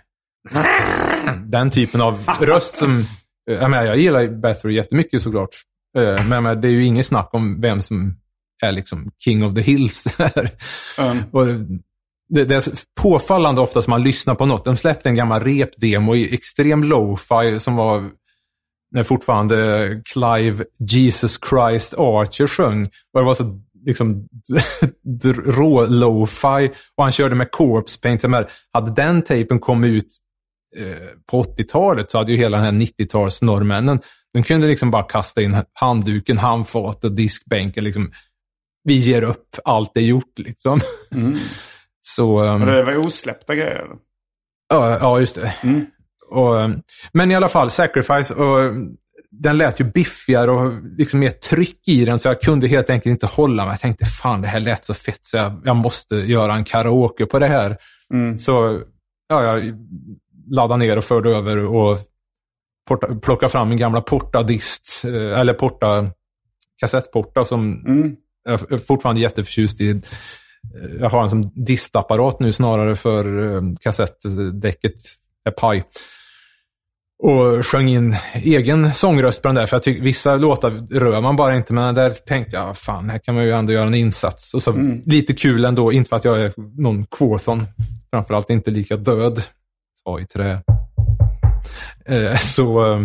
Den 1.46 1.70
typen 1.70 2.00
av 2.00 2.24
röst 2.40 2.76
som... 2.76 3.04
Jag, 3.44 3.70
menar, 3.70 3.84
jag 3.84 3.96
gillar 3.98 4.28
Bathory 4.28 4.74
jättemycket 4.74 5.22
såklart. 5.22 5.48
Eh, 5.98 6.14
Men 6.14 6.28
menar, 6.28 6.54
det 6.54 6.68
är 6.68 6.72
ju 6.72 6.84
inget 6.84 7.06
snack 7.06 7.28
om 7.32 7.60
vem 7.60 7.82
som 7.82 8.16
är 8.62 8.72
liksom 8.72 9.10
king 9.24 9.44
of 9.44 9.54
the 9.54 9.60
hills. 9.60 10.06
Mm. 10.98 11.24
och 11.32 11.46
det, 12.28 12.44
det 12.44 12.54
är 12.54 12.62
påfallande 13.00 13.60
ofta 13.60 13.82
som 13.82 13.90
man 13.90 14.02
lyssnar 14.02 14.34
på 14.34 14.46
något. 14.46 14.64
De 14.64 14.76
släppte 14.76 15.08
en 15.08 15.14
gammal 15.14 15.40
repdemo 15.40 16.14
i 16.16 16.34
extrem 16.34 16.84
lo-fi 16.84 17.60
som 17.60 17.76
var 17.76 18.10
när 18.94 19.02
fortfarande 19.02 19.88
Clive 20.12 20.64
Jesus 20.78 21.38
Christ 21.50 21.94
Archer 21.98 22.46
sjöng. 22.46 22.84
Och 22.84 23.20
det 23.20 23.26
var 23.26 23.34
så 23.34 23.60
liksom 23.86 24.28
rå 25.46 25.86
lo-fi 25.86 26.70
och 26.96 27.04
han 27.04 27.12
körde 27.12 27.34
med 27.34 27.50
corpse 27.50 28.00
paint. 28.00 28.22
Menar, 28.22 28.50
Hade 28.72 28.90
den 28.92 29.22
tejpen 29.22 29.60
kommit 29.60 29.90
ut 29.90 30.16
eh, 30.76 31.08
på 31.30 31.42
80-talet 31.42 32.10
så 32.10 32.18
hade 32.18 32.32
ju 32.32 32.38
hela 32.38 32.56
den 32.56 32.66
här 32.66 32.86
90-tals 32.86 33.42
norrmännen, 33.42 34.00
de 34.32 34.42
kunde 34.42 34.66
liksom 34.66 34.90
bara 34.90 35.02
kasta 35.02 35.42
in 35.42 35.56
handduken, 35.72 36.38
handfatet, 36.38 37.16
diskbänken. 37.16 37.84
Liksom. 37.84 38.12
Vi 38.84 38.94
ger 38.94 39.22
upp, 39.22 39.56
allt 39.64 39.96
är 39.96 40.00
gjort 40.00 40.38
liksom. 40.38 40.80
Mm. 41.14 41.38
Så, 42.02 42.38
ehm, 42.38 42.60
Och 42.62 42.66
det 42.66 42.82
var 42.82 42.96
osläppta 42.96 43.54
grejer? 43.54 43.86
ja, 44.68 44.98
ja, 45.00 45.20
just 45.20 45.34
det. 45.34 45.54
Mm. 45.62 45.86
Och, 46.30 46.60
ehm, 46.60 46.82
men 47.12 47.30
i 47.30 47.34
alla 47.34 47.48
fall, 47.48 47.70
Sacrifice, 47.70 48.34
och, 48.34 48.74
den 49.30 49.58
lät 49.58 49.80
ju 49.80 49.84
biffigare 49.84 50.50
och 50.50 50.72
liksom 50.98 51.20
mer 51.20 51.30
tryck 51.30 51.88
i 51.88 52.04
den, 52.04 52.18
så 52.18 52.28
jag 52.28 52.40
kunde 52.40 52.68
helt 52.68 52.90
enkelt 52.90 53.10
inte 53.10 53.26
hålla 53.26 53.64
mig. 53.64 53.72
Jag 53.72 53.80
tänkte, 53.80 54.04
fan 54.04 54.42
det 54.42 54.48
här 54.48 54.60
lät 54.60 54.84
så 54.84 54.94
fett, 54.94 55.18
så 55.22 55.36
jag, 55.36 55.62
jag 55.64 55.76
måste 55.76 56.16
göra 56.16 56.54
en 56.54 56.64
karaoke 56.64 57.26
på 57.26 57.38
det 57.38 57.46
här. 57.46 57.76
Mm. 58.14 58.38
Så 58.38 58.82
ja, 59.28 59.42
jag 59.42 59.74
laddade 60.50 60.78
ner 60.78 60.96
och 60.96 61.04
förde 61.04 61.30
över 61.30 61.66
och 61.66 61.98
porta, 62.88 63.14
plockade 63.22 63.50
fram 63.52 63.68
min 63.68 63.78
gamla 63.78 64.00
portadist, 64.00 65.02
eh, 65.04 65.40
eller 65.40 65.54
porta, 65.54 66.10
kassettporta 66.80 67.44
som 67.44 67.84
Mm. 67.86 68.16
jag 68.44 68.72
är 68.72 68.78
fortfarande 68.78 69.20
jätteförtjust 69.20 69.80
i. 69.80 69.90
Eh, 69.90 70.00
Jag 71.00 71.10
har 71.10 71.22
en 71.22 71.30
som 71.30 71.50
distapparat 71.54 72.40
nu 72.40 72.52
snarare 72.52 72.96
för 72.96 73.54
eh, 73.54 73.62
kassettdäcket 73.80 74.94
är 75.44 75.50
paj. 75.50 75.84
Och 77.24 77.66
sjöng 77.66 77.88
in 77.88 78.16
egen 78.34 78.94
sångröst 78.94 79.42
på 79.42 79.48
den 79.48 79.54
där, 79.54 79.66
för 79.66 79.76
jag 79.76 79.82
tycker 79.82 80.02
vissa 80.02 80.36
låtar 80.36 80.70
rör 80.90 81.20
man 81.20 81.36
bara 81.36 81.56
inte, 81.56 81.72
men 81.72 81.94
där 81.94 82.10
tänkte 82.10 82.56
jag, 82.56 82.78
fan, 82.78 83.10
här 83.10 83.18
kan 83.18 83.34
man 83.34 83.44
ju 83.44 83.50
ändå 83.52 83.72
göra 83.72 83.86
en 83.88 83.94
insats. 83.94 84.54
Och 84.54 84.62
så 84.62 84.72
lite 85.04 85.34
kul 85.34 85.64
ändå, 85.64 85.92
inte 85.92 86.08
för 86.08 86.16
att 86.16 86.24
jag 86.24 86.40
är 86.40 86.52
någon 86.82 87.06
Quorthon, 87.06 87.66
framförallt 88.10 88.50
inte 88.50 88.70
lika 88.70 88.96
död. 88.96 89.42
Ta 90.04 90.20
i 90.20 90.26
trä. 90.26 90.62
Eh, 92.12 92.36
så, 92.40 92.92
eh, 92.92 93.00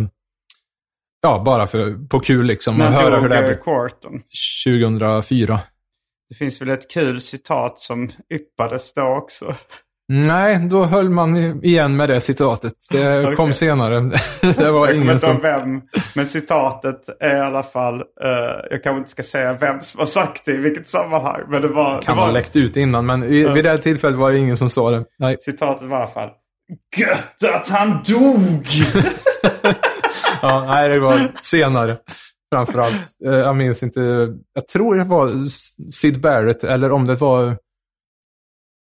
ja, 1.22 1.42
bara 1.46 1.68
för, 1.68 2.08
på 2.08 2.20
kul 2.20 2.46
liksom, 2.46 2.78
Men 2.78 2.94
höra 2.94 3.20
hur 3.20 3.30
det 3.30 3.52
eh, 3.52 3.58
Quarton? 3.58 4.22
2004. 4.66 5.60
Det 6.30 6.36
finns 6.36 6.62
väl 6.62 6.70
ett 6.70 6.92
kul 6.92 7.22
citat 7.22 7.80
som 7.80 8.10
yppades 8.34 8.94
då 8.94 9.02
också. 9.02 9.56
Nej, 10.10 10.60
då 10.70 10.84
höll 10.84 11.10
man 11.10 11.64
igen 11.64 11.96
med 11.96 12.10
det 12.10 12.22
citatet. 12.22 12.74
Det 12.90 13.20
Okej. 13.24 13.36
kom 13.36 13.54
senare. 13.54 14.00
det 14.58 14.72
var 14.72 14.88
Jag 14.88 14.96
ingen 14.96 15.10
inte 15.10 15.20
som... 15.20 15.40
vem, 15.42 15.82
men 16.16 16.26
citatet 16.26 17.10
är 17.20 17.36
i 17.36 17.40
alla 17.40 17.64
fall, 17.64 17.96
eh, 17.96 18.66
jag 18.72 18.84
kanske 18.84 18.98
inte 18.98 19.10
ska 19.10 19.24
säga 19.24 19.54
vem 19.54 19.82
som 19.82 20.00
har 20.00 20.06
sagt 20.06 20.46
det 20.46 20.52
i 20.52 20.58
vilket 20.58 20.90
sammanhang, 20.90 21.42
men 21.48 21.62
det 21.62 21.68
var, 21.68 22.02
Kan 22.02 22.16
det 22.16 22.22
ha 22.22 22.28
var 22.28 22.34
läckt 22.34 22.56
ut 22.56 22.78
innan, 22.78 23.06
men 23.06 23.22
vid, 23.22 23.54
vid 23.54 23.64
det 23.64 23.78
tillfället 23.78 24.20
var 24.20 24.32
det 24.32 24.38
ingen 24.38 24.58
som 24.58 24.70
sa 24.70 24.92
det. 24.92 25.06
Nej. 25.20 25.38
citatet 25.42 25.88
var 25.88 25.98
i 25.98 26.02
alla 26.02 26.12
fall 26.12 26.30
Gött 26.98 27.44
att 27.54 27.68
han 27.70 28.04
dog! 28.04 28.66
Ja, 30.42 30.66
nej, 30.68 30.90
det 30.90 31.00
var 31.00 31.20
senare. 31.42 31.98
Framförallt. 32.54 33.08
Eh, 33.26 33.34
Jag 33.34 33.56
minns 33.56 33.84
inte. 33.84 34.00
Jag 34.54 34.68
tror 34.68 34.96
det 34.96 35.04
var 35.04 35.46
S- 35.46 35.76
Syd 35.96 36.22
Barrett, 36.22 36.64
eller 36.64 36.92
om 36.92 37.08
det 37.08 37.16
var... 37.16 37.46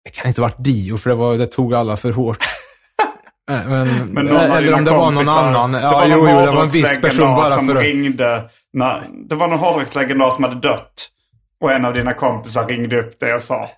Det 0.03 0.09
kan 0.13 0.27
inte 0.27 0.41
ha 0.41 0.47
varit 0.47 0.63
Dio, 0.65 0.97
för 0.97 1.09
det, 1.09 1.15
var, 1.15 1.37
det 1.37 1.45
tog 1.47 1.73
alla 1.73 1.97
för 1.97 2.11
hårt. 2.11 2.37
Eh, 3.51 3.67
Men, 3.67 3.87
Men 4.13 4.27
eller 4.27 4.73
om 4.73 4.83
det 4.85 4.91
var 4.91 5.11
någon 5.11 5.29
annan. 5.29 5.71
Det 5.71 5.81
var 5.81 6.07
jo, 6.07 6.15
någon 6.17 6.29
jo, 6.29 6.45
det 6.45 6.51
var 6.51 6.63
en 6.63 6.69
viss 6.69 7.01
person 7.01 7.35
bara 7.35 7.49
som 7.51 7.67
för 7.67 7.75
ringde. 7.75 8.49
När, 8.73 9.03
det 9.29 9.35
var 9.35 9.47
någon 9.47 9.59
hårdrockslegendar 9.59 10.31
som 10.31 10.43
hade 10.43 10.55
dött. 10.55 11.07
Och 11.61 11.71
en 11.71 11.85
av 11.85 11.93
dina 11.93 12.13
kompisar 12.13 12.67
ringde 12.67 12.99
upp 12.99 13.19
dig 13.19 13.33
och 13.33 13.41
sa 13.41 13.69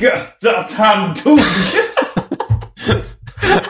Gött 0.00 0.44
att 0.56 0.74
han 0.74 1.14
dog! 1.24 1.38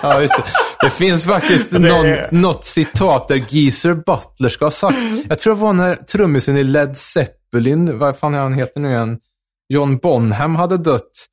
Ja, 0.02 0.20
just 0.20 0.36
det. 0.36 0.44
Det 0.80 0.90
finns 0.90 1.24
faktiskt 1.24 1.72
någon, 1.72 2.06
något 2.30 2.64
citat 2.64 3.28
där 3.28 3.44
Geezer 3.48 3.94
Butler 3.94 4.48
ska 4.48 4.64
ha 4.64 4.70
sagt. 4.70 4.96
Jag 5.28 5.38
tror 5.38 5.54
det 5.54 5.60
var 5.60 5.72
när 5.72 5.94
trummisen 5.94 6.56
i 6.56 6.64
Led 6.64 6.96
Zeppelin, 6.96 7.98
vad 7.98 8.18
fan 8.18 8.34
är 8.34 8.38
han 8.38 8.52
heter 8.52 8.80
nu 8.80 8.88
igen? 8.90 9.18
John 9.68 9.96
Bonham 9.98 10.56
hade 10.56 10.76
dött. 10.76 11.26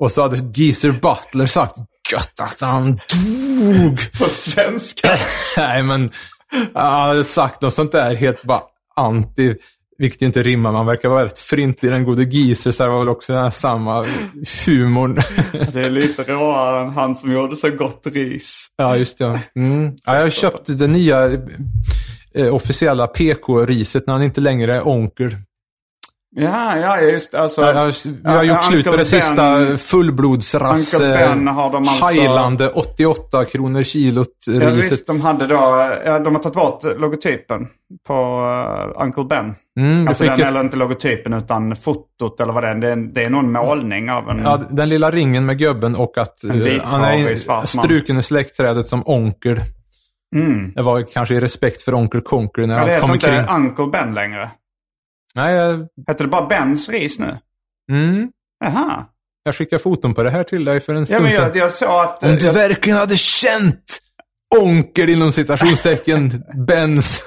Och 0.00 0.12
så 0.12 0.22
hade 0.22 0.36
Geezer 0.54 0.90
Butler 0.90 1.46
sagt 1.46 1.76
gött 2.12 2.40
att 2.40 2.60
han 2.60 2.90
dog. 2.92 4.12
På 4.18 4.28
svenska. 4.28 5.08
Nej, 5.56 5.82
men 5.82 6.10
han 6.74 7.08
hade 7.08 7.24
sagt 7.24 7.62
något 7.62 7.74
sånt 7.74 7.92
där 7.92 8.14
helt 8.14 8.42
bara 8.42 8.62
anti. 8.96 9.54
Vilket 9.98 10.22
ju 10.22 10.26
inte 10.26 10.42
rimmar. 10.42 10.72
Man 10.72 10.86
verkar 10.86 11.08
vara 11.08 11.24
rätt 11.24 11.38
fryntlig 11.38 11.92
den 11.92 12.04
gode 12.04 12.24
det 12.84 12.90
var 12.90 12.98
väl 12.98 13.08
också 13.08 13.32
den 13.32 13.42
här 13.42 13.50
samma 13.50 14.06
humorn. 14.66 15.14
Det 15.72 15.80
är 15.80 15.90
lite 15.90 16.22
råare 16.22 16.80
än 16.80 16.90
han 16.90 17.16
som 17.16 17.32
gjorde 17.32 17.56
så 17.56 17.70
gott 17.70 18.06
ris. 18.06 18.66
Ja, 18.76 18.96
just 18.96 19.18
det. 19.18 19.40
Mm. 19.56 19.92
Ja, 20.04 20.14
jag 20.14 20.22
har 20.22 20.30
köpt 20.30 20.78
det 20.78 20.86
nya 20.86 21.32
eh, 22.34 22.54
officiella 22.54 23.06
PK-riset 23.06 24.06
när 24.06 24.14
han 24.14 24.22
inte 24.22 24.40
längre 24.40 24.76
är 24.76 24.88
onkel. 24.88 25.30
Ja, 26.36 26.78
ja, 26.78 27.00
just 27.00 27.34
alltså. 27.34 27.60
Jag, 27.62 27.76
jag, 27.76 27.92
vi 28.04 28.28
har 28.30 28.34
Ja, 28.36 28.44
gjort 28.44 28.64
slut 28.64 28.84
på 28.86 28.96
det 28.96 29.04
sista 29.04 29.76
fullblodsrass 29.76 31.00
eh, 31.00 31.30
alltså- 31.32 32.08
Highland 32.08 32.62
88 32.74 33.44
kronor 33.44 33.82
kilot 33.82 34.28
Ja, 34.46 34.70
visst, 34.70 35.06
de 35.06 35.20
hade 35.20 35.46
då, 35.46 35.54
ja, 36.04 36.18
de 36.18 36.34
har 36.34 36.42
tagit 36.42 36.54
bort 36.54 36.82
logotypen 36.98 37.66
på 38.06 38.14
uh, 38.96 39.02
Uncle 39.02 39.24
Ben. 39.24 39.54
Mm, 39.80 40.08
alltså 40.08 40.24
den, 40.24 40.32
ett- 40.40 40.46
eller 40.46 40.60
inte 40.60 40.76
logotypen 40.76 41.32
utan 41.32 41.76
fotot 41.76 42.40
eller 42.40 42.52
vad 42.52 42.62
det 42.62 42.68
är. 42.68 42.74
Det 42.74 42.88
är, 42.90 42.96
det 42.96 43.24
är 43.24 43.30
någon 43.30 43.52
målning 43.52 44.10
av 44.10 44.30
en... 44.30 44.38
Ja, 44.38 44.60
den 44.70 44.88
lilla 44.88 45.10
ringen 45.10 45.46
med 45.46 45.58
gubben 45.58 45.96
och 45.96 46.18
att 46.18 46.44
eh, 46.44 46.50
vit 46.50 46.82
han 46.82 47.04
är 47.04 47.66
struken 47.66 48.18
i 48.18 48.22
släktträdet 48.22 48.86
som 48.86 49.02
onkel. 49.06 49.60
Mm. 50.36 50.72
Det 50.74 50.82
var 50.82 51.02
kanske 51.12 51.34
i 51.34 51.40
respekt 51.40 51.82
för 51.82 51.94
onkel 51.94 52.20
Conker 52.20 52.66
när 52.66 52.74
Ja, 52.74 52.78
det 52.78 52.80
allt 52.84 52.90
heter 52.90 53.00
kom 53.00 53.14
inte 53.14 53.26
kring. 53.46 53.56
Uncle 53.56 53.86
Ben 53.86 54.14
längre. 54.14 54.50
Nej, 55.34 55.54
jag, 55.54 55.88
Heter 56.08 56.24
det 56.24 56.30
bara 56.30 56.46
Bens 56.46 56.88
ris 56.88 57.18
nu? 57.18 57.38
mm, 57.90 58.28
Jaha. 58.64 59.04
jag 59.44 59.54
skickade 59.54 59.82
foton 59.82 60.14
på 60.14 60.22
det 60.22 60.30
här 60.30 60.44
till 60.44 60.64
dig 60.64 60.80
för 60.80 60.92
en 60.94 60.98
Ja, 61.00 61.06
stund 61.06 61.26
jag, 61.26 61.34
sedan. 61.34 61.50
jag 61.54 61.72
såg 61.72 61.88
att... 62.00 62.24
Om 62.24 62.36
du 62.36 62.46
jag, 62.46 62.52
verkligen 62.52 62.98
hade 62.98 63.16
känt 63.16 63.98
onkel 64.60 65.08
inom 65.10 65.32
citationstecken, 65.32 66.42
Bens 66.66 67.24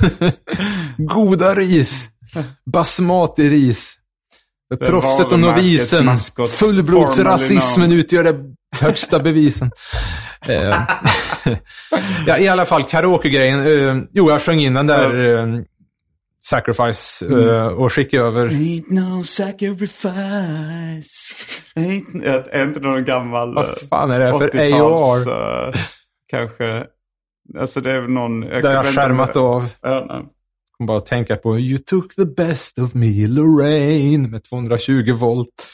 goda 0.97 1.55
ris, 1.55 2.09
basmati-ris. 2.71 3.93
Proffset 4.79 5.31
och 5.31 5.39
novisen, 5.39 6.17
fullblodsrasismen 6.49 7.91
utgör 7.91 8.23
det 8.23 8.35
högsta 8.75 9.19
bevisen. 9.19 9.71
Eh, 10.47 10.79
ja, 12.27 12.37
I 12.37 12.47
alla 12.47 12.65
fall, 12.65 12.83
karaoke-grejen. 12.83 13.59
Eh, 13.59 14.03
jo, 14.13 14.29
jag 14.29 14.41
sjöng 14.41 14.59
in 14.59 14.73
den 14.73 14.87
där 14.87 15.37
eh, 15.37 15.61
Sacrifice 16.49 17.25
eh, 17.25 17.67
och 17.67 17.93
skickade 17.93 18.23
över. 18.23 18.49
Ain't 18.49 18.85
no 18.87 19.23
sacrifice. 19.23 20.01
Ain't... 21.75 22.23
Är 22.51 22.63
inte 22.63 22.79
någon 22.79 23.05
gammal... 23.05 23.55
Vad 23.55 23.77
fan 23.89 24.11
är 24.11 24.19
det 24.19 24.31
för 24.39 24.47
80-tals, 24.49 25.27
AOR? 25.27 25.67
eh, 25.67 25.73
kanske... 26.31 26.85
Alltså 27.59 27.81
det 27.81 27.91
är 27.91 28.01
väl 28.01 28.09
någon... 28.11 28.43
Jag 28.43 28.51
Där 28.63 28.75
kan- 28.75 28.85
jag 28.85 28.93
skärmat 28.93 29.33
det- 29.33 29.39
av. 29.39 29.69
Ja, 29.81 30.05
nej. 30.09 30.25
Kom 30.77 30.87
bara 30.87 30.97
att 30.97 31.05
tänka 31.05 31.35
på 31.35 31.59
You 31.59 31.77
took 31.77 32.15
the 32.15 32.25
best 32.25 32.79
of 32.79 32.93
me, 32.93 33.27
Lorraine, 33.27 34.27
med 34.31 34.43
220 34.43 35.13
volt. 35.13 35.67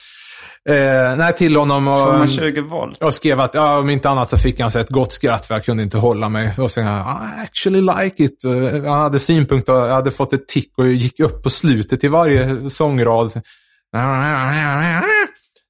Eh, 0.69 1.17
nej, 1.17 1.33
till 1.35 1.55
honom 1.55 1.87
och, 1.87 1.97
220 1.97 2.61
volt. 2.61 3.03
och 3.03 3.13
skrev 3.13 3.39
att 3.39 3.53
ja, 3.53 3.79
om 3.79 3.89
inte 3.89 4.09
annat 4.09 4.29
så 4.29 4.37
fick 4.37 4.59
han 4.59 4.71
sig 4.71 4.81
ett 4.81 4.89
gott 4.89 5.13
skratt 5.13 5.45
för 5.45 5.55
jag 5.55 5.65
kunde 5.65 5.83
inte 5.83 5.97
hålla 5.97 6.29
mig. 6.29 6.53
Och 6.57 6.71
sen, 6.71 6.87
I 6.87 7.01
actually 7.43 7.81
like 7.81 8.23
it. 8.23 8.43
Och 8.43 8.53
Han 8.91 9.01
hade 9.01 9.19
synpunkter, 9.19 9.73
jag 9.73 9.93
hade 9.93 10.11
fått 10.11 10.33
ett 10.33 10.47
tick 10.47 10.77
och 10.77 10.87
gick 10.87 11.19
upp 11.19 11.43
på 11.43 11.49
slutet 11.49 12.03
i 12.03 12.07
varje 12.07 12.69
sångrad. 12.69 13.31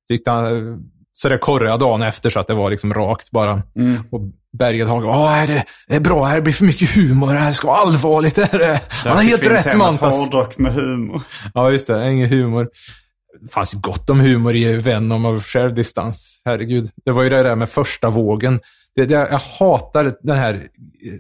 Tyckte 0.08 0.32
han, 0.32 0.78
så 1.14 1.30
det 1.30 1.38
korrade 1.38 1.78
dagen 1.78 2.02
efter 2.02 2.30
så 2.30 2.40
att 2.40 2.48
det 2.48 2.54
var 2.54 2.72
liksom 2.72 2.94
rakt 2.94 3.32
bara. 3.32 3.54
Och 4.12 4.22
Berget 4.58 4.88
Åh, 4.90 5.42
är 5.42 5.48
det, 5.48 5.64
det 5.88 5.96
är 5.96 6.00
bra, 6.00 6.26
här 6.26 6.42
blir 6.42 6.54
för 6.54 6.66
mycket 6.66 6.96
humor, 6.96 7.34
det 7.34 7.40
här 7.40 7.52
ska 7.52 7.68
vara 7.68 7.78
allvarligt. 7.78 8.36
Det 8.36 8.54
är, 8.54 8.80
han 8.88 9.18
har 9.18 9.24
helt 9.24 9.48
rätt 9.48 9.78
Mantas. 9.78 10.16
Hårdrock 10.16 10.58
med 10.58 10.74
humor. 10.74 11.22
Ja, 11.54 11.72
just 11.72 11.88
det. 11.88 12.12
Ingen 12.12 12.30
humor. 12.30 12.68
Det 13.42 13.52
fanns 13.52 13.74
gott 13.74 14.10
om 14.10 14.20
humor 14.20 14.56
i 14.56 14.78
Venom 14.78 15.26
av 15.26 15.42
självdistans. 15.42 16.42
Herregud. 16.46 16.90
Det 17.06 17.12
var 17.12 17.24
ju 17.24 17.30
det 17.30 17.44
där 17.44 17.56
med 17.56 17.70
första 17.70 18.10
vågen. 18.10 18.60
Det, 18.96 19.06
det, 19.06 19.14
jag 19.14 19.40
hatar 19.60 20.16
den 20.22 20.38
här 20.38 20.54
eh, 20.54 21.14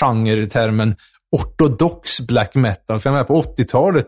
genretermen 0.00 0.96
ortodox 1.32 2.20
black 2.20 2.54
metal. 2.54 3.00
För 3.00 3.10
jag 3.10 3.12
menar, 3.12 3.24
på 3.24 3.42
80-talet, 3.42 4.06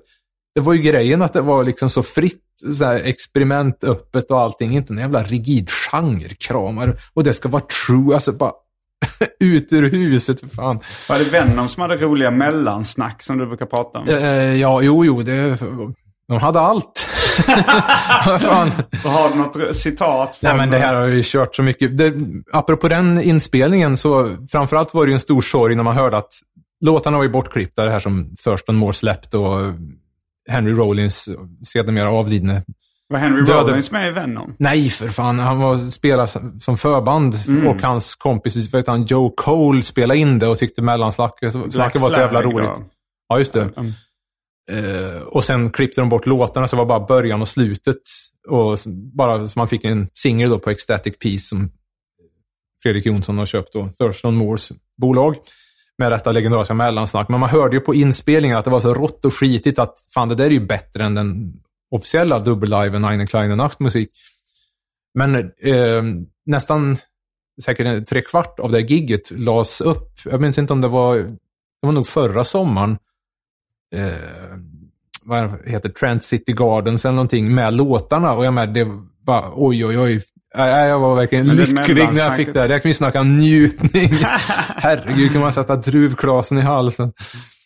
det 0.55 0.61
var 0.61 0.74
ju 0.74 0.82
grejen 0.82 1.22
att 1.22 1.32
det 1.32 1.41
var 1.41 1.64
liksom 1.64 1.91
så 1.91 2.03
fritt, 2.03 2.43
så 2.78 2.85
här 2.85 3.01
experimentöppet 3.05 4.30
och 4.30 4.41
allting. 4.41 4.76
Inte 4.76 4.93
en 4.93 4.99
jävla 4.99 5.22
rigid 5.22 5.70
genrekramare. 5.70 6.97
Och 7.14 7.24
det 7.24 7.35
ska 7.35 7.49
vara 7.49 7.62
true, 7.87 8.14
alltså 8.14 8.32
bara 8.32 8.53
ut 9.41 9.72
ur 9.72 9.91
huset 9.91 10.41
för 10.41 10.49
fan. 10.49 10.80
Var 11.09 11.18
det 11.18 11.24
Venom 11.24 11.68
som 11.68 11.80
hade 11.80 11.97
roliga 11.97 12.30
mellansnack 12.30 13.22
som 13.22 13.39
du 13.39 13.47
brukar 13.47 13.66
prata 13.66 13.99
om? 13.99 14.09
Eh, 14.09 14.55
ja, 14.61 14.82
jo, 14.82 15.05
jo, 15.05 15.22
det, 15.22 15.59
de 16.29 16.39
hade 16.39 16.61
allt. 16.61 17.07
Vad 18.27 18.43
fan. 18.43 18.70
Har 19.05 19.29
du 19.31 19.35
något 19.35 19.77
citat? 19.77 20.39
Nej, 20.43 20.57
men 20.57 20.70
det 20.70 20.79
här 20.79 20.95
har 20.95 21.07
ju 21.07 21.22
kört 21.25 21.55
så 21.57 21.62
mycket. 21.62 21.99
Det, 21.99 22.14
apropå 22.53 22.89
den 22.89 23.20
inspelningen 23.22 23.97
så 23.97 24.37
framförallt 24.51 24.95
var 24.95 25.05
det 25.05 25.11
ju 25.11 25.14
en 25.14 25.20
stor 25.20 25.43
sorg 25.43 25.75
när 25.75 25.83
man 25.83 25.97
hörde 25.97 26.16
att 26.16 26.33
låtarna 26.85 27.16
var 27.16 27.25
ju 27.25 27.31
bortklippta, 27.31 27.85
det 27.85 27.91
här 27.91 28.01
som 28.01 28.35
Thurston 28.45 28.77
Moore 28.77 28.93
släppte 28.93 29.39
och 29.39 29.72
Henry 30.51 30.72
Rollins 30.72 31.29
sedermera 31.66 32.11
avlidne. 32.11 32.62
Var 33.09 33.18
Henry 33.18 33.43
Döde- 33.45 33.70
Rollins 33.70 33.91
med 33.91 34.09
i 34.09 34.11
Venom? 34.11 34.55
Nej, 34.59 34.91
för 34.91 35.09
fan. 35.09 35.39
Han 35.39 35.59
var 35.59 35.91
spelade 35.91 36.29
som 36.61 36.77
förband 36.79 37.35
och 37.68 37.83
hans 37.83 38.14
kompis, 38.14 38.75
heter 38.75 38.93
han, 38.93 39.05
Joe 39.05 39.31
Cole 39.37 39.83
spelade 39.83 40.20
in 40.20 40.39
det 40.39 40.47
och 40.47 40.59
tyckte 40.59 40.83
mellansnacket 40.83 41.53
snacket 41.72 42.01
var 42.01 42.11
så 42.11 42.20
jävla 42.20 42.41
Flag 42.41 42.53
då. 42.53 42.59
roligt. 42.59 42.70
Ja, 43.29 43.39
just 43.39 43.53
det. 43.53 43.61
Mm. 43.77 43.93
Uh, 44.73 45.23
och 45.23 45.45
sen 45.45 45.71
klippte 45.71 46.01
de 46.01 46.09
bort 46.09 46.27
låtarna, 46.27 46.69
så 46.69 46.77
det 46.77 46.83
var 46.83 46.87
bara 46.87 47.07
början 47.07 47.43
och 47.43 47.49
slutet. 47.49 47.97
Och 48.49 48.79
bara 49.17 49.49
så 49.49 49.59
man 49.59 49.69
fick 49.69 49.85
en 49.85 50.09
singel 50.15 50.51
då 50.51 50.59
på 50.59 50.71
Ecstatic 50.71 51.19
Peace 51.19 51.45
som 51.45 51.71
Fredrik 52.83 53.07
Jonsson 53.07 53.39
har 53.39 53.47
köpt 53.47 53.73
då, 53.73 53.89
Thurston 53.99 54.35
Moores 54.35 54.73
bolag. 54.97 55.37
Med 55.99 56.12
detta 56.12 56.33
legendariska 56.33 56.75
mellansnack. 56.75 57.29
Men 57.29 57.41
man 57.41 57.49
hörde 57.49 57.77
ju 57.77 57.81
på 57.81 57.95
inspelningen 57.95 58.57
att 58.57 58.65
det 58.65 58.71
var 58.71 58.81
så 58.81 58.95
rått 58.95 59.25
och 59.25 59.35
skitigt 59.35 59.79
att 59.79 59.95
fan, 60.15 60.29
det 60.29 60.35
där 60.35 60.47
är 60.47 60.51
ju 60.51 60.67
bättre 60.67 61.05
än 61.05 61.15
den 61.15 61.53
officiella 61.91 62.39
dubbelliven 62.39 63.05
Eine 63.05 63.27
kleine 63.27 63.57
Nachtmusik. 63.57 64.11
Men 65.15 65.37
uh, 65.37 66.25
nästan 66.47 66.97
säkert 67.62 68.09
tre 68.09 68.23
kvart 68.23 68.61
av 68.61 68.73
det 68.73 68.81
gigget 68.81 69.31
lades 69.31 69.81
upp. 69.81 70.21
Jag 70.25 70.41
minns 70.41 70.59
inte 70.59 70.73
om 70.73 70.81
det 70.81 70.89
var, 70.89 71.17
det 71.17 71.37
var 71.81 71.93
nog 71.93 72.07
förra 72.07 72.45
sommaren. 72.45 72.99
Eh, 73.95 74.59
vad 75.24 75.51
heter 75.66 75.88
Trent 75.88 76.22
City 76.22 76.53
Gardens 76.53 77.05
eller 77.05 77.14
någonting 77.14 77.55
med 77.55 77.74
låtarna. 77.74 78.32
Och 78.32 78.45
jag 78.45 78.55
med, 78.55 78.68
det 78.68 78.86
var 79.24 79.53
oj, 79.55 79.86
oj, 79.86 79.99
oj. 79.99 80.22
Jag 80.57 80.99
var 80.99 81.16
verkligen 81.16 81.47
lycklig 81.47 82.09
när 82.12 82.20
jag 82.20 82.36
fick 82.36 82.55
det. 82.55 82.66
Jag 82.66 82.82
kan 82.82 82.90
ju 82.90 82.95
snacka 82.95 83.22
njutning. 83.22 84.18
Herregud, 84.76 85.32
kan 85.32 85.40
man 85.40 85.53
sätta 85.53 85.76
druvklasen 85.76 86.59
i 86.59 86.61
halsen. 86.61 87.12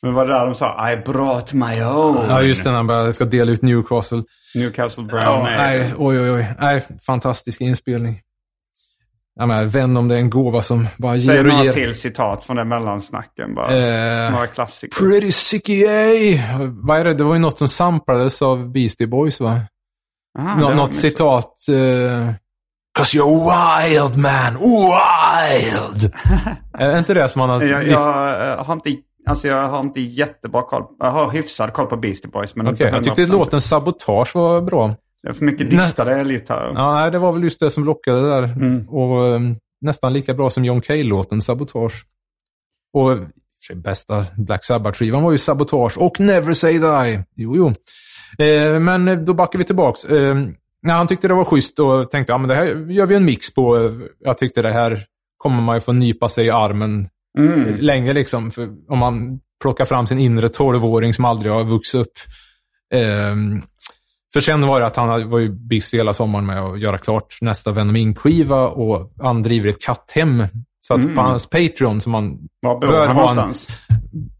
Men 0.03 0.15
var 0.15 0.27
det 0.27 0.33
där 0.33 0.47
de 0.47 0.55
sa 0.55 0.93
I 0.93 0.97
brought 0.97 1.53
my 1.53 1.83
own? 1.83 2.27
Ja, 2.29 2.43
just 2.43 2.65
det, 2.65 2.71
när 2.71 2.77
han 2.77 2.87
bara 2.87 3.13
ska 3.13 3.25
dela 3.25 3.53
ut 3.53 3.63
Newcastle. 3.63 4.23
Newcastle 4.55 5.05
Brown 5.05 5.23
Ja, 5.23 5.43
nej, 5.43 5.95
oj, 5.99 6.21
oj, 6.21 6.31
oj. 6.31 6.55
Nej, 6.61 6.87
fantastisk 7.07 7.61
inspelning. 7.61 8.21
Jag 9.41 9.49
menar, 9.49 9.65
Venom, 9.65 10.09
det 10.09 10.15
är 10.15 10.19
en 10.19 10.31
gåva 10.31 10.63
som 10.63 10.89
bara 10.97 11.21
Säg 11.21 11.35
ger 11.35 11.39
och 11.41 11.47
några 11.47 11.65
ger. 11.65 11.73
till 11.73 11.95
citat 11.95 12.45
från 12.45 12.57
den 12.57 12.69
mellansnacken 12.69 13.55
bara. 13.55 13.77
Eh, 14.27 14.33
några 14.33 14.47
klassiker. 14.47 14.99
Pretty 14.99 15.33
sicky. 15.33 15.87
Vad 16.71 16.99
är 16.99 17.05
det? 17.05 17.15
Det 17.15 17.25
var 17.25 17.35
ju 17.35 17.41
något 17.41 17.59
som 17.59 17.69
samplades 17.69 18.43
av 18.43 18.73
Beastie 18.73 19.07
Boys, 19.07 19.41
va? 19.41 19.61
Aha, 20.39 20.61
Nå- 20.61 20.75
något 20.75 20.95
citat. 20.95 21.55
Uh, 21.71 22.31
Cause 22.99 23.19
you're 23.19 23.39
wild 23.39 24.17
man, 24.17 24.55
wild! 24.55 26.13
är 26.79 26.99
inte 26.99 27.15
det 27.15 27.29
som 27.29 27.41
han 27.41 27.51
har... 27.51 27.63
Jag, 27.63 27.89
jag, 27.89 28.51
eh, 28.51 28.65
har 28.65 28.75
inte, 28.75 28.91
alltså 29.27 29.49
jag 29.49 29.69
har 29.69 29.81
inte 29.81 30.01
jättebra 30.01 30.63
koll. 30.63 30.83
Jag 30.99 31.11
har 31.11 31.31
hyfsad 31.31 31.73
koll 31.73 31.87
på 31.87 31.97
Beastie 31.97 32.31
Boys. 32.31 32.57
Men 32.57 32.67
inte 32.67 32.85
jag 32.85 33.05
tyckte 33.05 33.23
100%. 33.23 33.33
låten 33.33 33.61
Sabotage 33.61 34.35
var 34.35 34.61
bra. 34.61 34.95
Det 35.23 35.29
är 35.29 35.33
för 35.33 35.45
mycket 35.45 35.71
distade 35.71 36.11
här. 36.15 36.73
Ja, 36.75 37.11
det 37.11 37.19
var 37.19 37.33
väl 37.33 37.43
just 37.45 37.61
det 37.61 37.71
som 37.71 37.85
lockade 37.85 38.21
där. 38.29 38.43
Mm. 38.43 38.89
Och 38.89 39.27
ehm, 39.27 39.57
nästan 39.81 40.13
lika 40.13 40.35
bra 40.35 40.51
som 40.51 40.65
John 40.65 40.81
Cale-låten 40.81 41.43
Sabotage. 41.43 42.05
Och 42.93 43.19
för 43.67 43.75
bästa 43.75 44.25
Black 44.37 44.65
Sabbath-skivan 44.65 45.23
var 45.23 45.33
ju 45.33 45.39
Sabotage 45.39 45.99
och 45.99 46.21
Never 46.21 46.55
Say 46.55 46.79
Die. 46.79 47.25
Jo, 47.37 47.57
jo. 47.57 47.69
Eh, 48.47 48.81
men 48.81 49.09
eh, 49.09 49.19
då 49.19 49.35
backar 49.35 49.59
vi 49.59 49.65
tillbaks. 49.65 50.05
Eh, 50.05 50.37
han 50.87 51.07
tyckte 51.07 51.29
det 51.29 51.35
var 51.35 51.45
schysst 51.45 51.79
och 51.79 52.11
tänkte 52.11 52.33
ja, 52.33 52.39
men 52.39 52.49
det 52.49 52.55
här 52.55 52.91
gör 52.91 53.07
vi 53.07 53.15
en 53.15 53.25
mix 53.25 53.55
på. 53.55 53.93
Jag 54.19 54.39
tyckte 54.39 54.63
det 54.63 54.73
här 54.73 55.05
kommer 55.37 55.63
man 55.63 55.77
ju 55.77 55.81
få 55.81 55.93
nypa 55.93 56.29
sig 56.29 56.47
i 56.47 56.51
armen 56.51 57.09
Mm. 57.39 57.77
länge 57.77 58.13
liksom. 58.13 58.51
För 58.51 58.69
om 58.89 58.99
man 58.99 59.41
plockar 59.63 59.85
fram 59.85 60.07
sin 60.07 60.19
inre 60.19 60.49
tolvåring 60.49 61.15
som 61.15 61.25
aldrig 61.25 61.53
har 61.53 61.65
vuxit 61.65 62.01
upp. 62.01 62.13
Ehm, 62.95 63.63
för 64.33 64.41
sen 64.41 64.67
var 64.67 64.81
det 64.81 64.87
att 64.87 64.97
han 64.97 65.31
var 65.31 65.39
ju 65.39 65.49
busy 65.53 65.97
hela 65.97 66.15
sommaren 66.15 66.47
med 66.47 66.61
att 66.63 66.81
göra 66.81 66.99
klart 66.99 67.39
nästa 67.41 67.73
Venom 67.73 67.97
Inc-skiva 67.97 68.67
och 68.69 69.13
han 69.21 69.43
driver 69.43 69.69
ett 69.69 69.83
katthem. 69.83 70.45
Så 70.81 70.95
att 70.95 71.01
Mm. 71.05 71.15
på 71.17 71.21
hans 71.23 71.47
Patreon, 71.47 72.01
som 72.01 72.15
han, 72.15 72.39
Var 72.63 72.81
bor 72.81 72.87
han 72.87 72.97
ha 72.97 73.11
en- 73.11 73.17
någonstans? 73.17 73.69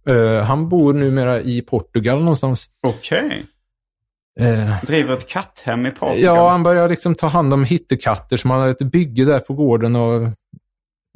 eh, 0.09 0.45
han 0.45 0.69
bor 0.69 0.93
numera 0.93 1.41
i 1.41 1.63
Portugal 1.63 2.19
någonstans. 2.19 2.67
Okej. 2.87 3.47
Eh, 4.41 4.85
Driver 4.87 5.13
ett 5.17 5.29
katthem 5.29 5.87
i 5.87 5.91
Portugal? 5.91 6.37
ja, 6.37 6.49
han 6.51 6.63
börjar 6.63 6.89
liksom 6.89 7.15
ta 7.15 7.27
hand 7.27 7.55
om 7.55 7.65
hittekatter 7.65 8.37
som 8.37 8.51
han 8.51 8.61
har 8.61 8.69
ett 8.69 8.79
bygge 8.83 9.25
där 9.25 9.39
på 9.41 9.55
gården 9.55 9.97
och 9.97 10.29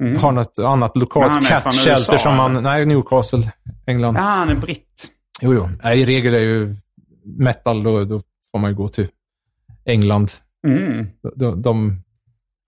Mm. 0.03 0.15
har 0.21 0.31
något 0.31 0.59
annat 0.59 0.97
lokalt 0.97 1.33
han 1.33 1.43
är 1.45 1.49
cat 1.49 1.63
från 1.63 1.71
shelter 1.71 2.13
USA, 2.13 2.17
som 2.17 2.31
han, 2.33 2.51
eller? 2.51 2.61
nej, 2.61 2.85
Newcastle, 2.85 3.51
England. 3.87 4.15
Ja, 4.15 4.21
han 4.21 4.49
är 4.49 4.55
britt. 4.55 5.07
Jo, 5.41 5.53
jo. 5.53 5.69
Nej, 5.83 5.99
I 6.01 6.05
regel 6.05 6.33
är 6.33 6.39
ju 6.39 6.75
metal, 7.37 7.83
då, 7.83 8.03
då 8.05 8.21
får 8.53 8.59
man 8.59 8.71
ju 8.71 8.75
gå 8.77 8.87
till 8.87 9.07
England. 9.85 10.31
Mm. 10.67 11.07
De, 11.35 11.61
de, 11.61 12.01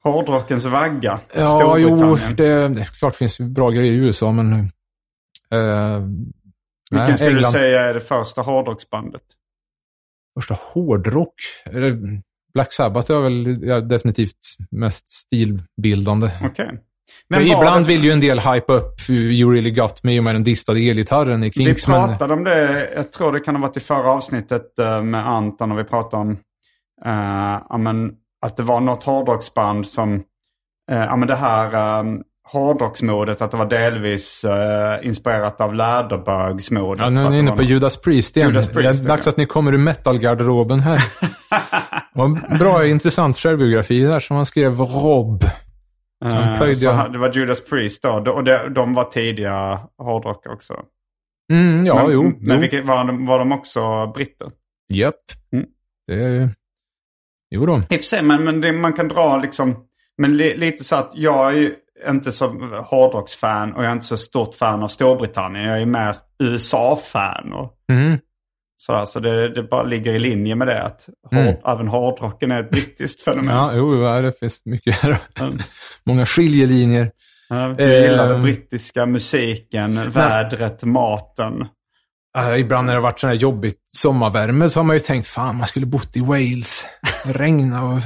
Hårdrockens 0.03 0.65
vagga. 0.65 1.19
ja, 1.35 1.77
jo, 1.77 2.15
det, 2.37 2.67
det 2.67 2.85
klart 2.99 3.15
finns 3.15 3.39
bra 3.39 3.69
grejer 3.69 3.93
i 3.93 3.95
USA, 3.95 4.31
men... 4.31 4.53
eh, 4.53 4.59
Vilken 6.91 7.07
nej, 7.07 7.15
skulle 7.15 7.29
du 7.31 7.35
England. 7.35 7.51
säga 7.51 7.81
är 7.81 7.93
det 7.93 8.01
första 8.01 8.41
hårdrocksbandet? 8.41 9.21
Första 10.39 10.55
hårdrock? 10.73 11.33
Black 12.53 12.73
Sabbath 12.73 13.11
är 13.11 13.21
väl 13.21 13.87
definitivt 13.87 14.39
mest 14.71 15.09
stilbildande. 15.09 16.29
Okej. 16.43 16.79
För 17.33 17.39
var 17.39 17.41
ibland 17.61 17.85
det- 17.85 17.93
vill 17.93 18.03
ju 18.03 18.11
en 18.11 18.19
del 18.19 18.39
hype 18.39 18.73
upp 18.73 19.09
You 19.09 19.53
Really 19.53 19.71
Got 19.71 20.03
Me 20.03 20.21
med 20.21 20.35
den 20.35 20.43
distade 20.43 20.79
elgitarren 20.79 21.43
i 21.43 21.51
Vi 21.55 21.65
Kinks. 21.65 21.87
men- 21.87 22.07
pratade 22.09 22.33
om 22.33 22.43
det, 22.43 22.89
jag 22.95 23.11
tror 23.11 23.31
det 23.33 23.39
kan 23.39 23.55
ha 23.55 23.61
varit 23.61 23.77
i 23.77 23.79
förra 23.79 24.11
avsnittet 24.11 24.79
eh, 24.79 25.01
med 25.03 25.27
Anton 25.29 25.71
och 25.71 25.79
vi 25.79 25.83
pratade 25.83 26.21
om 26.21 26.31
eh, 27.05 27.59
ja, 27.69 27.77
men, 27.77 28.11
att 28.45 28.57
det 28.57 28.63
var 28.63 28.79
något 28.81 29.03
hårdrocksband 29.03 29.87
som, 29.87 30.13
eh, 30.91 30.97
ja 30.97 31.15
men 31.15 31.27
det 31.27 31.35
här 31.35 31.99
um, 31.99 32.21
hårdrocksmodet, 32.51 33.41
att 33.41 33.51
det 33.51 33.57
var 33.57 33.65
delvis 33.65 34.43
eh, 34.43 35.07
inspirerat 35.07 35.61
av 35.61 35.73
läderbögsmodet. 35.73 36.99
Ja, 36.99 37.09
nu 37.09 37.15
För 37.15 37.25
är 37.25 37.29
ni 37.29 37.39
inne 37.39 37.51
på 37.51 37.57
något- 37.61 37.69
Judas 37.69 37.97
Priest 37.97 38.37
igen. 38.37 38.49
Judas 38.49 38.67
Priest, 38.71 39.03
det 39.03 39.07
är 39.07 39.09
dags 39.09 39.27
att 39.27 39.37
ni 39.37 39.45
kommer 39.45 39.73
ur 39.73 39.77
metalgarderoben 39.77 40.79
här. 40.79 41.01
Det 42.13 42.19
var 42.19 42.25
en 42.25 42.57
bra, 42.59 42.85
intressant 42.87 43.37
självbiografi 43.37 44.01
där 44.03 44.19
som 44.19 44.35
han 44.35 44.45
skrev 44.45 44.77
Rob. 44.79 45.43
Eh, 46.25 46.93
Han 46.93 47.11
det 47.11 47.17
var 47.17 47.33
Judas 47.33 47.65
Priest 47.65 48.03
då, 48.03 48.31
och 48.31 48.43
de, 48.43 48.73
de 48.73 48.93
var 48.93 49.03
tidiga 49.03 49.79
hårdrockare 49.97 50.53
också. 50.53 50.73
Mm, 51.51 51.85
ja, 51.85 52.03
men, 52.03 52.11
jo. 52.11 52.23
Men 52.23 52.55
jo. 52.55 52.61
vilket, 52.61 52.85
var, 52.85 53.05
de, 53.05 53.25
var 53.25 53.39
de 53.39 53.51
också 53.51 54.07
britter? 54.07 54.51
Japp. 54.93 55.15
Mm. 55.51 55.65
Det. 56.07 56.49
Jo 57.49 57.65
då. 57.65 57.77
I 57.77 57.79
och 57.79 57.87
för 57.87 57.97
sig, 57.97 58.23
men, 58.23 58.43
men 58.43 58.61
det, 58.61 58.71
man 58.71 58.93
kan 58.93 59.07
dra 59.07 59.37
liksom... 59.37 59.75
Men 60.17 60.37
li, 60.37 60.57
lite 60.57 60.83
så 60.83 60.95
att 60.95 61.11
jag 61.13 61.53
är 61.53 61.57
ju 61.57 61.75
inte 62.07 62.31
så 62.31 62.47
hårdrocksfan 62.85 63.73
och 63.73 63.83
jag 63.83 63.89
är 63.89 63.93
inte 63.93 64.05
så 64.05 64.17
stort 64.17 64.55
fan 64.55 64.83
av 64.83 64.87
Storbritannien. 64.87 65.65
Jag 65.65 65.81
är 65.81 65.85
mer 65.85 66.15
USA-fan 66.43 67.53
och 67.53 67.71
Mm. 67.89 68.17
Sådär. 68.85 69.05
Så 69.05 69.19
det, 69.19 69.49
det 69.53 69.63
bara 69.63 69.83
ligger 69.83 70.13
i 70.13 70.19
linje 70.19 70.55
med 70.55 70.67
det 70.67 70.83
att 70.83 71.09
hård, 71.31 71.39
Mm. 71.41 71.55
även 71.65 71.87
hårdrocken 71.87 72.51
är 72.51 72.59
ett 72.63 72.69
brittiskt 72.71 73.21
fenomen. 73.23 73.55
Ja, 73.55 73.71
jo, 73.75 74.01
det 74.21 74.33
finns 74.39 74.61
mycket 74.65 74.95
här. 74.95 75.17
Mm. 75.39 75.59
Många 76.05 76.25
skiljelinjer. 76.25 77.11
Ja, 77.49 77.67
Du 77.77 77.83
gillar 78.01 78.27
den 78.27 78.35
Ehm. 78.35 78.41
brittiska 78.41 79.05
musiken, 79.05 80.09
vädret, 80.11 80.83
maten. 80.83 81.67
Uh, 82.37 82.59
ibland 82.59 82.85
när 82.85 82.93
det 82.93 82.97
har 82.99 83.03
varit 83.03 83.19
sån 83.19 83.27
här 83.29 83.35
jobbigt 83.37 83.79
sommarvärme 83.87 84.69
så 84.69 84.79
har 84.79 84.83
man 84.83 84.95
ju 84.95 84.99
tänkt, 84.99 85.27
fan 85.27 85.55
man 85.55 85.67
skulle 85.67 85.85
bott 85.85 86.15
i 86.17 86.19
Wales. 86.21 86.85
Regna 87.25 87.83
och... 87.85 87.99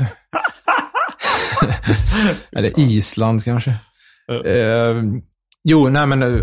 Eller 2.52 2.80
Island 2.80 3.44
kanske. 3.44 3.70
Eh, 4.46 4.96
jo, 5.64 5.90
nej 5.90 6.06
men 6.06 6.24
uh, 6.24 6.42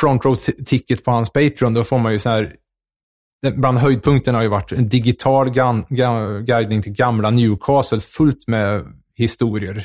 front 0.00 0.24
row 0.24 0.34
ticket 0.66 1.04
på 1.04 1.10
hans 1.10 1.32
Patreon, 1.32 1.74
då 1.74 1.84
får 1.84 1.98
man 1.98 2.12
ju 2.12 2.18
så 2.18 2.28
här... 2.30 2.52
Bland 3.54 3.78
höjdpunkterna 3.78 4.38
har 4.38 4.42
ju 4.42 4.48
varit 4.48 4.72
en 4.72 4.88
digital 4.88 5.50
guidning 6.44 6.82
till 6.82 6.92
gamla 6.92 7.30
Newcastle 7.30 8.00
fullt 8.00 8.48
med 8.48 8.84
historier. 9.16 9.84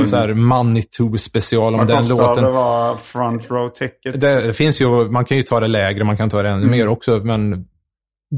Och 0.00 0.08
så 0.08 0.16
här 0.16 0.34
Manitou 0.34 1.16
special 1.18 1.74
om 1.74 1.78
Vad 1.78 1.88
den 1.88 2.08
låten. 2.08 2.44
det 2.44 2.50
var 2.50 2.96
front 2.96 3.50
row 3.50 3.68
ticket? 3.68 4.20
Det, 4.20 4.46
det 4.46 4.54
finns 4.54 4.80
ju, 4.82 4.86
man 5.10 5.24
kan 5.24 5.36
ju 5.36 5.42
ta 5.42 5.60
det 5.60 5.68
lägre, 5.68 6.04
man 6.04 6.16
kan 6.16 6.30
ta 6.30 6.42
det 6.42 6.48
ännu 6.48 6.58
Mm. 6.58 6.70
mer 6.70 6.88
också, 6.88 7.20
men 7.24 7.64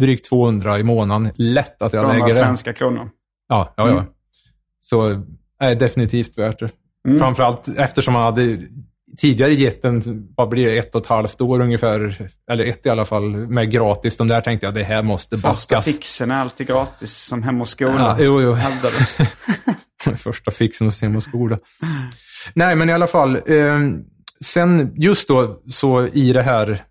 drygt 0.00 0.28
200 0.28 0.78
i 0.78 0.82
månaden. 0.82 1.30
Lätt 1.36 1.82
att 1.82 1.92
jag 1.92 2.00
100 2.04 2.12
lägger 2.18 2.34
det. 2.38 2.44
svenska 2.44 2.72
kronor. 2.72 3.10
Ja, 3.48 3.74
ja, 3.76 3.86
ja. 3.86 3.92
Mm. 3.92 4.04
Så 4.80 5.22
är 5.60 5.74
definitivt 5.74 6.38
värt 6.38 6.58
det. 6.58 6.70
Mm. 7.08 7.18
Framförallt 7.18 7.68
eftersom 7.78 8.14
man 8.14 8.22
hade 8.22 8.58
tidigare 9.18 9.52
gett 9.52 9.84
en, 9.84 10.26
vad 10.36 10.48
blir 10.48 10.66
det, 10.70 10.78
ett 10.78 10.94
och 10.94 11.00
ett 11.00 11.06
halvt 11.06 11.40
år 11.40 11.60
ungefär, 11.60 12.28
eller 12.50 12.64
ett 12.64 12.86
i 12.86 12.88
alla 12.88 13.04
fall, 13.04 13.30
med 13.30 13.70
gratis. 13.70 14.16
De 14.16 14.28
där 14.28 14.40
tänkte 14.40 14.66
jag, 14.66 14.74
det 14.74 14.84
här 14.84 15.02
måste 15.02 15.36
Första 15.36 15.48
baskas. 15.48 15.84
fixen 15.84 16.30
är 16.30 16.36
alltid 16.36 16.66
gratis, 16.66 17.16
som 17.16 17.42
Hem 17.42 17.60
och 17.60 17.68
skola. 17.68 18.16
Ja, 18.18 18.24
jo, 18.24 18.40
jo. 18.42 18.56
Första 20.16 20.50
fixen 20.50 20.86
hos 20.86 21.02
Hem 21.02 21.16
och 21.16 21.22
skola. 21.22 21.58
Nej, 22.54 22.76
men 22.76 22.88
i 22.90 22.92
alla 22.92 23.06
fall. 23.06 23.34
Eh, 23.36 23.78
sen 24.44 24.92
just 24.96 25.28
då, 25.28 25.62
så 25.70 26.06
i 26.06 26.32
det 26.32 26.42
här 26.42 26.82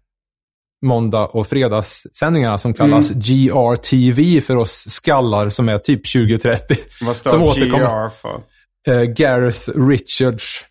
måndag 0.85 1.25
och 1.25 1.47
fredagssändningarna 1.47 2.57
som 2.57 2.73
kallas 2.73 3.09
GRTV 3.09 4.41
för 4.41 4.55
oss 4.55 4.85
skallar 4.89 5.49
som 5.49 5.69
är 5.69 5.77
typ 5.77 6.13
2030. 6.13 6.77
Vad 7.01 7.15
Som 7.15 7.29
står 7.29 7.43
återkommer. 7.43 8.09
GR 8.09 8.09
för? 8.09 8.41
Eh, 8.87 9.03
Gareth 9.03 9.69
Richards. 9.75 10.65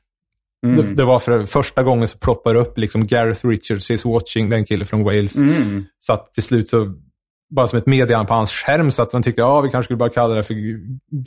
Mm. 0.66 0.76
Det, 0.76 0.94
det 0.94 1.04
var 1.04 1.18
för 1.18 1.46
första 1.46 1.82
gången 1.82 2.08
så 2.08 2.18
ploppar 2.18 2.54
upp 2.54 2.78
liksom 2.78 3.06
Gareth 3.06 3.46
Richards 3.46 3.90
is 3.90 4.04
watching, 4.04 4.48
den 4.48 4.64
killen 4.64 4.86
från 4.86 5.04
Wales. 5.04 5.36
Mm. 5.36 5.84
Så 5.98 6.12
att 6.12 6.34
till 6.34 6.42
slut 6.42 6.68
så, 6.68 6.94
bara 7.54 7.68
som 7.68 7.78
ett 7.78 7.86
meddelande 7.86 8.28
på 8.28 8.34
hans 8.34 8.50
skärm, 8.52 8.90
så 8.90 9.02
att 9.02 9.12
man 9.12 9.22
tyckte 9.22 9.40
ja, 9.40 9.60
vi 9.60 9.70
kanske 9.70 9.84
skulle 9.84 9.96
bara 9.96 10.08
kalla 10.08 10.34
det 10.34 10.42
för 10.42 10.54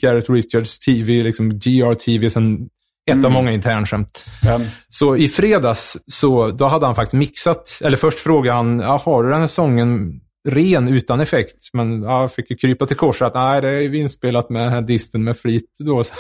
Gareth 0.02 0.32
Richards 0.32 0.80
TV, 0.80 1.24
liksom 1.24 1.50
GRTV, 1.60 2.30
sen 2.30 2.70
ett 3.10 3.14
Mm. 3.14 3.26
av 3.26 3.32
många 3.32 3.52
internskämt. 3.52 4.26
Ja. 4.44 4.62
Så 4.90 5.16
i 5.16 5.28
fredags, 5.28 5.98
så 6.08 6.48
då 6.52 6.66
hade 6.66 6.86
han 6.86 6.96
faktiskt 6.96 7.14
mixat, 7.14 7.80
eller 7.84 7.98
först 7.98 8.20
frågade 8.20 8.58
han, 8.58 8.80
har 8.80 9.24
du 9.24 9.30
den 9.30 9.40
här 9.40 9.48
sången 9.48 10.20
ren 10.50 10.88
utan 10.88 11.20
effekt? 11.20 11.70
Men 11.74 12.04
ja, 12.04 12.22
jag 12.22 12.34
fick 12.34 12.50
ju 12.52 12.56
krypa 12.58 12.86
till 12.86 12.98
korset 12.98 13.26
att 13.26 13.34
nej, 13.34 13.62
det 13.62 13.70
är 13.70 13.96
inspelat 13.96 14.50
med 14.50 14.72
här 14.72 14.82
disten 14.82 15.24
med 15.24 15.38
flit 15.38 15.72
då. 15.80 16.04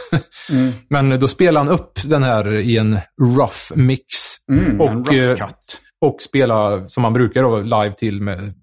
Mm. 0.50 0.72
Men 0.90 1.20
då 1.20 1.28
spelade 1.28 1.66
han 1.66 1.76
upp 1.76 2.00
den 2.04 2.24
här 2.24 2.54
i 2.54 2.78
en 2.78 2.98
rough 3.38 3.76
mix. 3.76 4.04
Mm, 4.52 4.66
en 4.72 4.82
och, 4.82 4.90
rough 5.08 5.20
eh, 5.24 5.36
cut. 5.38 5.80
och 6.02 6.22
spela 6.22 6.88
som 6.88 7.02
man 7.02 7.14
brukar 7.14 7.44
då, 7.44 7.60
live 7.60 7.94
till 7.94 8.22
med 8.22 8.54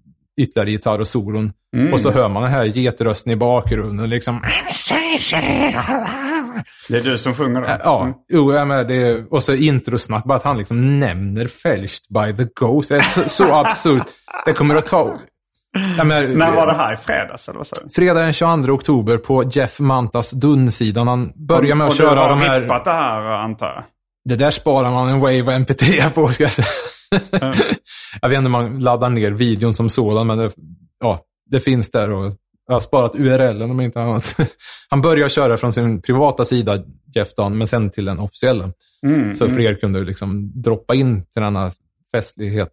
ytterligare 0.41 0.71
gitarr 0.71 0.99
och 0.99 1.07
solon. 1.07 1.53
Mm. 1.77 1.93
Och 1.93 2.01
så 2.01 2.11
hör 2.11 2.29
man 2.29 2.43
den 2.43 2.51
här 2.51 2.65
getrösten 2.65 3.31
i 3.33 3.35
bakgrunden. 3.35 4.09
Liksom. 4.09 4.41
Det 6.89 6.97
är 6.97 7.01
du 7.03 7.17
som 7.17 7.35
sjunger 7.35 7.61
då? 7.61 7.67
Ja, 7.83 8.01
Mm. 8.01 8.13
jo, 8.33 8.53
jag 8.53 8.67
med, 8.67 8.87
det, 8.87 9.25
och 9.29 9.43
så 9.43 9.53
introsnack, 9.53 10.23
bara 10.23 10.37
att 10.37 10.43
han 10.43 10.57
liksom 10.57 10.99
nämner 10.99 11.47
Felched 11.47 12.05
by 12.09 12.35
the 12.37 12.51
Ghost. 12.59 12.89
Det 12.89 12.95
är 12.95 13.01
så, 13.01 13.29
så 13.29 13.53
absurt. 13.55 14.07
Det 14.45 14.53
kommer 14.53 14.75
att 14.75 14.85
ta... 14.85 15.19
Jag 15.97 16.07
menar, 16.07 16.27
När 16.27 16.55
var 16.55 16.67
det 16.67 16.73
här? 16.73 16.93
I 16.93 16.97
fredags 16.97 17.49
eller 17.49 17.57
vad 17.57 17.67
sa 17.67 17.75
du? 17.83 17.89
Fredag 17.89 18.19
den 18.19 18.33
22 18.33 18.71
oktober 18.73 19.17
på 19.17 19.43
Jeff 19.43 19.79
Mantas 19.79 20.31
Dunn-sidan. 20.31 21.07
Han 21.07 21.31
börjar 21.35 21.75
med 21.75 21.87
att 21.87 21.91
och 21.91 21.97
du 21.97 22.03
köra 22.03 22.19
har 22.19 22.29
de 22.29 22.39
här... 22.39 22.61
rippat 22.61 22.85
det 22.85 22.91
här 22.91 23.21
antar 23.21 23.67
jag? 23.67 23.83
Det 24.29 24.35
där 24.35 24.51
sparar 24.51 24.91
man 24.91 25.09
en 25.09 25.19
Wave 25.19 25.41
och 25.41 25.51
MP3 25.51 26.09
på, 26.09 26.27
ska 26.27 26.43
jag 26.43 26.51
säga. 26.51 26.67
jag 28.21 28.29
vet 28.29 28.37
inte 28.37 28.45
om 28.45 28.51
man 28.51 28.79
laddar 28.79 29.09
ner 29.09 29.31
videon 29.31 29.73
som 29.73 29.89
sådan, 29.89 30.27
men 30.27 30.37
det, 30.37 30.51
ja, 30.99 31.19
det 31.51 31.59
finns 31.59 31.91
där 31.91 32.11
och 32.11 32.33
jag 32.67 32.75
har 32.75 32.79
sparat 32.79 33.15
URLen 33.15 33.71
om 33.71 33.81
inte 33.81 34.01
annat. 34.01 34.37
Han 34.89 35.01
börjar 35.01 35.29
köra 35.29 35.57
från 35.57 35.73
sin 35.73 36.01
privata 36.01 36.45
sida, 36.45 36.79
Jeff 37.15 37.35
Dunn, 37.35 37.57
men 37.57 37.67
sen 37.67 37.89
till 37.89 38.05
den 38.05 38.19
officiella. 38.19 38.71
Mm, 39.05 39.33
Så 39.33 39.49
fler 39.49 39.75
kunde 39.75 39.99
liksom 40.01 40.61
droppa 40.61 40.95
in 40.95 41.25
till 41.25 41.41
denna 41.41 41.71
festlighet. 42.11 42.69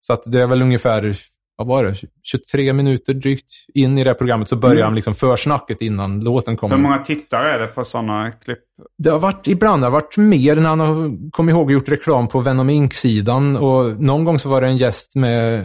Så 0.00 0.12
att 0.12 0.22
det 0.26 0.40
är 0.40 0.46
väl 0.46 0.62
ungefär, 0.62 1.16
vad 1.58 1.66
var 1.66 1.84
det, 1.84 1.94
23 2.22 2.72
minuter 2.72 3.14
drygt 3.14 3.52
in 3.74 3.98
i 3.98 4.04
det 4.04 4.10
här 4.10 4.14
programmet 4.14 4.48
så 4.48 4.56
börjar 4.56 4.74
Mm. 4.74 4.84
han 4.84 4.94
liksom 4.94 5.14
försnacket 5.14 5.80
innan 5.80 6.20
låten 6.20 6.56
kommer. 6.56 6.76
Hur 6.76 6.82
många 6.82 6.98
tittare 6.98 7.50
är 7.50 7.58
det 7.58 7.66
på 7.66 7.84
sådana 7.84 8.30
klipp? 8.30 8.58
Det 8.98 9.10
har 9.10 9.18
varit, 9.18 9.46
ibland 9.48 9.82
har 9.82 9.90
det 9.90 9.92
varit 9.94 10.16
mer 10.16 10.56
när 10.56 10.68
han 10.68 10.80
har, 10.80 11.30
kom 11.30 11.48
ihåg, 11.48 11.72
gjort 11.72 11.88
reklam 11.88 12.28
på 12.28 12.40
Venom 12.40 12.70
Inc-sidan. 12.70 13.56
Och 13.56 14.00
någon 14.02 14.24
gång 14.24 14.38
så 14.38 14.48
var 14.48 14.60
det 14.60 14.66
en 14.66 14.76
gäst 14.76 15.14
med 15.16 15.64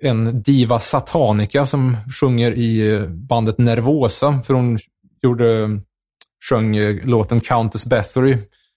en 0.00 0.42
diva 0.42 0.78
satanica 0.78 1.66
som 1.66 1.96
sjunger 2.20 2.52
i 2.52 2.94
eh, 2.94 3.02
bandet 3.08 3.58
Nervosa. 3.58 4.40
För 4.46 4.54
hon 4.54 4.78
gjorde, 5.22 5.80
sjöng 6.50 6.76
eh, 6.76 6.96
låten 7.06 7.40
Countess 7.40 7.86
Bathory 7.86 8.36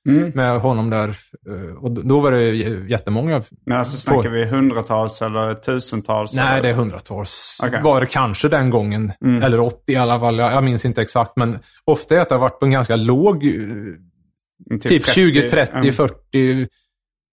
Mm. 0.09 0.31
med 0.35 0.59
honom 0.59 0.89
där. 0.89 1.07
Eh, 1.49 1.75
Och 1.81 1.91
då 1.91 2.19
var 2.19 2.31
det 2.31 2.45
jättemånga. 2.89 3.43
Men 3.65 3.77
alltså 3.77 3.97
snackar 3.97 4.29
vi 4.29 4.45
hundratals 4.45 5.21
eller 5.21 5.53
tusentals? 5.53 6.33
Nej, 6.33 6.53
eller? 6.53 6.63
det 6.63 6.69
är 6.69 6.73
hundratals. 6.73 7.57
Okej. 7.63 7.81
Var 7.83 8.01
det 8.01 8.07
kanske 8.07 8.47
den 8.49 8.69
gången. 8.69 9.11
Mm. 9.25 9.43
Eller 9.43 9.59
80 9.59 9.91
i 9.91 9.95
alla 9.95 10.19
fall. 10.19 10.37
Jag, 10.37 10.53
jag 10.53 10.63
minns 10.63 10.85
inte 10.85 11.01
exakt. 11.01 11.31
Men 11.35 11.59
ofta 11.85 12.13
är 12.13 12.15
det 12.15 12.21
att 12.21 12.29
det 12.29 12.35
har 12.35 12.39
varit 12.41 12.59
på 12.59 12.65
en 12.65 12.71
ganska 12.71 12.95
låg, 12.95 13.45
eh, 13.45 14.77
typ 14.81 15.07
20, 15.09 15.49
30, 15.49 15.73
mm. 15.73 15.93
40, 15.93 16.67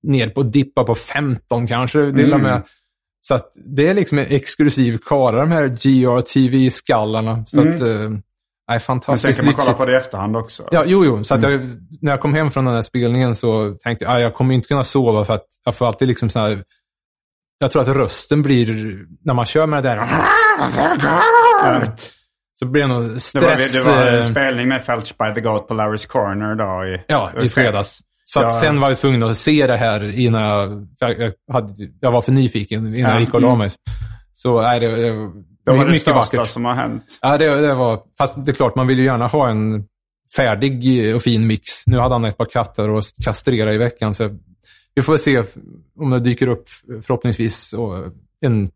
ner 0.02 0.28
på 0.28 0.42
dippa 0.42 0.84
på 0.84 0.94
15 0.94 1.66
kanske. 1.66 2.12
Till 2.12 2.32
och 2.32 2.38
Mm. 2.40 2.42
med. 2.52 2.62
Så 3.20 3.34
att 3.34 3.52
det 3.66 3.88
är 3.88 3.94
liksom 3.94 4.18
en 4.18 4.26
exklusiv 4.28 4.98
kara, 5.06 5.40
de 5.40 5.50
här 5.50 5.68
GRTV-skallarna. 5.68 7.44
Så 7.46 7.60
Mm. 7.60 7.70
att, 7.70 7.80
nej, 8.68 8.74
Men 8.74 8.80
sen 8.80 8.86
fantastiskt 8.86 9.36
kan 9.36 9.46
man 9.46 9.54
kolla 9.54 9.72
på 9.72 9.84
det 9.84 9.92
i 9.92 9.96
efterhand 9.96 10.36
också. 10.36 10.68
Ja, 10.70 10.82
jo, 10.86 11.04
jo. 11.04 11.24
Så 11.24 11.34
att 11.34 11.44
Mm. 11.44 11.52
jag, 11.60 11.78
när 12.02 12.12
jag 12.12 12.20
kom 12.20 12.34
hem 12.34 12.50
från 12.50 12.64
den 12.64 12.74
här 12.74 12.82
spelningen 12.82 13.34
så 13.36 13.76
tänkte 13.82 14.04
jag, 14.04 14.14
ah, 14.14 14.20
jag 14.20 14.34
kommer 14.34 14.54
inte 14.54 14.68
kunna 14.68 14.84
sova 14.84 15.24
för 15.24 15.34
att 15.34 15.46
jag 15.64 15.74
får 15.74 15.86
alltid 15.86 16.08
liksom 16.08 16.30
så 16.30 16.38
här, 16.38 16.62
jag 17.60 17.70
tror 17.70 17.82
att 17.82 17.88
rösten 17.88 18.42
blir, 18.42 18.98
när 19.24 19.34
man 19.34 19.44
kör 19.46 19.66
med 19.66 19.82
det 19.82 19.88
där, 19.88 20.04
så 22.58 22.66
blir 22.66 22.82
det 22.82 22.88
nog 22.88 23.02
Det 23.02 23.08
var, 23.10 23.18
stress. 23.18 23.84
det 23.84 23.90
var 23.90 24.06
en 24.06 24.18
eh, 24.18 24.22
spelning 24.24 24.68
med 24.68 24.82
Felch 24.82 25.12
by 25.18 25.34
the 25.34 25.40
Goat 25.40 25.68
på 25.68 25.74
Larry's 25.74 26.08
Corner 26.08 26.54
då 26.54 26.86
i, 26.86 27.00
Ja, 27.06 27.32
i 27.42 27.48
fredags. 27.48 28.00
Så 28.24 28.40
Ja. 28.40 28.50
sen 28.50 28.80
var 28.80 28.88
jag 28.88 28.98
tvungen 28.98 29.22
att 29.22 29.36
se 29.36 29.66
det 29.66 29.76
här 29.76 30.18
innan 30.18 30.42
jag... 30.42 30.88
Jag, 31.18 31.32
hade, 31.52 31.74
jag 32.00 32.12
var 32.12 32.22
för 32.22 32.32
nyfiken 32.32 32.86
innan 32.94 33.00
Ja, 33.00 33.10
jag 33.10 33.20
gick 33.20 33.34
och 33.34 33.40
la 33.40 33.48
mm. 33.48 33.58
mig. 33.58 33.70
Så 34.34 34.62
nej, 34.62 34.80
det, 34.80 35.12
det, 35.72 35.78
var 35.78 35.84
det 35.84 35.90
mycket 35.90 36.02
största 36.02 36.36
vackert. 36.36 36.48
som 36.48 36.64
har 36.64 36.74
hänt. 36.74 37.04
Ja, 37.22 37.38
det, 37.38 37.60
det 37.60 37.74
var... 37.74 38.00
Fast 38.18 38.34
det 38.44 38.50
är 38.50 38.54
klart, 38.54 38.74
man 38.74 38.86
vill 38.86 38.98
ju 38.98 39.04
gärna 39.04 39.26
ha 39.26 39.48
en 39.48 39.84
färdig 40.36 41.14
och 41.14 41.22
fin 41.22 41.46
mix. 41.46 41.62
Nu 41.86 41.98
hade 41.98 42.14
han 42.14 42.24
ett 42.24 42.38
par 42.38 42.44
katter 42.44 42.90
och 42.90 43.02
kastrera 43.24 43.72
i 43.74 43.78
veckan, 43.78 44.14
så 44.14 44.30
vi 44.94 45.02
får 45.02 45.12
väl 45.12 45.20
se 45.20 45.42
om 46.00 46.10
det 46.10 46.20
dyker 46.20 46.46
upp 46.46 46.68
förhoppningsvis 47.02 47.74
en 48.40 48.70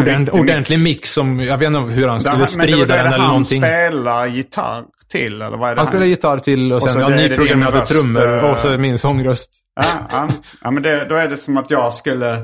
ordent, 0.00 0.28
ordentlig 0.28 0.78
mix. 0.78 0.98
mix. 0.98 1.12
som, 1.12 1.40
jag 1.40 1.58
vet 1.58 1.66
inte 1.66 1.80
hur 1.80 2.08
han 2.08 2.18
Det 2.18 2.20
skulle 2.20 2.36
men 2.36 2.40
det 2.40 2.46
sprida 2.46 2.76
det 2.76 2.86
den 2.86 3.06
eller 3.06 3.18
han 3.18 3.28
någonting. 3.28 3.60
spelar 3.60 4.26
gitarr 4.26 4.84
till, 5.08 5.42
eller 5.42 5.56
vad 5.56 5.70
är 5.70 5.74
det 5.74 5.80
Han 5.80 5.88
spelar 5.88 6.06
gitarr 6.06 6.38
till 6.38 6.72
och 6.72 6.82
Och 6.82 6.90
sen 6.90 7.12
nyprogrammerade 7.12 7.86
trummor 7.86 8.36
eh, 8.36 8.50
och 8.50 8.58
så 8.58 8.78
min 8.78 8.98
sångröst. 8.98 9.60
Ja, 9.80 9.84
ja. 10.10 10.28
ja 10.62 10.70
men 10.70 10.82
det, 10.82 11.06
då 11.08 11.14
är 11.14 11.28
det 11.28 11.36
som 11.36 11.56
att 11.56 11.70
jag 11.70 11.92
skulle 11.92 12.38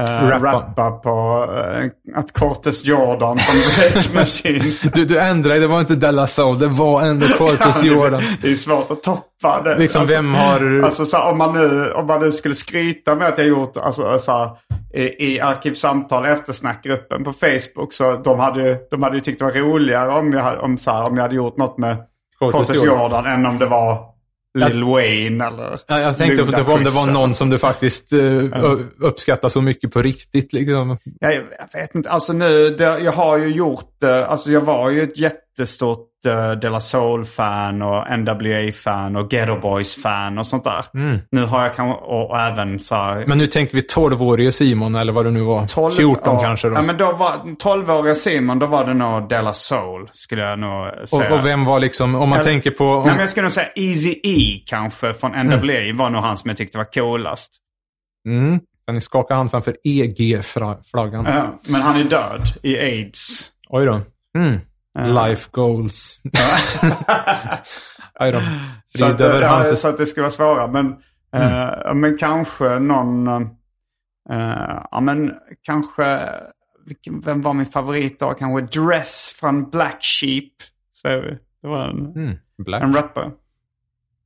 uh, 0.00 0.28
Rappa. 0.28 0.46
rappa. 0.46 0.90
på 0.90 1.46
eh, 1.54 2.18
att 2.18 2.32
Cortes 2.32 2.84
Jordan 2.84 3.38
från 3.38 3.56
Break 3.92 4.14
Machine. 4.14 4.72
Du, 4.94 5.04
du 5.04 5.18
ändrade, 5.18 5.60
det 5.60 5.66
var 5.66 5.80
inte 5.80 5.94
Della 5.96 6.26
Soul, 6.26 6.58
det 6.58 6.66
var 6.66 7.02
ändå 7.02 7.26
Cortes 7.26 7.84
Jordan. 7.84 8.22
Det 8.42 8.50
är 8.50 8.54
svårt 8.54 8.90
att 8.90 9.02
toppa 9.02 9.62
det. 9.64 9.78
Liksom, 9.78 10.06
vem 10.06 10.34
har- 10.34 10.82
Alltså 10.84 11.04
så, 11.04 11.18
om, 11.22 11.38
man 11.38 11.52
nu, 11.54 11.92
om 11.92 12.06
man 12.06 12.20
nu 12.20 12.32
skulle 12.32 12.54
skryta 12.54 13.14
med 13.14 13.26
att 13.28 13.38
jag 13.38 13.46
gjort 13.46 13.76
alltså, 13.76 14.18
så 14.18 14.56
i, 14.94 15.32
i 15.34 15.40
Arkivsamtal 15.40 16.24
eftersnackgruppen 16.26 17.24
på 17.24 17.32
Facebook. 17.32 17.92
Så 17.92 18.16
de 18.16 18.38
hade, 18.38 18.68
ju- 18.68 18.76
de 18.90 19.02
hade 19.02 19.14
ju 19.16 19.20
tyckt 19.20 19.38
det 19.38 19.44
var 19.44 19.52
roligare 19.52 20.08
om 20.12 20.32
jag, 20.32 20.40
hade- 20.42 20.58
om, 20.58 20.78
så 20.78 20.92
om 20.92 21.16
jag 21.16 21.22
hade 21.22 21.34
gjort 21.34 21.56
något 21.56 21.78
med 21.78 21.96
Cortes 22.38 22.52
Cortes 22.68 22.76
Jordan. 22.84 23.00
Jordan 23.02 23.26
än 23.26 23.46
om 23.46 23.58
det 23.58 23.66
var 23.66 24.09
Lil 24.58 24.84
Wayne 24.84 25.46
eller 25.46 25.80
Ja, 25.86 26.00
jag 26.00 26.18
tänkte 26.18 26.44
på 26.44 26.52
typ, 26.52 26.68
om 26.68 26.84
det 26.84 26.90
var 26.90 27.12
någon 27.12 27.34
som 27.34 27.50
du 27.50 27.58
faktiskt 27.58 28.12
uh, 28.12 28.80
uppskattar 29.00 29.48
så 29.48 29.60
mycket 29.60 29.92
på 29.92 30.02
riktigt. 30.02 30.52
Liksom. 30.52 30.98
Jag, 31.20 31.34
jag 31.34 31.80
vet 31.80 31.94
inte. 31.94 32.10
Alltså 32.10 32.32
nu, 32.32 32.70
det, 32.70 32.84
jag 32.84 33.12
har 33.12 33.38
ju 33.38 33.48
gjort, 33.48 34.02
eh, 34.02 34.30
alltså 34.30 34.52
jag 34.52 34.60
var 34.60 34.90
ju 34.90 35.02
ett 35.02 35.18
jättestort 35.58 36.06
uh, 36.26 36.52
De 36.52 36.68
La 36.68 36.80
Soul-fan 36.80 37.82
och 37.82 38.18
NWA-fan 38.18 39.16
och 39.16 39.30
Ghetto 39.30 39.60
Boys-fan 39.60 40.38
och 40.38 40.46
sånt 40.46 40.64
där. 40.64 40.84
Nu 41.30 41.44
har 41.44 41.62
jag 41.62 41.74
kanske, 41.74 42.00
och, 42.04 42.30
och 42.30 42.38
även 42.40 42.78
så 42.80 42.94
här, 42.94 43.16
Mm. 43.16 43.28
Men 43.28 43.38
nu 43.38 43.46
tänker 43.46 43.74
vi 43.74 43.80
12-årige 43.80 44.52
Simon, 44.52 44.94
eller 44.94 45.12
vad 45.12 45.24
det 45.24 45.30
nu 45.30 45.40
var. 45.42 45.66
12 45.66 45.90
14 45.90 46.34
ja. 46.34 46.38
kanske. 46.40 46.68
Då. 46.68 46.74
Ja, 46.74 46.82
men 46.82 46.96
då 46.96 47.12
var 47.12 47.32
12-åriga 47.62 48.14
Simon, 48.14 48.58
då 48.58 48.66
var 48.66 48.86
det 48.86 48.94
nog 48.94 49.28
De 49.28 49.42
La 49.42 49.52
Soul, 49.54 50.10
skulle 50.12 50.42
jag 50.42 50.58
nog 50.58 51.08
säga. 51.08 51.32
och, 51.34 51.38
och 51.40 51.46
vem 51.46 51.64
var 51.64 51.80
liksom, 51.80 52.14
om 52.14 52.28
man 52.28 52.38
Eller- 52.38 52.50
tänker 52.50 52.70
på... 52.70 52.84
Om, 52.84 53.02
Nej, 53.02 53.10
men 53.12 53.20
jag 53.20 53.28
skulle 53.30 53.42
nog 53.42 53.52
säga 53.52 53.68
Easy 53.74 54.14
E 54.22 54.62
kanske 54.66 55.14
från 55.14 55.30
NWA 55.32 55.94
var 55.94 56.10
nog 56.10 56.22
han 56.22 56.36
som 56.36 56.48
jag 56.48 56.56
tyckte 56.56 56.78
var 56.78 56.84
coolast. 56.84 57.52
mm, 58.26 58.60
kan 58.86 58.94
ni 58.94 59.00
skaka 59.00 59.34
hand 59.34 59.50
framför 59.50 59.76
EG-flaggan? 59.84 61.24
Ja, 61.24 61.58
men 61.68 61.80
han 61.80 62.00
är 62.00 62.04
död 62.04 62.42
i 62.62 62.78
aids. 62.78 63.50
Oj 63.68 63.86
då. 63.86 64.00
Mm. 64.38 64.60
Life 64.98 65.48
goals. 65.52 66.20
Oj 68.20 68.32
då. 68.32 68.40
Så 68.98 69.04
att, 69.04 69.20
över 69.20 69.42
ja, 69.42 69.48
hans... 69.48 69.80
så 69.80 69.88
att 69.88 69.98
det 69.98 70.06
ska 70.06 70.20
vara 70.20 70.30
svåra. 70.30 70.66
Men, 70.66 70.86
eh, 71.34 71.94
men 71.94 72.18
kanske 72.18 72.78
någon... 72.78 73.28
eh, 73.28 74.78
ja, 74.90 75.00
men 75.02 75.32
kanske... 75.62 76.20
Vilken, 76.86 77.20
vem 77.20 77.42
var 77.42 77.54
min 77.54 77.66
favorit 77.66 78.20
då? 78.20 78.34
Kanske 78.34 78.80
Dress 78.80 79.34
från 79.40 79.70
Black 79.70 79.98
Sheep. 80.04 80.50
Säger 81.02 81.22
vi. 81.22 81.38
Det 81.62 81.68
var 81.68 81.84
en, 81.84 82.06
Mm, 82.06 82.36
en 82.82 82.92
rapper. 82.92 83.30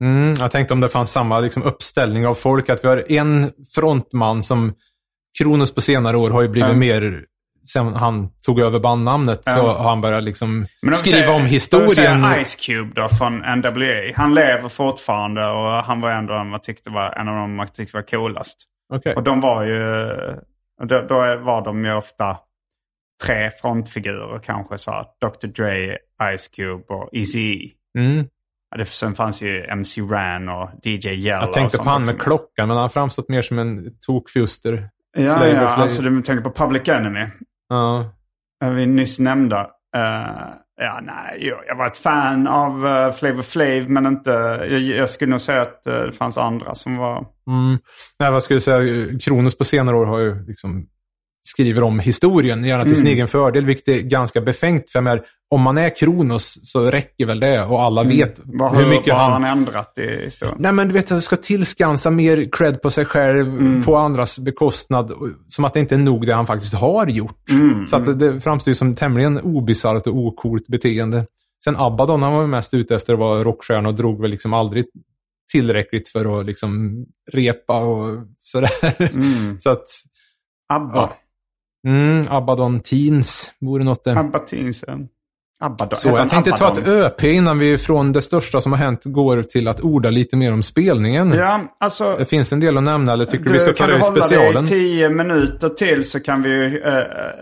Mm, 0.01 0.35
jag 0.39 0.51
tänkte 0.51 0.75
om 0.75 0.81
det 0.81 0.89
fanns 0.89 1.11
samma 1.13 1.41
liksom, 1.41 1.63
uppställning 1.63 2.27
av 2.27 2.35
folk. 2.35 2.69
Att 2.69 2.85
vi 2.85 2.89
har 2.89 3.13
en 3.13 3.51
frontman 3.75 4.43
som 4.43 4.73
Kronos 5.39 5.75
på 5.75 5.81
senare 5.81 6.17
år 6.17 6.31
har 6.31 6.43
ju 6.43 6.49
blivit 6.49 6.69
Mm. 6.69 6.79
mer, 6.79 7.25
sen 7.73 7.95
han 7.95 8.29
tog 8.43 8.61
över 8.61 8.81
bandnamnet, 8.81 9.45
så 9.45 9.51
Mm. 9.51 9.65
har 9.65 9.89
han 9.89 10.01
börjat 10.01 10.25
liksom 10.25 10.67
Men 10.83 10.95
skriva 10.95 11.17
säger- 11.17 11.35
om 11.35 11.47
historien. 11.47 11.95
säger 11.95 12.45
Ice 12.45 12.57
Cube 12.67 12.93
då 12.95 13.09
från 13.09 13.37
NWA. 13.45 14.13
Han 14.17 14.35
lever 14.35 14.69
fortfarande 14.69 15.47
och 15.47 15.71
han 15.71 16.01
var 16.01 16.11
ändå 16.11 16.35
en, 16.35 16.49
man 16.49 16.61
tyckte 16.61 16.91
var, 16.91 17.13
en 17.13 17.29
av 17.29 17.35
dem 17.37 17.55
man 17.55 17.69
tyckte 17.69 17.97
var 17.97 18.03
coolast. 18.03 18.59
Okej. 18.95 19.15
Och 19.15 19.23
de 19.23 19.41
var 19.41 19.65
ju... 19.65 19.77
Då, 20.83 21.03
då 21.09 21.15
var 21.45 21.65
de 21.65 21.85
ju 21.85 21.95
ofta 21.95 22.37
tre 23.25 23.51
frontfigurer 23.51 24.39
kanske. 24.39 24.79
Så 24.79 24.91
här, 24.91 25.05
Dr. 25.21 25.47
Dre, 25.47 25.99
Ice 26.39 26.49
Cube 26.49 26.85
och 26.95 27.09
Eazy. 27.13 27.71
Mm. 27.99 28.27
Ja, 28.71 28.77
det, 28.79 28.85
sen 28.85 29.15
fanns 29.15 29.43
ju 29.43 29.65
MC 29.65 30.01
Ran 30.01 30.49
och 30.49 30.71
DJ 30.83 31.09
Yella. 31.09 31.41
Jag 31.41 31.53
tänkte 31.53 31.79
på 31.79 31.85
han 31.85 32.07
med 32.07 32.21
klockan, 32.21 32.69
men 32.69 32.71
han 32.71 32.83
har 32.83 32.89
framstått 32.89 33.29
mer 33.29 33.43
som 33.43 33.59
en 33.59 33.99
tokfuster. 34.07 34.89
Ja, 35.17 35.23
Flavor 35.37 35.47
ja 35.55 35.59
Flav. 35.61 35.81
alltså 35.81 36.03
du 36.03 36.23
tänker 36.23 36.45
på 36.45 36.51
Public 36.51 36.89
Enemy. 36.89 37.27
Ja. 37.69 38.15
Vi 38.61 38.87
nyss 38.87 39.19
nämnda. 39.19 39.61
Eh, 39.97 40.55
ja, 40.81 41.01
nej, 41.03 41.53
jag, 41.69 41.77
var 41.77 41.87
ett 41.87 41.97
fan 41.97 42.47
av 42.47 42.85
uh, 42.85 43.13
Flavor 43.13 43.43
Flav 43.43 43.91
men 43.91 44.07
inte... 44.07 44.31
Jag, 44.71 44.81
jag 44.81 45.09
skulle 45.09 45.31
nog 45.31 45.41
säga 45.41 45.63
att 45.63 45.87
eh, 45.87 45.99
det 45.99 46.13
fanns 46.13 46.39
andra 46.39 46.75
som 46.75 46.97
var... 46.97 47.17
Mm. 47.47 47.79
Nej, 48.19 48.31
vad 48.31 48.43
skulle 48.43 48.57
jag 48.57 48.63
säga? 48.63 49.19
Kronos 49.19 49.59
på 49.59 49.65
senare 49.65 49.97
år 49.97 50.07
har 50.07 50.19
ju 50.19 50.47
liksom 50.47 50.87
skriver 51.47 51.83
om 51.83 51.99
historien, 51.99 52.65
gärna 52.65 52.85
till 52.85 52.97
sin 52.97 53.07
Mm. 53.07 53.15
egen 53.15 53.29
fördel, 53.29 53.65
vilket 53.67 53.89
är 53.89 54.01
ganska 54.03 54.41
befängt. 54.41 54.91
För 54.91 55.01
menar, 55.01 55.23
om 55.51 55.61
man 55.61 55.79
är 55.79 55.97
Kronos 55.97 56.59
så 56.63 56.91
räcker 56.91 57.27
väl 57.27 57.41
det 57.41 57.63
och 57.65 57.83
alla 57.83 58.03
vet 58.03 58.41
Vad, 58.45 58.77
hur 58.77 58.87
mycket 58.89 59.15
han... 59.15 59.33
han 59.33 59.45
ändrat 59.45 59.99
i 59.99 60.25
historien? 60.25 60.57
Nej 60.61 60.73
men 60.73 60.89
du 60.89 60.95
vet, 60.95 61.11
han 61.11 61.23
ska 61.23 61.37
tillskansa 61.37 62.11
mer 62.11 62.49
cred 62.53 62.83
på 62.83 62.91
sig 62.91 63.05
själv 63.05 63.49
Mm. 63.49 63.83
på 63.83 63.97
andras 63.97 64.39
bekostnad. 64.39 65.13
Som 65.49 65.65
att 65.65 65.75
det 65.75 65.81
inte 65.81 65.95
är 65.95 65.99
nog 65.99 66.27
det 66.27 66.35
han 66.35 66.47
faktiskt 66.47 66.75
har 66.75 67.07
gjort. 67.07 67.51
Mm, 67.51 67.87
Så 67.87 67.97
att 67.97 68.19
det, 68.19 68.41
framstår 68.41 68.71
ju 68.71 68.75
som 68.75 68.95
tämligen 68.95 69.41
obisarrt 69.41 70.07
och 70.07 70.17
okult 70.17 70.67
beteende. 70.69 71.27
Sen 71.65 71.77
Abaddon, 71.77 72.23
han 72.23 72.33
var 72.33 72.47
mest 72.47 72.75
ute 72.75 72.95
efter 72.97 73.13
att 73.13 73.19
vara 73.19 73.45
rockstjärna 73.45 73.89
och 73.89 73.95
drog 73.95 74.21
väl 74.21 74.31
liksom 74.31 74.53
aldrig 74.53 74.85
tillräckligt 75.53 76.09
för 76.09 76.41
att 76.41 76.47
liksom 76.47 76.97
repa 77.33 77.79
och 77.79 78.19
sådär. 78.39 78.71
Mm. 79.13 79.57
Så 79.61 79.71
att, 79.71 79.85
Abba. 80.73 80.91
Ja. 80.95 81.17
Mm, 81.85 82.25
Abaddon 82.29 82.81
Teens 82.81 83.53
vore 83.61 83.85
något 83.85 84.05
det. 84.05 84.19
Abba 84.19 84.39
Tinsen. 84.39 85.09
Abba 85.61 85.89
Så 85.97 86.09
jag 86.09 86.29
tänkte 86.29 86.51
ta 86.51 86.73
ett 86.73 86.89
ÖP 86.89 87.25
innan 87.25 87.59
vi 87.59 87.79
från 87.79 88.13
det 88.13 88.23
största 88.23 88.61
som 88.61 88.73
har 88.73 88.79
hänt 88.79 89.01
går 89.05 89.43
till 89.43 89.69
att 89.69 89.81
orda 89.81 90.11
lite 90.11 90.37
mer 90.37 90.53
om 90.53 90.63
spelningen. 90.63 91.33
Ja, 91.33 91.61
alltså... 91.81 92.17
Det 92.19 92.25
finns 92.25 92.53
en 92.53 92.61
del 92.61 92.77
att 92.77 92.83
nämna, 92.83 93.13
eller 93.13 93.25
tycker 93.25 93.45
du 93.45 93.53
vi 93.53 93.59
ska 93.59 93.71
ta 93.71 93.77
kan 93.77 93.87
det 93.89 93.95
du 93.95 93.99
i 93.99 94.03
hålla 94.03 94.23
specialen? 94.23 94.65
dig 94.65 94.79
i 94.79 94.81
tio 94.81 95.09
minuter 95.09 95.69
till 95.69 96.05
så 96.05 96.21
kan 96.21 96.43
vi, 96.43 96.65
eh, 96.85 96.93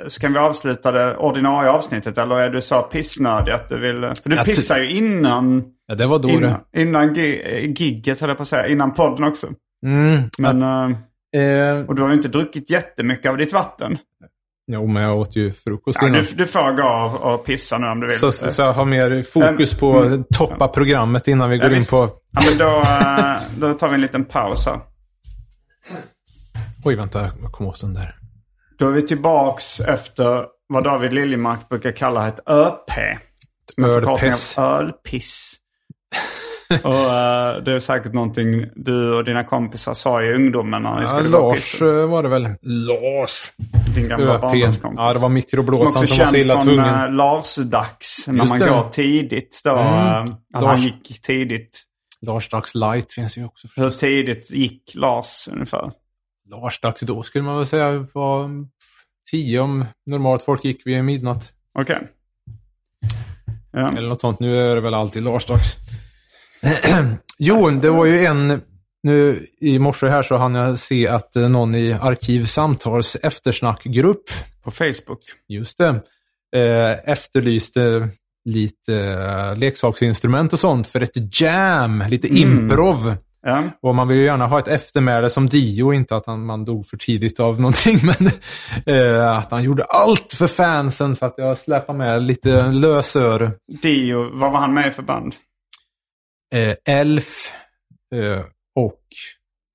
så 0.08 0.20
kan 0.20 0.32
vi 0.32 0.38
avsluta 0.38 0.92
det 0.92 1.16
ordinarie 1.16 1.70
avsnittet? 1.70 2.18
Eller 2.18 2.36
är 2.40 2.50
du 2.50 2.60
så 2.60 2.82
pissnödig 2.82 3.52
att 3.52 3.68
du 3.68 3.78
vill... 3.80 4.00
För 4.22 4.28
du 4.30 4.36
Jag 4.36 4.44
pissar 4.44 4.78
ju 4.78 4.90
innan, 4.90 5.62
Ja, 5.86 5.94
det 5.94 6.06
var 6.06 6.18
då 6.18 6.28
innan, 6.28 6.60
det. 6.72 6.80
innan 6.80 7.14
gi- 7.14 7.74
gigget, 7.78 8.20
höll 8.20 8.28
jag 8.30 8.36
på 8.36 8.42
att 8.42 8.48
säga. 8.48 8.66
Innan 8.66 8.94
podden 8.94 9.24
också. 9.24 9.46
Mm, 9.86 10.22
Men, 10.38 10.62
eh, 10.62 11.40
eh, 11.42 11.86
och 11.86 11.94
du 11.94 12.02
har 12.02 12.08
ju 12.08 12.14
inte 12.14 12.28
druckit 12.28 12.70
jättemycket 12.70 13.30
av 13.30 13.36
ditt 13.36 13.52
vatten. 13.52 13.98
Jo, 14.66 14.86
men 14.86 15.02
jag 15.02 15.18
åt 15.18 15.36
ju 15.36 15.52
frukost 15.52 15.98
Ja, 16.02 16.08
innan. 16.08 16.22
du, 16.22 16.34
du 16.34 16.46
får 16.46 16.72
gå 16.72 16.88
och, 17.18 17.34
och 17.34 17.44
pissa 17.46 17.78
nu 17.78 17.86
om 17.86 18.00
du 18.00 18.06
vill. 18.06 18.18
Så, 18.18 18.32
så, 18.32 18.50
så 18.50 18.62
jag 18.62 18.72
har 18.72 18.84
mer 18.84 19.22
fokus 19.22 19.74
på 19.78 19.98
att 20.00 20.06
Mm. 20.06 20.24
toppa 20.34 20.68
programmet 20.68 21.28
innan 21.28 21.50
vi 21.50 21.56
Ja, 21.56 21.62
går 21.62 21.72
in 21.72 21.78
visst. 21.78 21.90
på... 21.90 22.10
Ja, 22.32 22.42
men 22.44 22.58
då, 22.58 22.80
eh, 22.80 23.34
då 23.58 23.74
tar 23.78 23.88
vi 23.88 23.94
en 23.94 24.00
liten 24.00 24.24
paus 24.24 24.66
här. 24.66 24.80
Oj, 26.84 26.94
vänta, 26.96 27.30
jag 27.42 27.52
kom 27.52 27.66
åt 27.66 27.80
den 27.80 27.94
där. 27.94 28.14
Då 28.78 28.88
är 28.88 28.92
vi 28.92 29.02
tillbaks 29.06 29.80
efter 29.80 30.44
vad 30.68 30.84
David 30.84 31.12
Liljemark 31.12 31.68
brukar 31.68 31.92
kalla 31.92 32.28
ett 32.28 32.48
ÖP. 32.50 32.90
Ölpiss. 33.82 34.58
ölpiss. 34.58 35.54
Och 36.82 36.94
eh, 36.94 37.56
det 37.64 37.72
är 37.72 37.78
säkert 37.80 38.12
någonting 38.12 38.66
du 38.74 39.14
och 39.14 39.24
dina 39.24 39.44
kompisar 39.44 39.94
sa 39.94 40.22
i 40.22 40.32
ungdomen 40.34 40.82
när 40.82 40.94
ni 40.94 41.00
Ja, 41.02 41.06
skulle 41.06 41.28
Lars 41.28 41.82
eh, 41.82 42.08
var 42.08 42.22
det 42.22 42.28
väl. 42.28 42.48
Lars. 42.62 43.52
Din 43.94 44.08
gamla 44.08 44.38
barndomskompis. 44.38 44.98
Ja, 44.98 45.06
det 45.08 45.14
var 45.14 45.20
Som 45.20 45.34
mikroblåsan 45.34 45.86
också 45.86 46.06
som, 46.06 46.18
var 46.18 46.26
så 46.26 46.36
illa 46.36 46.62
tvungen. 46.62 46.84
uh, 46.84 47.12
Lars-dags. 47.12 48.24
När 48.28 48.46
man 48.46 48.58
det. 48.58 48.68
går 48.68 48.90
tidigt 48.90 49.60
då. 49.64 49.76
Mm. 49.76 49.94
eh, 49.94 50.20
att 50.22 50.38
han 50.54 50.62
Lars. 50.62 50.80
gick 50.80 51.22
tidigt. 51.22 51.82
Lars 52.20 52.48
Dags 52.48 52.74
Light 52.74 53.12
finns 53.12 53.36
ju 53.36 53.44
också. 53.44 53.68
Hur 53.76 53.90
tidigt 53.90 54.50
gick 54.50 54.92
Lars 54.94 55.48
ungefär? 55.52 55.92
Lars 56.50 56.80
Dags 56.80 57.00
då 57.00 57.22
skulle 57.22 57.44
man 57.44 57.56
väl 57.56 57.66
säga 57.66 58.06
var 58.12 58.50
tio 59.30 59.60
om 59.60 59.84
normalt 60.06 60.42
folk 60.42 60.64
gick 60.64 60.86
vid 60.86 61.04
midnatt. 61.04 61.52
Okej. 61.78 61.98
Ja. 63.72 63.88
Eller 63.96 64.08
något 64.08 64.20
sånt. 64.20 64.40
Nu 64.40 64.56
är 64.60 64.74
det 64.74 64.80
väl 64.80 64.94
alltid 64.94 65.22
Lars 65.22 65.46
Dags. 65.46 65.76
jo, 67.38 67.70
det 67.70 67.90
var 67.90 68.04
ju 68.04 68.26
en... 68.26 68.62
Nu 69.02 69.46
i 69.60 69.78
morse 69.78 70.08
här 70.08 70.22
så 70.22 70.36
hann 70.36 70.54
jag 70.54 70.78
se 70.78 71.08
att 71.08 71.36
eh, 71.36 71.48
någon 71.48 71.74
i 71.74 71.92
Arkivsamtals 71.92 73.16
eftersnackgrupp, 73.22 74.24
På 74.64 74.70
Facebook. 74.70 75.18
just 75.48 75.78
det, 75.78 75.88
eh, 76.56 77.10
efterlyste 77.10 78.08
lite 78.44 78.94
eh, 78.94 79.56
leksaksinstrument 79.56 80.52
och 80.52 80.58
sånt 80.58 80.86
för 80.86 81.00
ett 81.00 81.40
jam, 81.40 82.04
lite 82.08 82.28
improv. 82.28 83.16
Ja. 83.46 83.64
Och 83.82 83.94
man 83.94 84.08
vill 84.08 84.16
ju 84.18 84.24
gärna 84.24 84.46
ha 84.46 84.58
ett 84.58 84.68
eftermäle 84.68 85.30
som 85.30 85.48
Dio, 85.48 85.92
inte 85.92 86.16
att 86.16 86.26
han, 86.26 86.44
man 86.44 86.64
dog 86.64 86.86
för 86.86 86.96
tidigt 86.96 87.40
av 87.40 87.60
någonting, 87.60 87.98
men 88.06 88.30
eh, 88.86 89.36
att 89.38 89.50
han 89.50 89.62
gjorde 89.64 89.84
allt 89.84 90.32
för 90.32 90.46
fansen 90.46 91.16
så 91.16 91.26
att 91.26 91.34
jag 91.36 91.58
släpar 91.58 91.94
med 91.94 92.22
lite 92.22 92.72
lösöre. 92.72 93.50
Dio, 93.82 94.38
vad 94.38 94.52
var 94.52 94.60
han 94.60 94.74
med 94.74 94.88
i 94.88 94.90
för 94.90 95.02
band? 95.02 95.34
Eh, 96.54 96.98
Elf 97.00 97.52
eh, 98.14 98.44
och 98.74 99.00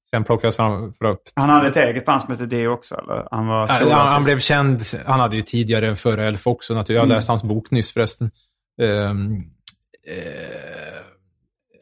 sen 0.09 0.23
plockades 0.23 0.55
fram 0.55 0.93
för 0.93 1.05
upp. 1.05 1.21
Han 1.35 1.49
hade 1.49 1.67
ett 1.67 1.77
eget 1.77 2.05
band 2.05 2.21
som 2.21 2.31
hette 2.31 2.45
Dio 2.45 2.67
också 2.67 2.95
eller? 2.95 3.27
Han 3.31 3.47
var 3.47 3.63
Eh, 3.63 3.89
han, 3.91 4.07
han 4.07 4.23
blev 4.23 4.39
känd, 4.39 4.81
han 5.05 5.19
hade 5.19 5.35
ju 5.35 5.41
tidigare 5.41 5.95
före 5.95 6.27
Elf 6.27 6.47
också 6.47 6.73
naturligtvis. 6.73 6.95
Jag 6.95 7.01
har 7.01 7.07
läst 7.07 7.27
hans 7.27 7.43
bok 7.43 7.71
nyss 7.71 7.93
förresten. 7.93 8.31
Ehm, 8.81 9.35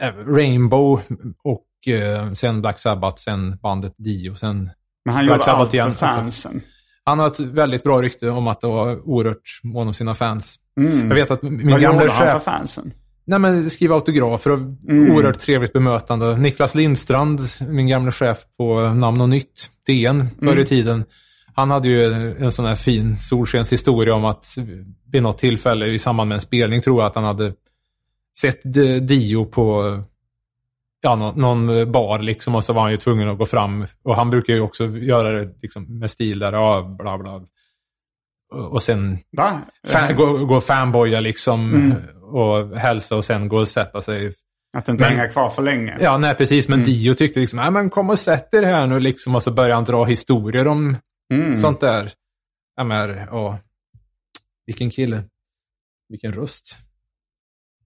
eh, 0.02 0.14
Rainbow 0.28 1.02
och 1.44 1.94
eh, 1.94 2.34
sen 2.34 2.62
Black 2.62 2.80
Sabbath, 2.80 3.22
sen 3.22 3.58
bandet 3.64 3.94
Dio, 3.98 4.36
sen 4.36 4.70
Men 5.06 5.16
han 5.16 5.26
Black 5.26 5.36
gjorde 5.36 5.44
Sabbath 5.44 5.62
allt 5.62 5.70
för 5.70 5.78
igen. 5.78 5.94
fansen. 5.94 6.62
Han 7.04 7.20
har 7.20 7.28
ett 7.28 7.40
väldigt 7.40 7.84
bra 7.84 8.02
rykte 8.02 8.30
om 8.30 8.48
att 8.48 8.64
vara 8.64 8.98
oerhört 8.98 9.60
mån 9.64 9.88
om 9.88 9.94
sina 9.94 10.16
fans. 10.16 10.56
Mm. 10.80 11.08
Jag 11.08 11.16
vet 11.16 11.32
att 11.32 11.42
min 11.42 11.72
Vad 11.72 11.82
gamla 11.82 12.02
gjorde 12.02 12.14
han 12.14 12.26
för 12.26 12.34
chef... 12.34 12.44
fansen? 12.44 12.94
Nej, 13.28 13.40
men 13.40 13.70
skriva 13.70 13.96
autografer 13.96 14.52
och 14.52 14.60
Mm. 14.60 15.12
oerhört 15.16 15.40
trevligt 15.40 15.74
bemötande. 15.74 16.38
Niklas 16.38 16.76
Lindstrand, 16.76 17.40
min 17.70 17.88
gamla 17.88 18.12
chef 18.12 18.38
på 18.58 18.80
Namn 18.80 19.22
och 19.22 19.30
Nytt, 19.30 19.70
DN, 19.88 20.28
förr 20.40 20.48
Mm. 20.48 20.60
i 20.60 20.66
tiden. 20.66 21.04
Han 21.56 21.72
hade 21.72 21.88
ju 21.88 22.06
en 22.38 22.52
sån 22.52 22.66
här 22.66 22.76
fin 22.76 23.16
solskenshistoria 23.16 24.14
om 24.14 24.26
att 24.26 24.46
vid 25.12 25.24
något 25.24 25.38
tillfälle 25.38 25.86
i 25.88 26.00
samband 26.00 26.28
med 26.28 26.36
en 26.36 26.42
spelning 26.42 26.82
tror 26.82 27.02
jag 27.02 27.08
att 27.08 27.16
han 27.16 27.24
hade 27.24 27.54
sett 28.38 28.62
Dio 29.08 29.46
på 29.46 30.00
ja, 31.02 31.16
någon, 31.16 31.42
någon 31.42 31.92
bar 31.92 32.20
liksom 32.20 32.56
och 32.56 32.64
så 32.64 32.74
var 32.74 32.82
han 32.82 32.92
ju 32.92 32.98
tvungen 32.98 33.30
att 33.30 33.38
gå 33.38 33.46
fram. 33.46 33.86
Och 34.04 34.16
han 34.16 34.30
brukar 34.30 34.54
ju 34.54 34.62
också 34.62 34.86
göra 34.88 35.32
det 35.32 35.50
liksom 35.62 36.00
med 36.00 36.12
stil 36.12 36.40
där, 36.40 36.54
ja, 36.54 36.96
bla 37.00 37.18
bla. 37.18 37.42
Och 38.70 38.84
sen 38.84 39.18
fan, 39.88 40.16
gå, 40.16 40.46
gå 40.46 40.62
fanboya 40.62 41.20
liksom 41.20 41.74
Mm. 41.74 41.98
Och 42.32 42.78
hälsa 42.78 43.16
och 43.16 43.26
sen 43.26 43.48
gå 43.48 43.58
och 43.58 43.68
sätta 43.68 44.02
sig. 44.02 44.32
Att 44.78 44.90
inte 44.90 45.04
Men- 45.04 45.18
hänga 45.18 45.28
kvar 45.32 45.50
för 45.50 45.62
länge? 45.62 45.98
Ja, 46.02 46.18
nej 46.18 46.36
precis. 46.36 46.68
Men 46.68 46.84
Dio 46.84 47.14
tyckte 47.14 47.40
liksom, 47.40 47.58
nej 47.60 47.72
men 47.72 47.90
kom 47.90 48.10
och 48.10 48.20
sätt 48.20 48.54
er 48.54 48.64
här 48.64 48.88
nu 48.88 49.00
liksom. 49.00 49.36
Och 49.36 49.44
så 49.44 49.52
började 49.52 49.74
han 49.76 49.84
dra 49.84 50.06
historier 50.06 50.68
om 50.68 50.98
Mm. 51.34 51.54
sånt 51.54 51.80
där. 51.82 52.12
Ja, 52.76 52.84
men, 52.84 53.10
ja. 53.32 53.60
Vilken 54.66 54.90
kille. 54.90 55.24
Vilken 56.10 56.34
röst. 56.34 56.78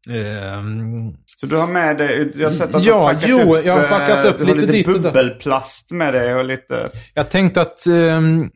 Ehm, 0.09 1.13
Så 1.25 1.45
du 1.45 1.55
har 1.55 1.67
med 1.67 1.97
dig, 1.97 2.31
jag 2.35 2.45
har 2.49 2.51
sett 2.51 2.75
att 2.75 2.83
du 2.83 2.89
Ja, 2.89 3.01
har 3.01 3.13
packat 3.13 3.29
jo, 3.29 3.55
upp, 3.57 3.65
jag 3.65 3.73
har 3.79 3.87
packat 3.87 4.25
eh, 4.25 4.31
upp 4.31 4.39
lite 4.39 4.71
lite 4.71 4.89
bubbelplast 4.91 5.91
med 5.91 6.13
dig 6.13 6.35
och 6.35 6.45
lite... 6.45 6.89
jag 7.13 7.29
tänkte 7.29 7.61
att 7.61 7.85
ehm, 7.87 8.51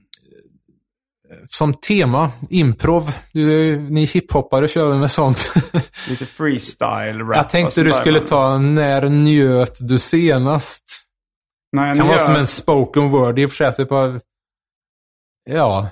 som 1.49 1.73
tema, 1.73 2.31
improv. 2.49 3.15
Du, 3.31 3.77
ni 3.79 4.05
hiphoppare 4.05 4.67
kör 4.67 4.89
väl 4.89 4.99
med 4.99 5.11
sånt. 5.11 5.53
Lite 6.09 6.25
freestyle 6.25 7.19
rap. 7.23 7.35
jag 7.35 7.49
tänkte 7.49 7.83
du 7.83 7.93
skulle 7.93 8.19
ta 8.19 8.57
När 8.57 9.09
njöt 9.09 9.77
du 9.81 9.99
senast? 9.99 10.83
Nej, 11.75 11.97
kan 11.97 12.07
vara 12.07 12.17
som 12.19 12.35
en 12.35 12.47
spoken 12.47 13.09
word 13.09 13.39
i 13.39 13.45
och 13.45 13.49
för 13.51 13.55
sig. 13.57 13.73
Typ 13.73 13.91
av, 13.91 14.19
ja, 15.49 15.89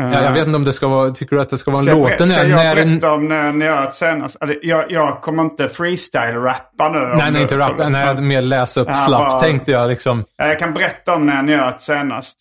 eh, 0.00 0.06
jag, 0.10 0.24
jag 0.24 0.32
vet 0.32 0.46
inte 0.46 0.56
om 0.56 0.64
det 0.64 0.72
ska 0.72 0.88
vara, 0.88 1.10
tycker 1.10 1.36
du 1.36 1.42
att 1.42 1.50
det 1.50 1.58
ska 1.58 1.70
vara 1.70 1.80
en 1.80 1.98
låt? 1.98 2.12
ska 2.12 2.24
jag 2.24 2.48
när, 2.48 2.74
berätta 2.74 3.12
om 3.12 3.28
när 3.28 3.86
åt 3.88 3.94
senast? 3.94 4.36
Eller, 4.42 4.58
Jag, 4.62 4.90
jag 4.90 5.22
kommer 5.22 5.42
inte 5.42 5.68
freestyle-rappa 5.68 6.88
nu. 6.88 6.98
nej, 6.98 7.30
nej, 7.32 7.42
inte 7.42 7.56
rap. 7.58 7.78
Nej, 7.90 8.14
mer 8.20 8.42
läsa 8.42 8.80
upp 8.80 8.88
Ja, 8.88 8.94
slappt 8.94 9.32
bara- 9.32 9.40
tänkte 9.40 9.70
jag 9.72 9.90
liksom. 9.90 10.24
Ja, 10.36 10.46
Jag 10.46 10.58
kan 10.58 10.74
berätta 10.74 11.14
om 11.14 11.26
när 11.26 11.36
jag 11.36 11.44
njöt 11.44 11.82
senast. 11.82 12.38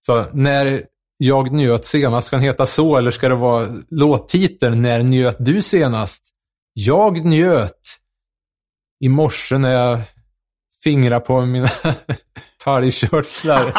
Så 0.00 0.24
när 0.32 0.82
jag 1.18 1.52
njöt 1.52 1.84
senast, 1.84 2.26
ska 2.26 2.36
den 2.36 2.44
heta 2.44 2.66
så 2.66 2.96
eller 2.96 3.10
ska 3.10 3.28
det 3.28 3.34
vara 3.34 3.68
låttiteln 3.90 4.82
När 4.82 5.02
njöt 5.02 5.36
du 5.38 5.62
senast? 5.62 6.22
Jag 6.72 7.24
njöt 7.24 7.80
i 9.04 9.08
morse 9.08 9.58
när 9.58 9.72
jag 9.72 10.00
fingrade 10.84 11.24
på 11.24 11.40
mina 11.40 11.68
talgkörtlar. 12.64 13.62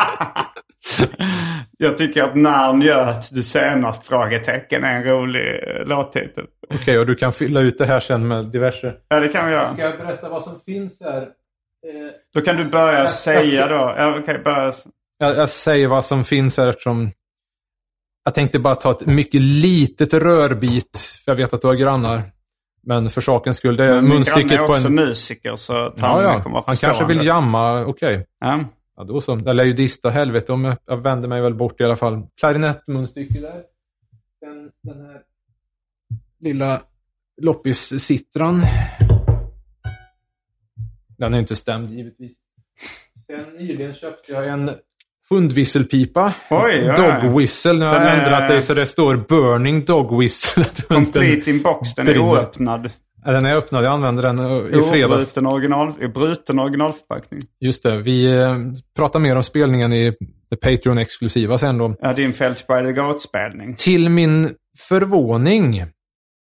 jag 1.78 1.98
tycker 1.98 2.24
att 2.24 2.36
när 2.36 2.74
njöt 2.74 3.30
du 3.34 3.44
senast? 3.44 4.06
Frågetecken 4.06 4.84
är 4.84 4.96
en 4.96 5.04
rolig 5.04 5.64
eh, 5.64 5.86
låttitel. 5.88 6.46
Okej, 6.74 7.00
och 7.00 7.06
du 7.06 7.16
kan 7.16 7.34
fylla 7.34 7.60
ut 7.62 7.78
det 7.78 7.86
här 7.86 8.00
sen 8.00 8.28
med 8.28 8.46
diverse. 8.46 8.94
Ja, 9.08 9.20
det 9.20 9.28
kan 9.28 9.46
vi 9.48 9.52
göra. 9.54 9.70
Ska 9.74 9.82
jag 9.82 9.98
berätta 9.98 10.30
vad 10.30 10.44
som 10.44 10.60
finns 10.60 11.02
här? 11.02 11.28
Då 12.34 12.42
kan 12.42 12.56
du 12.56 12.66
börja 12.66 13.00
jag 13.00 13.10
säga 13.10 13.66
ska- 13.66 13.74
då. 13.74 13.94
Ja, 13.98 14.20
okej, 14.20 14.40
börja. 14.44 14.74
Jag, 15.18 15.38
jag 15.38 15.50
säger 15.50 15.88
vad 15.88 16.06
som 16.06 16.24
finns 16.24 16.58
här 16.58 16.68
eftersom 16.68 17.12
jag 18.30 18.36
tänkte 18.36 18.60
bara 18.60 18.76
ta 18.76 18.92
ett 18.92 19.06
mycket 19.06 19.42
litet 19.42 20.14
rörbit, 20.14 20.98
för 21.26 21.32
jag 21.32 21.36
vet 21.36 21.54
att 21.54 21.62
du 21.62 21.68
har 21.68 21.76
grannar. 21.76 22.32
Men 22.84 23.10
för 23.10 23.22
sakens 23.22 23.58
skull, 23.58 23.76
det 23.76 23.84
är 23.84 23.88
Min 23.88 23.96
granne 23.96 24.16
munstycket 24.16 24.52
är 24.52 24.58
på 24.58 24.72
också 24.74 24.88
en... 24.88 24.96
musiker 24.96 25.56
så 25.56 25.74
Ja, 25.74 25.94
ja. 26.24 26.44
kommer 26.44 26.60
att 26.60 26.66
Han 26.66 26.76
kanske 26.76 27.06
vill 27.06 27.26
jamma, 27.26 27.86
okej. 27.86 28.26
Ja. 28.40 28.60
Ja, 28.98 29.04
då 29.04 29.22
så. 29.22 29.42
Jag 29.46 29.56
lär 29.56 29.64
ju 29.64 29.74
dista 29.74 30.10
helvete 30.10 30.54
om 30.54 30.66
jag, 30.66 30.78
jag 30.86 30.98
vänder 30.98 31.30
mig 31.30 31.42
väl 31.42 31.54
bort 31.56 31.82
i 31.82 31.84
alla 31.84 31.96
fall. 31.96 32.28
Klarinettmunstycke 32.40 33.40
där. 33.42 33.64
Sen 34.40 34.72
den 34.84 35.06
här 35.06 35.22
lilla 36.40 36.82
loppis-sittran. 37.42 38.62
Den 41.18 41.34
är 41.34 41.40
inte 41.40 41.56
stämd 41.56 41.92
givetvis. 41.92 42.38
Sen 43.28 43.46
nyligen 43.58 43.94
köpte 43.94 44.32
jag 44.32 44.48
en 44.48 44.72
hundvisselpipa. 45.30 46.34
Oj, 46.50 46.60
oj. 46.90 46.96
Dog 46.98 47.38
whistle. 47.38 47.74
Nu 47.74 47.86
har 47.86 47.96
jag 47.96 48.18
ändrat 48.18 48.50
det 48.50 48.62
så 48.62 48.74
det 48.74 48.86
står 48.86 49.16
burning 49.16 49.86
dog 49.86 50.20
whistle. 50.20 50.66
Complete 50.88 51.50
inbox, 51.50 51.96
den 51.96 52.08
är 52.08 52.18
oöppnad. 52.18 52.90
Ja, 53.26 53.32
Den 53.32 53.46
är 53.46 53.56
öppnad. 53.56 53.86
Jag 53.86 53.94
använde 53.94 54.22
den 54.22 54.40
eh, 54.40 54.80
i 54.80 54.82
fredags. 54.82 55.14
Obruten 55.14 55.46
original, 55.46 55.94
bruten 56.14 56.60
originalförpackning. 56.60 57.40
Just 57.60 57.84
det. 57.84 57.98
Vi 57.98 58.42
eh, 58.42 58.56
pratar 58.96 59.20
mer 59.20 59.36
om 59.36 59.44
spelningen 59.44 59.94
i 59.94 60.14
det 60.50 60.56
Patreon-exklusiva 60.56 61.58
sen 61.58 61.78
då. 61.78 61.96
Ja, 62.02 62.14
din 62.14 62.34
the 62.34 62.92
Goat-spelning. 62.94 63.76
Till 63.76 64.10
min 64.10 64.50
förvåning 64.90 65.86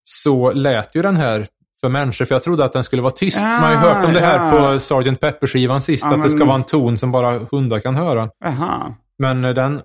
så 0.04 0.52
lät 0.52 0.94
ju 0.96 1.02
den 1.02 1.16
här 1.16 1.46
för 1.84 1.88
människor, 1.88 2.24
för 2.24 2.34
jag 2.34 2.42
trodde 2.42 2.64
att 2.64 2.72
den 2.72 2.84
skulle 2.84 3.02
vara 3.02 3.12
tyst. 3.12 3.38
Ah, 3.42 3.44
Man 3.44 3.62
har 3.62 3.70
ju 3.70 3.76
hört 3.76 4.04
om 4.06 4.12
det 4.12 4.20
här 4.20 4.46
ja. 4.62 4.72
på 4.72 4.78
Sgt. 4.78 5.20
Pepper-skivan 5.20 5.80
sist, 5.80 6.04
Ja, 6.04 6.14
att 6.14 6.22
det 6.22 6.28
ska 6.28 6.38
men- 6.38 6.46
vara 6.48 6.56
en 6.58 6.64
ton 6.64 6.98
som 6.98 7.10
bara 7.10 7.38
hundar 7.50 7.80
kan 7.80 7.94
höra. 7.96 8.30
Jaha. 8.44 8.94
Men 9.18 9.44
eh, 9.44 9.54
den, 9.54 9.82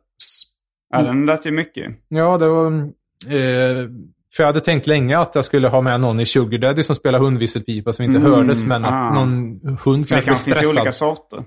Ja, 0.93 1.01
den 1.01 1.25
lät 1.25 1.45
ju 1.45 1.51
mycket. 1.51 1.91
ja 2.07 2.37
det 2.37 2.47
var... 2.47 2.65
Eh, 2.71 3.87
för 4.35 4.43
jag 4.43 4.45
hade 4.45 4.59
tänkt 4.59 4.87
länge 4.87 5.17
att 5.17 5.35
jag 5.35 5.45
skulle 5.45 5.67
ha 5.67 5.81
med 5.81 6.01
någon 6.01 6.19
i 6.19 6.25
Sugar 6.25 6.57
Daddy 6.57 6.83
som 6.83 6.95
spelar 6.95 7.19
hundvisselpipa 7.19 7.93
som 7.93 8.05
inte 8.05 8.17
Mm, 8.17 8.31
hördes, 8.31 8.63
men 8.63 8.85
att 8.85 8.93
ah. 8.93 9.13
någon 9.13 9.59
hund 9.83 10.03
Det 10.03 10.07
kanske 10.09 10.15
blir 10.15 10.21
kanske 10.21 10.25
finns 10.25 10.39
stressad. 10.57 10.77
olika 10.77 10.91
sorter. 10.91 11.43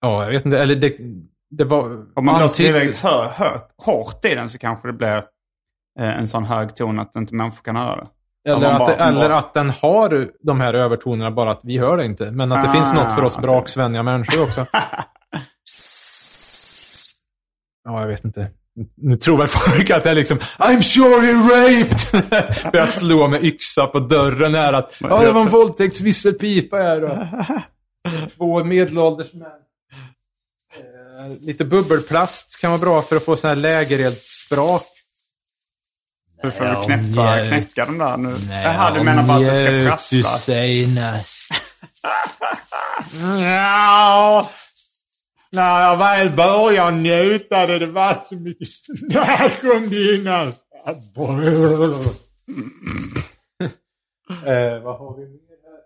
Ja, 0.00 0.24
jag 0.24 0.30
vet 0.30 0.44
inte. 0.44 0.58
Eller 0.58 0.76
det, 0.76 0.96
det 1.50 1.64
var... 1.64 2.06
Om 2.14 2.24
man 2.24 2.42
låter 2.42 2.54
tillräckligt 2.56 2.96
hö, 2.96 3.28
hö, 3.34 3.58
hårt 3.84 4.24
i 4.24 4.34
den 4.34 4.48
så 4.50 4.58
kanske 4.58 4.88
det 4.88 4.92
blir 4.92 5.16
eh, 6.00 6.18
en 6.18 6.28
sån 6.28 6.44
hög 6.44 6.74
ton 6.76 6.98
att 6.98 7.16
inte 7.16 7.34
människor 7.34 7.62
kan 7.62 7.76
höra 7.76 7.96
det. 7.96 8.06
Eller, 8.48 8.70
att, 8.70 8.78
bara- 8.78 8.88
det, 8.88 8.94
eller 9.04 9.28
bara- 9.28 9.38
att 9.38 9.54
den 9.54 9.70
har 9.70 10.28
de 10.46 10.60
här 10.60 10.74
övertonerna, 10.74 11.30
bara 11.30 11.50
att 11.50 11.60
vi 11.62 11.78
hör 11.78 11.96
det 11.96 12.04
inte. 12.04 12.30
Men 12.30 12.52
att 12.52 12.62
det 12.62 12.68
Ah, 12.68 12.72
finns 12.72 12.92
något 12.92 13.14
för 13.14 13.24
oss 13.24 13.36
okej. 13.36 13.42
braksvänliga 13.48 14.02
människor 14.02 14.42
också. 14.42 14.66
ja, 17.84 18.00
jag 18.00 18.06
vet 18.08 18.24
inte. 18.24 18.50
Nu 18.96 19.16
tror 19.16 19.38
väl 19.38 19.48
folk 19.48 19.90
att 19.90 20.04
jag 20.04 20.14
liksom 20.14 20.38
I'm 20.58 20.82
sure 20.82 21.20
he 21.26 21.32
raped! 21.32 22.22
Börjar 22.72 22.86
slå 22.86 23.28
med 23.28 23.44
yxa 23.44 23.86
på 23.86 23.98
dörren 24.00 24.54
här 24.54 24.72
att 24.72 24.94
ja, 25.00 25.20
det 25.24 25.32
var 25.32 25.40
en 25.40 25.48
våldtäktsvisselpipa 25.48 26.76
här 26.76 27.04
och 27.04 27.18
två 28.36 28.64
medelålders 28.64 29.32
män. 29.32 29.46
Eh, 30.76 31.38
lite 31.40 31.64
bubbelplast 31.64 32.60
kan 32.60 32.70
vara 32.70 32.80
bra 32.80 33.02
för 33.02 33.16
att 33.16 33.24
få 33.24 33.36
sån 33.36 33.48
här 33.48 33.56
lägereldssprak. 33.56 34.82
Hur 36.42 36.50
får 36.50 36.64
vi 36.64 36.74
knäppa, 36.84 37.46
knäcka 37.46 37.84
dem 37.86 37.98
där 37.98 38.16
nu? 38.16 38.34
Jaha, 38.50 38.94
du 38.94 39.04
menar 39.04 39.22
bara 39.22 39.36
att 39.36 39.42
det 39.46 39.84
ska 39.84 39.90
prassla? 39.90 40.22
senast. 40.38 41.52
ja, 43.42 44.50
när 45.52 45.82
jag 45.82 45.96
väl 45.96 46.30
började 46.30 46.96
njuta 46.96 47.66
det, 47.66 47.78
det 47.78 47.86
var 47.86 48.16
så 48.28 48.34
mycket 48.34 48.68
snack 48.68 49.64
om 49.76 49.88
dina... 49.88 50.42
eh, 50.42 50.52
vad 54.82 54.98
har 54.98 55.16
vi 55.16 55.22
mer 55.28 55.58
här? 55.64 55.80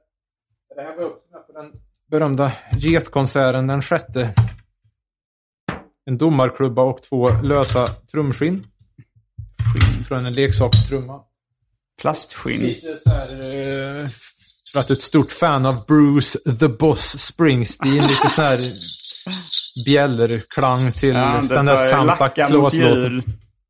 Det 0.77 0.83
här 0.83 0.97
var 0.97 1.05
också 1.05 1.23
med 1.33 1.47
på 1.47 1.53
den 1.53 1.73
berömda 2.11 2.53
getkonserten 2.77 3.67
den 3.67 3.83
sjätte. 3.83 4.35
En 6.07 6.19
domarklubba 6.19 6.83
och 6.83 7.03
två 7.03 7.29
lösa 7.43 7.87
trumskinn. 7.87 8.67
Skinn 9.73 10.05
från 10.05 10.27
en 10.27 10.33
leksakstrumma. 10.33 11.21
Plastskinn. 12.01 12.61
Lite 12.61 12.99
så 13.05 13.11
här, 13.11 13.29
eh, 13.29 14.09
för 14.73 14.81
att 14.81 14.89
du 14.89 14.95
är 14.95 14.97
ett 14.97 15.03
stort 15.03 15.33
fan 15.33 15.67
av 15.67 15.87
Bruce 15.87 16.39
the 16.59 16.69
Boss 16.69 17.19
Springsteen. 17.19 17.95
Lite 17.95 18.31
så 18.31 18.43
här 18.43 18.61
bjällerklang 19.85 20.93
till 20.93 21.15
Ja, 21.15 21.43
den 21.49 21.67
där 21.67 21.77
Santa 21.77 22.29
Claus-låten. 22.29 23.23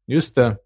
Just 0.06 0.34
det. 0.34 0.56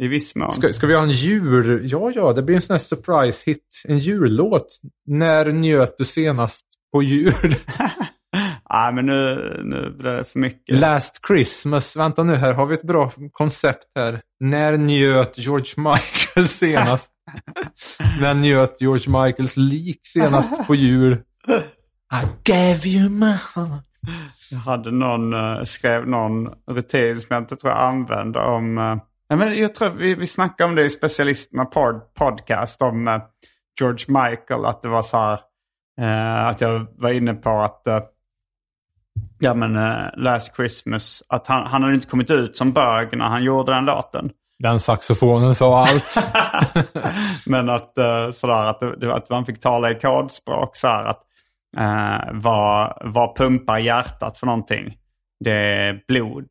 I 0.00 0.06
viss 0.06 0.34
mån. 0.34 0.52
Ska, 0.52 0.72
ska 0.72 0.86
vi 0.86 0.94
ha 0.94 1.02
en 1.02 1.10
jul... 1.10 1.88
Ja, 1.90 2.12
ja, 2.14 2.32
det 2.32 2.42
blir 2.42 2.56
en 2.56 2.62
sån 2.62 2.74
här 2.74 2.80
surprise 2.80 3.42
hit. 3.46 3.82
En 3.88 3.98
jullåt. 3.98 4.80
När 5.06 5.52
njöt 5.52 5.98
du 5.98 6.04
senast 6.04 6.64
på 6.92 7.02
jul? 7.02 7.34
Nej, 8.70 8.92
men 8.92 9.06
nu, 9.06 9.60
nu 9.64 9.90
blir 9.98 10.12
det 10.12 10.24
för 10.24 10.38
mycket. 10.38 10.78
Last 10.78 11.26
Christmas. 11.26 11.96
Vänta 11.96 12.22
nu, 12.22 12.34
här 12.34 12.54
har 12.54 12.66
vi 12.66 12.74
ett 12.74 12.82
bra 12.82 13.12
koncept 13.32 13.84
här. 13.96 14.20
När 14.40 14.76
njöt 14.76 15.38
George 15.38 15.74
Michael 15.76 16.48
senast? 16.58 17.12
När 18.20 18.34
njöt 18.34 18.80
George 18.80 19.22
Michaels 19.24 19.56
lik 19.56 20.00
senast 20.02 20.66
på 20.66 20.74
jul? 20.74 21.12
I 22.12 22.26
gave 22.44 22.86
you 22.88 23.08
my 23.08 23.26
heart. 23.54 23.84
Jag 24.50 24.58
hade 24.58 24.90
någon, 24.90 25.32
eh, 25.32 25.64
skrev 25.64 26.08
någon 26.08 26.48
rutin 26.70 27.20
som 27.20 27.26
jag 27.34 27.42
inte 27.42 27.56
tror 27.56 27.72
jag 27.72 27.80
använder 27.82 28.40
om... 28.40 28.78
eh, 28.78 28.96
nej, 29.30 29.38
men 29.38 29.58
jag 29.58 29.74
tror 29.74 29.90
vi, 29.90 30.14
vi 30.14 30.26
snackade 30.26 30.68
om 30.70 30.74
det 30.76 30.84
i 30.84 30.90
specialisterna 30.90 31.64
pod, 31.64 32.14
podcast 32.14 32.82
om 32.82 33.08
eh, 33.08 33.20
George 33.80 34.04
Michael. 34.08 34.64
Att 34.64 34.82
det 34.82 34.88
var 34.88 35.02
så 35.02 35.16
här, 35.16 35.38
eh, 36.00 36.46
att 36.46 36.60
jag 36.60 36.86
var 36.96 37.10
inne 37.10 37.34
på 37.34 37.50
att, 37.50 37.88
ja 39.38 39.54
men 39.54 39.76
eh, 39.76 40.06
Last 40.16 40.56
Christmas, 40.56 41.22
att 41.28 41.46
han, 41.46 41.66
han 41.66 41.82
hade 41.82 41.94
inte 41.94 42.06
kommit 42.06 42.30
ut 42.30 42.56
som 42.56 42.72
bög 42.72 43.16
när 43.16 43.28
han 43.28 43.44
gjorde 43.44 43.74
den 43.74 43.84
låten. 43.84 44.30
Den 44.58 44.80
saxofonen 44.80 45.54
sa 45.54 45.86
allt. 45.86 46.14
Men 47.46 47.68
att, 47.68 47.98
eh, 47.98 48.30
sådär, 48.30 48.70
att, 48.70 48.82
att 49.04 49.30
man 49.30 49.46
fick 49.46 49.60
tala 49.60 49.90
i 49.90 49.94
kodspråk 49.94 50.76
så 50.76 50.88
här 50.88 51.04
att 51.04 51.22
vad, 52.32 52.98
vad 53.00 53.36
pumpar 53.36 53.78
hjärtat 53.78 54.38
för 54.38 54.46
någonting? 54.46 54.96
Det 55.44 55.52
är 55.52 56.00
blod. 56.08 56.46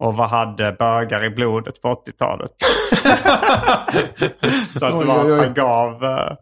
Och 0.00 0.16
vad 0.16 0.28
hade 0.28 0.72
bögar 0.72 1.24
i 1.24 1.30
blodet 1.30 1.82
på 1.82 1.88
80-talet? 1.88 2.50
så 4.78 4.86
att 4.86 4.98
det 4.98 5.04
var 5.04 5.30
att 5.30 5.38
han 5.44 5.54
gav, 5.54 6.04
eh, 6.04 6.32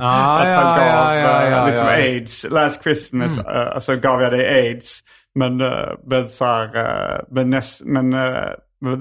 Ah, 0.00 0.38
att 0.38 0.54
han 0.54 0.86
ja, 0.86 0.94
gav 0.94 1.16
ja, 1.16 1.48
ja, 1.50 1.58
eh, 1.58 1.66
liksom. 1.66 1.86
Mm. 1.86 2.00
aids. 2.00 2.46
Last 2.50 2.82
Christmas 2.82 3.38
eh, 3.38 3.74
alltså 3.74 3.96
gav 3.96 4.22
jag 4.22 4.32
dig 4.32 4.46
aids. 4.46 5.00
Men, 5.34 5.60
eh, 5.60 5.88
men 6.06 6.28
så 6.28 6.44
här, 6.44 7.24
men, 7.30 7.50
näst, 7.50 7.84
men 7.84 8.12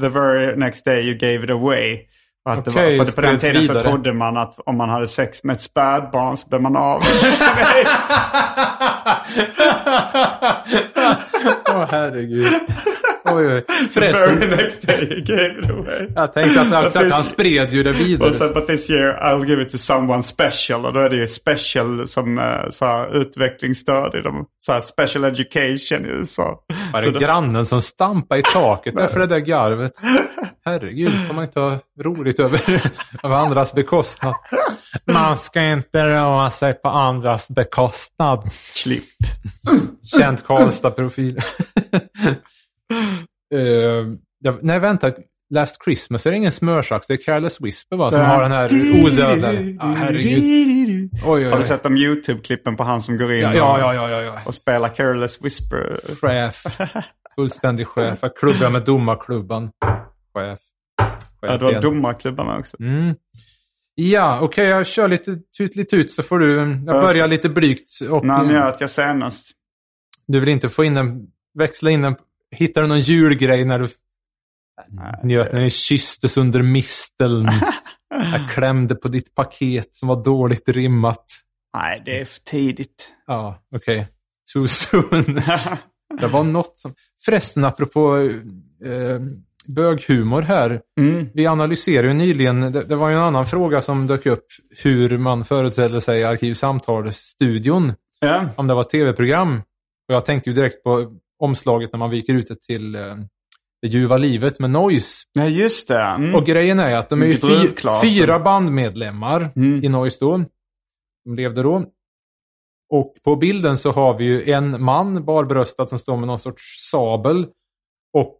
the 0.01 0.09
very 0.09 0.55
next 0.55 0.85
day 0.85 1.01
you 1.01 1.17
gave 1.17 1.43
it 1.43 1.49
away. 1.49 1.99
Att 2.49 2.67
Okej, 2.67 2.91
det 2.91 2.97
var, 2.97 3.05
för 3.05 3.11
på 3.13 3.21
den 3.21 3.39
tiden 3.39 3.63
så 3.63 3.73
vidare. 3.73 3.89
trodde 3.89 4.13
man 4.13 4.37
att 4.37 4.59
om 4.65 4.77
man 4.77 4.89
hade 4.89 5.07
sex 5.07 5.43
med 5.43 5.53
ett 5.53 5.61
spädbarn 5.61 6.37
så 6.37 6.49
blev 6.49 6.61
man 6.61 6.75
av 6.75 6.99
med 6.99 7.67
aids. 7.75 8.09
Herregud. 13.35 13.53
Oj, 13.53 13.65
oj. 13.79 13.87
The 13.87 13.93
Förresten, 13.93 14.39
very 14.39 14.55
next 14.55 14.87
day 14.87 15.03
you 15.11 15.21
gave 15.21 15.59
it 15.59 15.69
away. 15.69 16.07
jag 16.15 16.33
tänkte 16.33 16.61
att, 16.61 16.95
this- 16.95 17.11
han 17.11 17.23
spred 17.23 17.73
ju 17.73 17.83
det 17.83 17.91
vidare. 17.93 18.29
Och 18.29 18.35
sen 18.35 18.53
but 18.53 18.67
this 18.67 18.89
year 18.89 19.19
I'll 19.23 19.45
give 19.47 19.61
it 19.61 19.69
to 19.69 19.77
someone 19.77 20.23
special. 20.23 20.85
Och 20.85 20.93
då 20.93 20.99
är 20.99 21.09
det 21.09 21.15
ju 21.15 21.27
special 21.27 22.07
som 22.07 22.37
uh, 22.37 22.69
så 22.69 22.85
här, 22.85 23.15
utvecklingsstöd 23.21 24.15
i 24.15 24.21
de, 24.21 24.45
så 24.65 24.71
här, 24.71 24.81
special 24.81 25.23
education 25.23 26.05
i 26.05 26.09
USA. 26.09 26.59
Var 26.93 27.01
Så 27.01 27.09
det 27.09 27.19
grannen 27.19 27.65
som 27.65 27.81
stampade 27.81 28.39
i 28.39 28.43
taket 28.43 28.95
där 28.95 29.07
för 29.07 29.19
det 29.19 29.27
där 29.27 29.39
garvet? 29.39 29.91
Herregud, 30.65 31.27
får 31.27 31.33
man 31.33 31.43
inte 31.43 31.59
ha 31.59 31.79
roligt 32.03 32.39
över, 32.39 32.61
över 33.23 33.35
andras 33.35 33.73
bekostnad? 33.73 34.33
Man 35.11 35.37
ska 35.37 35.61
inte 35.61 36.07
roa 36.07 36.49
sig 36.51 36.73
på 36.73 36.89
andras 36.89 37.47
bekostnad. 37.49 38.49
Klipp. 38.83 39.03
Känd 40.19 40.43
Karlstad-profil. 40.45 41.39
uh, 43.55 44.57
nej, 44.61 44.79
vänta. 44.79 45.11
Last 45.53 45.83
Christmas 45.83 46.25
är 46.25 46.31
det 46.31 46.37
ingen 46.37 46.51
smörsax. 46.51 47.07
Det 47.07 47.13
är 47.13 47.17
Careless 47.17 47.61
Whisper 47.61 47.95
va? 47.97 48.11
Som 48.11 48.21
har 48.21 48.41
den 48.41 48.51
här 48.51 48.65
odödliga... 49.05 49.75
Ja, 49.79 49.85
herregud. 49.97 51.09
Oj, 51.13 51.45
oj, 51.45 51.51
Har 51.51 51.59
du 51.59 51.65
sett 51.65 51.83
de 51.83 51.97
YouTube-klippen 51.97 52.77
på 52.77 52.83
han 52.83 53.01
som 53.01 53.17
går 53.17 53.33
in 53.33 53.41
Ja, 53.41 53.53
ja, 53.55 53.79
ja, 53.79 53.93
ja, 53.93 54.09
ja, 54.09 54.21
ja. 54.21 54.39
och 54.45 54.55
spelar 54.55 54.89
Careless 54.89 55.41
Whisper? 55.41 55.99
Chef. 56.21 56.63
Fullständig 57.35 57.87
chef. 57.87 58.19
Jag 58.21 58.35
klubbar 58.37 58.69
med 58.69 58.83
domarklubban. 58.83 59.71
Chef. 60.33 60.59
Ja, 61.41 61.57
du 61.57 61.65
har 61.65 61.71
igen. 61.71 61.81
domarklubbar 61.81 62.45
med 62.45 62.59
också. 62.59 62.77
Mm. 62.79 63.15
Ja, 63.95 64.39
okej, 64.41 64.67
jag 64.67 64.87
kör 64.87 65.07
lite 65.07 65.37
tut 65.57 65.75
lite 65.75 65.95
ut 65.95 66.11
så 66.11 66.23
får 66.23 66.39
du... 66.39 66.55
Jag 66.85 67.03
börjar 67.03 67.27
lite 67.27 67.49
blygt. 67.49 67.89
Och 68.09 68.25
När 68.25 68.43
njöt 68.43 68.81
jag 68.81 68.89
senast? 68.89 69.51
du 70.27 70.39
vill 70.39 70.49
inte 70.49 70.69
få 70.69 70.83
in 70.83 70.97
en... 70.97 71.27
Växla 71.59 71.91
in 71.91 72.03
en... 72.03 72.15
Hittar 72.53 72.81
du 72.81 72.87
någon 72.87 72.99
julgrej 72.99 73.65
när 73.65 73.79
du 73.79 73.87
njöt 75.23 75.53
när 75.53 75.61
ni 75.61 75.69
kysstes 75.69 76.37
under 76.37 76.61
misteln? 76.61 77.47
jag 78.31 78.49
klämde 78.51 78.95
på 78.95 79.07
ditt 79.07 79.35
paket 79.35 79.95
som 79.95 80.07
var 80.07 80.23
dåligt 80.23 80.69
rimmat. 80.69 81.25
Nej, 81.77 82.01
det 82.05 82.19
är 82.19 82.25
för 82.25 82.39
tidigt. 82.39 83.13
Ja, 83.27 83.63
okej. 83.75 84.07
Too 84.53 84.67
soon. 84.67 85.23
det 86.19 86.27
var 86.27 86.43
något 86.43 86.79
som... 86.79 86.93
Förresten, 87.25 87.65
apropå 87.65 88.17
eh, 88.85 89.19
böghumor 89.67 90.41
här. 90.41 90.81
Mm. 90.99 91.29
Vi 91.33 91.47
analyserade 91.47 92.07
ju 92.07 92.13
nyligen, 92.13 92.71
det, 92.71 92.83
det 92.83 92.95
var 92.95 93.09
ju 93.09 93.15
en 93.15 93.21
annan 93.21 93.45
fråga 93.45 93.81
som 93.81 94.07
dök 94.07 94.25
upp, 94.25 94.45
hur 94.83 95.17
man 95.17 95.45
föreställer 95.45 95.99
sig 95.99 96.23
Arkivsamtal-studion. 96.23 97.93
Ja. 98.19 98.45
Om 98.55 98.67
det 98.67 98.73
var 98.73 98.83
tv-program. 98.83 99.61
Och 100.09 100.15
jag 100.15 100.25
tänkte 100.25 100.49
ju 100.49 100.55
direkt 100.55 100.83
på 100.83 101.17
omslaget 101.43 101.91
när 101.93 101.97
man 101.99 102.09
viker 102.09 102.33
ut 102.33 102.47
det 102.47 102.61
till 102.61 102.95
eh, 102.95 103.15
Det 103.81 103.87
ljuva 103.87 104.17
livet 104.17 104.59
med 104.59 104.69
Noise. 104.69 105.23
ja, 105.33 105.45
just 105.47 105.87
det. 105.87 105.99
Mm. 106.01 106.35
Och 106.35 106.45
grejen 106.45 106.79
är 106.79 106.97
att 106.97 107.09
de 107.09 107.21
är 107.21 107.25
ju 107.25 107.37
fy, 107.37 107.69
fyra 108.03 108.39
bandmedlemmar 108.39 109.51
Mm. 109.55 109.83
i 109.83 109.89
Noise 109.89 110.17
då. 110.25 110.45
De 111.25 111.35
levde 111.35 111.63
då. 111.63 111.85
Och 112.89 113.13
på 113.23 113.35
bilden 113.35 113.77
så 113.77 113.91
har 113.91 114.17
vi 114.17 114.23
ju 114.25 114.51
en 114.51 114.83
man 114.83 115.25
barbröstad 115.25 115.87
som 115.87 115.99
står 115.99 116.17
med 116.17 116.27
någon 116.27 116.39
sorts 116.39 116.89
sabel. 116.91 117.47
Och 118.17 118.39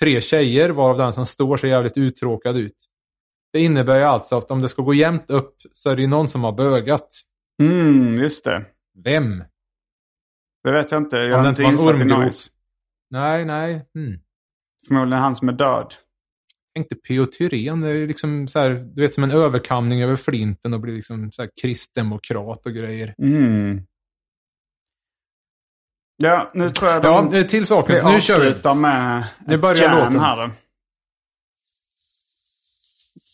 tre 0.00 0.20
tjejer 0.20 0.70
varav 0.70 0.98
den 0.98 1.12
som 1.12 1.26
står 1.26 1.56
ser 1.56 1.68
jävligt 1.68 1.96
uttråkad 1.96 2.56
ut. 2.56 2.76
Det 3.52 3.60
innebär 3.60 3.96
ju 3.96 4.02
alltså 4.02 4.38
att 4.38 4.50
om 4.50 4.60
det 4.62 4.68
ska 4.68 4.82
gå 4.82 4.94
jämnt 4.94 5.30
upp 5.30 5.56
så 5.72 5.90
är 5.90 5.96
det 5.96 6.02
ju 6.02 6.08
någon 6.08 6.28
som 6.28 6.44
har 6.44 6.52
bögat. 6.52 7.08
Mm, 7.62 8.14
just 8.14 8.44
det. 8.44 8.64
Vem? 9.04 9.44
Det 10.66 10.72
vet 10.72 10.90
jag 10.90 11.02
inte. 11.02 11.16
Jag 11.16 11.38
Om 11.38 11.44
det 11.44 11.48
inte 11.48 11.62
var 11.62 11.70
en 11.70 11.78
ormgrop. 11.78 12.32
Nej, 13.10 13.44
nej. 13.44 13.74
Hmm. 13.94 14.18
Förmodligen 14.88 15.22
han 15.22 15.36
som 15.36 15.48
är 15.48 15.52
död. 15.52 15.94
tänkte 16.74 16.94
P.O. 16.94 17.26
Det 17.38 17.46
är 17.90 18.06
liksom 18.06 18.48
så 18.48 18.58
här, 18.58 18.70
du 18.70 19.02
vet 19.02 19.12
som 19.12 19.24
en 19.24 19.30
överkamning 19.30 20.02
över 20.02 20.16
flinten 20.16 20.74
och 20.74 20.80
blir 20.80 20.94
liksom 20.94 21.32
så 21.32 21.42
här 21.42 21.50
kristdemokrat 21.62 22.66
och 22.66 22.72
grejer. 22.72 23.14
Mm. 23.22 23.82
Ja, 26.16 26.50
nu 26.54 26.70
tror 26.70 26.90
jag 26.90 27.02
de... 27.02 27.30
Ja, 27.32 27.44
till 27.44 27.66
saken. 27.66 28.12
Nu 28.12 28.20
kör 28.20 28.40
vi. 28.40 28.46
med 28.46 28.54
ett 28.54 28.62
börjar 29.58 29.98
låten. 29.98 30.20
här. 30.20 30.50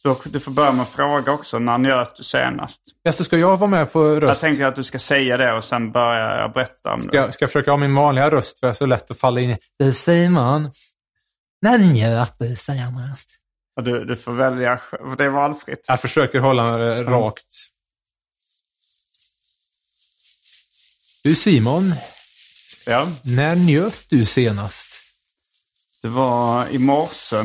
Så 0.03 0.17
Du 0.25 0.41
får 0.41 0.53
börja 0.53 0.73
med 0.73 0.83
att 0.83 0.89
fråga 0.89 1.33
också. 1.33 1.59
När 1.59 1.79
njöt 1.79 2.17
du 2.17 2.23
senast? 2.23 2.81
Ja, 3.03 3.13
så 3.13 3.25
ska 3.25 3.39
jag 3.39 3.57
vara 3.57 3.71
med 3.71 3.93
på 3.93 4.07
Jag 4.15 4.23
röst? 4.23 4.41
tänkte 4.41 4.67
att 4.67 4.77
du 4.77 4.85
ska 4.85 4.99
säga 4.99 5.37
det 5.37 5.53
och 5.53 5.65
sen 5.65 5.93
börjar 5.93 6.41
jag 6.41 6.53
berätta 6.53 6.93
om 6.93 7.01
Ska, 7.01 7.11
det. 7.11 7.17
jag- 7.17 7.35
ska 7.35 7.43
jag 7.43 7.51
försöka 7.51 7.71
ha 7.71 7.79
min 7.79 7.95
vanliga 7.95 8.31
röst 8.31 8.61
för 8.61 8.67
jag 8.67 8.73
är 8.75 8.77
så 8.77 8.87
lätt 8.87 9.11
att 9.11 9.19
falla 9.19 9.41
in 9.41 9.51
i. 9.51 9.59
Är 9.85 9.93
Simon. 9.93 10.71
När 11.63 11.79
njöt 11.79 12.35
du 12.39 12.57
senast? 12.57 13.29
Och 13.77 13.83
du, 13.85 14.05
du 14.05 14.17
får 14.17 14.33
välja, 14.33 14.81
det 15.19 15.25
är 15.25 15.29
valfritt. 15.29 15.85
Jag 15.89 16.01
försöker 16.01 16.39
hålla 16.39 16.63
mig 16.79 17.05
rakt. 17.05 17.47
Du 21.25 21.35
Simon, 21.35 21.95
Ja, 22.87 23.09
när 23.23 23.55
njöt 23.55 24.07
du 24.09 24.27
senast? 24.27 24.89
det 26.03 26.09
var 26.09 26.69
i 26.69 26.79
morse 26.79 27.45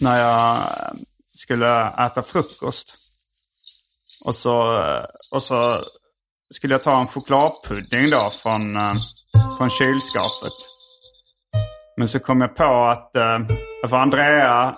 när 0.00 0.20
jag 0.20 0.62
skulle 1.34 1.86
äta 2.06 2.22
frukost. 2.22 2.94
Och 4.24 4.34
så, 4.34 4.82
och 5.32 5.42
så 5.42 5.82
skulle 6.50 6.74
jag 6.74 6.82
ta 6.82 7.00
en 7.00 7.06
chokladpudding 7.06 8.10
då 8.10 8.32
från, 8.42 8.76
eh, 8.76 8.94
från 9.58 9.70
kylskåpet. 9.70 10.52
Men 11.96 12.08
så 12.08 12.18
kom 12.18 12.40
jag 12.40 12.56
på 12.56 12.84
att 12.84 13.16
eh, 13.16 13.38
för 13.88 13.96
Andrea 13.96 14.76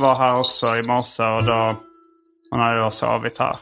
var 0.00 0.14
här 0.14 0.38
också 0.38 0.76
i 0.76 0.82
morse 0.82 1.22
och 1.22 1.44
då 1.44 1.76
hon 2.50 2.60
hade 2.60 2.80
då 2.80 2.90
sovit 2.90 3.38
här. 3.38 3.58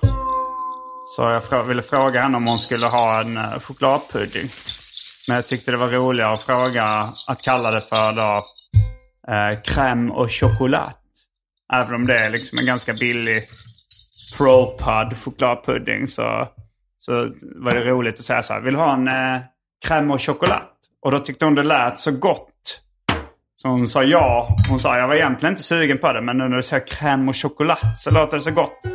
Så 1.16 1.40
jag 1.50 1.64
ville 1.64 1.82
fråga 1.82 2.22
henne 2.22 2.36
om 2.36 2.46
hon 2.46 2.58
skulle 2.58 2.86
ha 2.86 3.20
en 3.20 3.36
eh, 3.36 3.60
chokladpudding. 3.60 4.50
Men 5.28 5.34
jag 5.34 5.46
tyckte 5.46 5.70
det 5.70 5.76
var 5.76 5.88
roligare 5.88 6.32
att 6.32 6.42
fråga 6.42 7.12
att 7.26 7.42
kalla 7.42 7.70
det 7.70 7.80
för 7.80 8.12
då 8.12 8.44
eh, 9.28 9.60
crème 9.62 10.10
och 10.10 10.30
choklad. 10.30 10.92
Även 11.72 11.94
om 11.94 12.06
det 12.06 12.18
är 12.18 12.30
liksom 12.30 12.58
en 12.58 12.66
ganska 12.66 12.92
billig 12.92 13.48
ProPud 14.36 15.18
chokladpudding 15.24 16.06
så, 16.06 16.48
så 17.00 17.12
var 17.42 17.74
det 17.74 17.80
roligt 17.80 18.18
att 18.18 18.24
säga 18.24 18.42
så 18.42 18.52
här. 18.52 18.60
Vill 18.60 18.74
du 18.74 18.80
ha 18.80 18.94
en 18.94 19.08
eh, 19.08 19.40
crème 19.86 20.12
och 20.12 20.22
choklad? 20.22 20.62
Och 21.02 21.10
då 21.10 21.18
tyckte 21.18 21.44
hon 21.44 21.54
det 21.54 21.62
lät 21.62 21.98
så 22.00 22.10
gott. 22.10 22.80
Så 23.62 23.68
hon 23.68 23.88
sa 23.88 24.02
ja. 24.02 24.58
Hon 24.68 24.80
sa 24.80 24.98
jag 24.98 25.08
var 25.08 25.14
egentligen 25.14 25.52
inte 25.52 25.62
sugen 25.62 25.98
på 25.98 26.12
det 26.12 26.22
men 26.22 26.38
nu 26.38 26.48
när 26.48 26.56
du 26.56 26.62
säger 26.62 26.86
crème 26.86 27.28
och 27.28 27.36
choklad 27.36 27.78
så 27.96 28.10
låter 28.10 28.36
det 28.36 28.42
så 28.42 28.50
gott. 28.50 28.86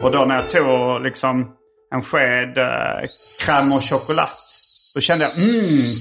Och 0.00 0.12
då 0.12 0.24
när 0.24 0.34
jag 0.34 0.50
tog 0.50 1.02
liksom 1.02 1.54
en 1.94 2.02
sked 2.02 2.58
eh, 2.58 3.08
crème 3.44 3.76
och 3.76 3.82
choklad. 3.82 4.28
Då 4.94 5.00
kände 5.00 5.24
jag 5.24 5.38
mm, 5.38 5.50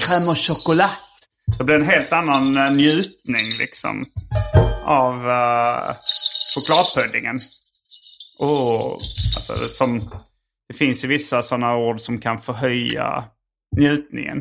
crème 0.02 0.30
och 0.30 0.38
choklad. 0.38 0.90
Det 1.58 1.64
blir 1.64 1.76
en 1.76 1.90
helt 1.90 2.14
annan 2.14 2.58
eh, 2.58 2.72
njutning 2.72 3.50
liksom. 3.60 4.06
Av 4.84 5.28
uh, 5.28 5.96
chokladpuddingen. 6.56 7.40
Oh, 8.40 8.92
alltså, 9.36 9.54
det 9.54 9.66
som, 9.66 10.10
det 10.68 10.74
finns 10.74 11.04
ju 11.04 11.08
vissa 11.08 11.42
sådana 11.42 11.76
ord 11.76 12.02
som 12.02 12.20
kan 12.20 12.42
förhöja 12.42 13.24
njutningen. 13.78 14.38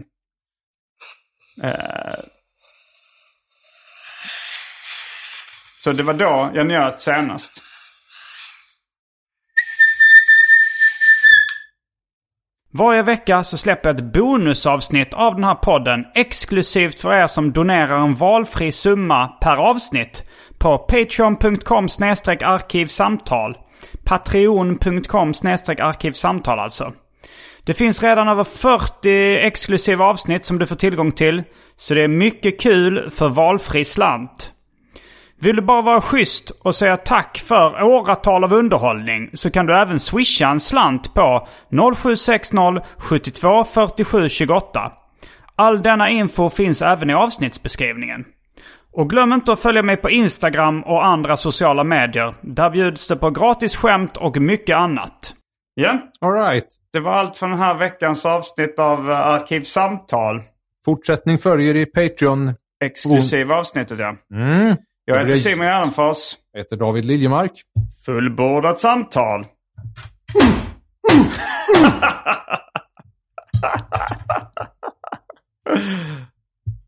Uh, 1.64 2.20
så 5.78 5.92
det 5.92 6.02
var 6.02 6.14
då 6.14 6.50
jag 6.54 6.66
njöt 6.66 7.00
senast. 7.00 7.62
Varje 12.76 13.02
vecka 13.02 13.44
så 13.44 13.58
släpper 13.58 13.88
jag 13.88 13.96
ett 13.96 14.12
bonusavsnitt 14.12 15.14
av 15.14 15.34
den 15.34 15.44
här 15.44 15.54
podden 15.54 16.04
exklusivt 16.14 17.00
för 17.00 17.12
er 17.14 17.26
som 17.26 17.52
donerar 17.52 17.98
en 17.98 18.14
valfri 18.14 18.72
summa 18.72 19.28
per 19.28 19.56
avsnitt 19.56 20.22
på 20.58 20.78
patreon.com 20.78 21.88
arkivsamtal. 22.44 23.56
Patreon.com 24.04 25.28
arkivsamtal 25.78 26.58
alltså. 26.58 26.92
Det 27.64 27.74
finns 27.74 28.02
redan 28.02 28.28
över 28.28 28.44
40 28.44 29.36
exklusiva 29.36 30.04
avsnitt 30.04 30.44
som 30.44 30.58
du 30.58 30.66
får 30.66 30.76
tillgång 30.76 31.12
till. 31.12 31.42
Så 31.76 31.94
det 31.94 32.02
är 32.02 32.08
mycket 32.08 32.60
kul 32.60 33.10
för 33.10 33.28
valfri 33.28 33.84
slant. 33.84 34.52
Vill 35.40 35.56
du 35.56 35.62
bara 35.62 35.82
vara 35.82 36.00
schysst 36.00 36.50
och 36.50 36.74
säga 36.74 36.96
tack 36.96 37.38
för 37.38 37.82
åratal 37.82 38.44
av 38.44 38.52
underhållning 38.52 39.30
så 39.34 39.50
kan 39.50 39.66
du 39.66 39.76
även 39.76 40.00
swisha 40.00 40.48
en 40.48 40.60
slant 40.60 41.14
på 41.14 41.48
0760 41.94 42.56
72 42.98 43.64
47 43.64 44.28
28. 44.28 44.92
All 45.56 45.82
denna 45.82 46.10
info 46.10 46.50
finns 46.50 46.82
även 46.82 47.10
i 47.10 47.14
avsnittsbeskrivningen. 47.14 48.24
Och 48.92 49.10
glöm 49.10 49.32
inte 49.32 49.52
att 49.52 49.60
följa 49.60 49.82
mig 49.82 49.96
på 49.96 50.10
Instagram 50.10 50.82
och 50.82 51.06
andra 51.06 51.36
sociala 51.36 51.84
medier. 51.84 52.34
Där 52.40 52.70
bjuds 52.70 53.08
det 53.08 53.16
på 53.16 53.30
gratis 53.30 53.76
skämt 53.76 54.16
och 54.16 54.36
mycket 54.36 54.76
annat. 54.76 55.34
Ja, 55.74 55.98
All 56.20 56.32
right. 56.32 56.66
det 56.92 57.00
var 57.00 57.12
allt 57.12 57.36
för 57.36 57.46
den 57.46 57.58
här 57.58 57.74
veckans 57.74 58.26
avsnitt 58.26 58.78
av 58.78 59.10
eh, 59.10 59.26
Arkivsamtal. 59.26 60.42
Fortsättning 60.84 61.38
följer 61.38 61.76
i 61.76 61.86
Patreon. 61.86 62.54
Exklusiva 62.84 63.54
avsnittet 63.54 63.98
ja. 63.98 64.16
Mm. 64.34 64.76
Jag 65.08 65.18
heter 65.18 65.36
Simon 65.36 65.66
Gärdenfors. 65.66 66.36
Jag 66.52 66.60
heter 66.60 66.76
David 66.76 67.04
Liljemark. 67.04 67.52
Fullbordat 68.04 68.78
samtal. 68.78 69.44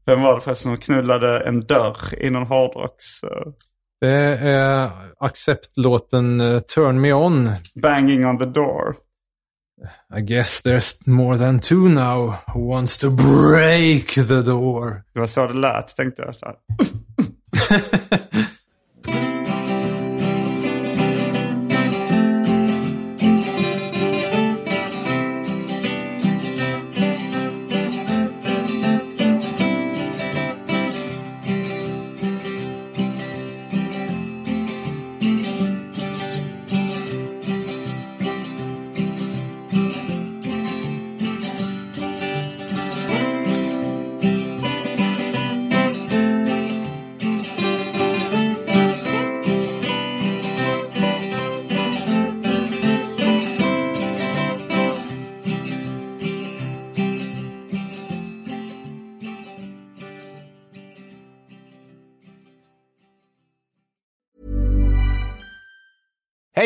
Vem 0.07 0.23
var 0.23 0.35
det 0.35 0.41
förresten 0.41 0.73
som 0.73 0.81
knullade 0.81 1.41
en 1.41 1.61
dörr 1.67 1.97
i 2.25 2.31
någon 2.31 2.47
hårdrocks... 2.47 3.23
eh, 3.23 3.53
Det 4.01 4.39
är 4.49 4.91
acceptlåten 5.19 6.41
eh, 6.41 6.59
Turn 6.59 7.01
Me 7.01 7.13
On. 7.13 7.51
banging 7.83 8.27
on 8.27 8.39
the 8.39 8.45
door. 8.45 8.97
I 10.11 10.21
guess 10.21 10.63
there's 10.63 11.07
more 11.07 11.37
than 11.37 11.61
two 11.61 11.89
now 11.89 12.43
who 12.47 12.61
wants 12.61 12.99
to 12.99 13.11
break 13.11 14.15
the 14.15 14.43
door. 14.43 15.05
Det 15.15 15.21
var 15.21 15.27
så 15.27 15.47
det 15.47 15.55
lät 15.55 15.97
tänkte 15.97 16.23
jag. 16.23 16.35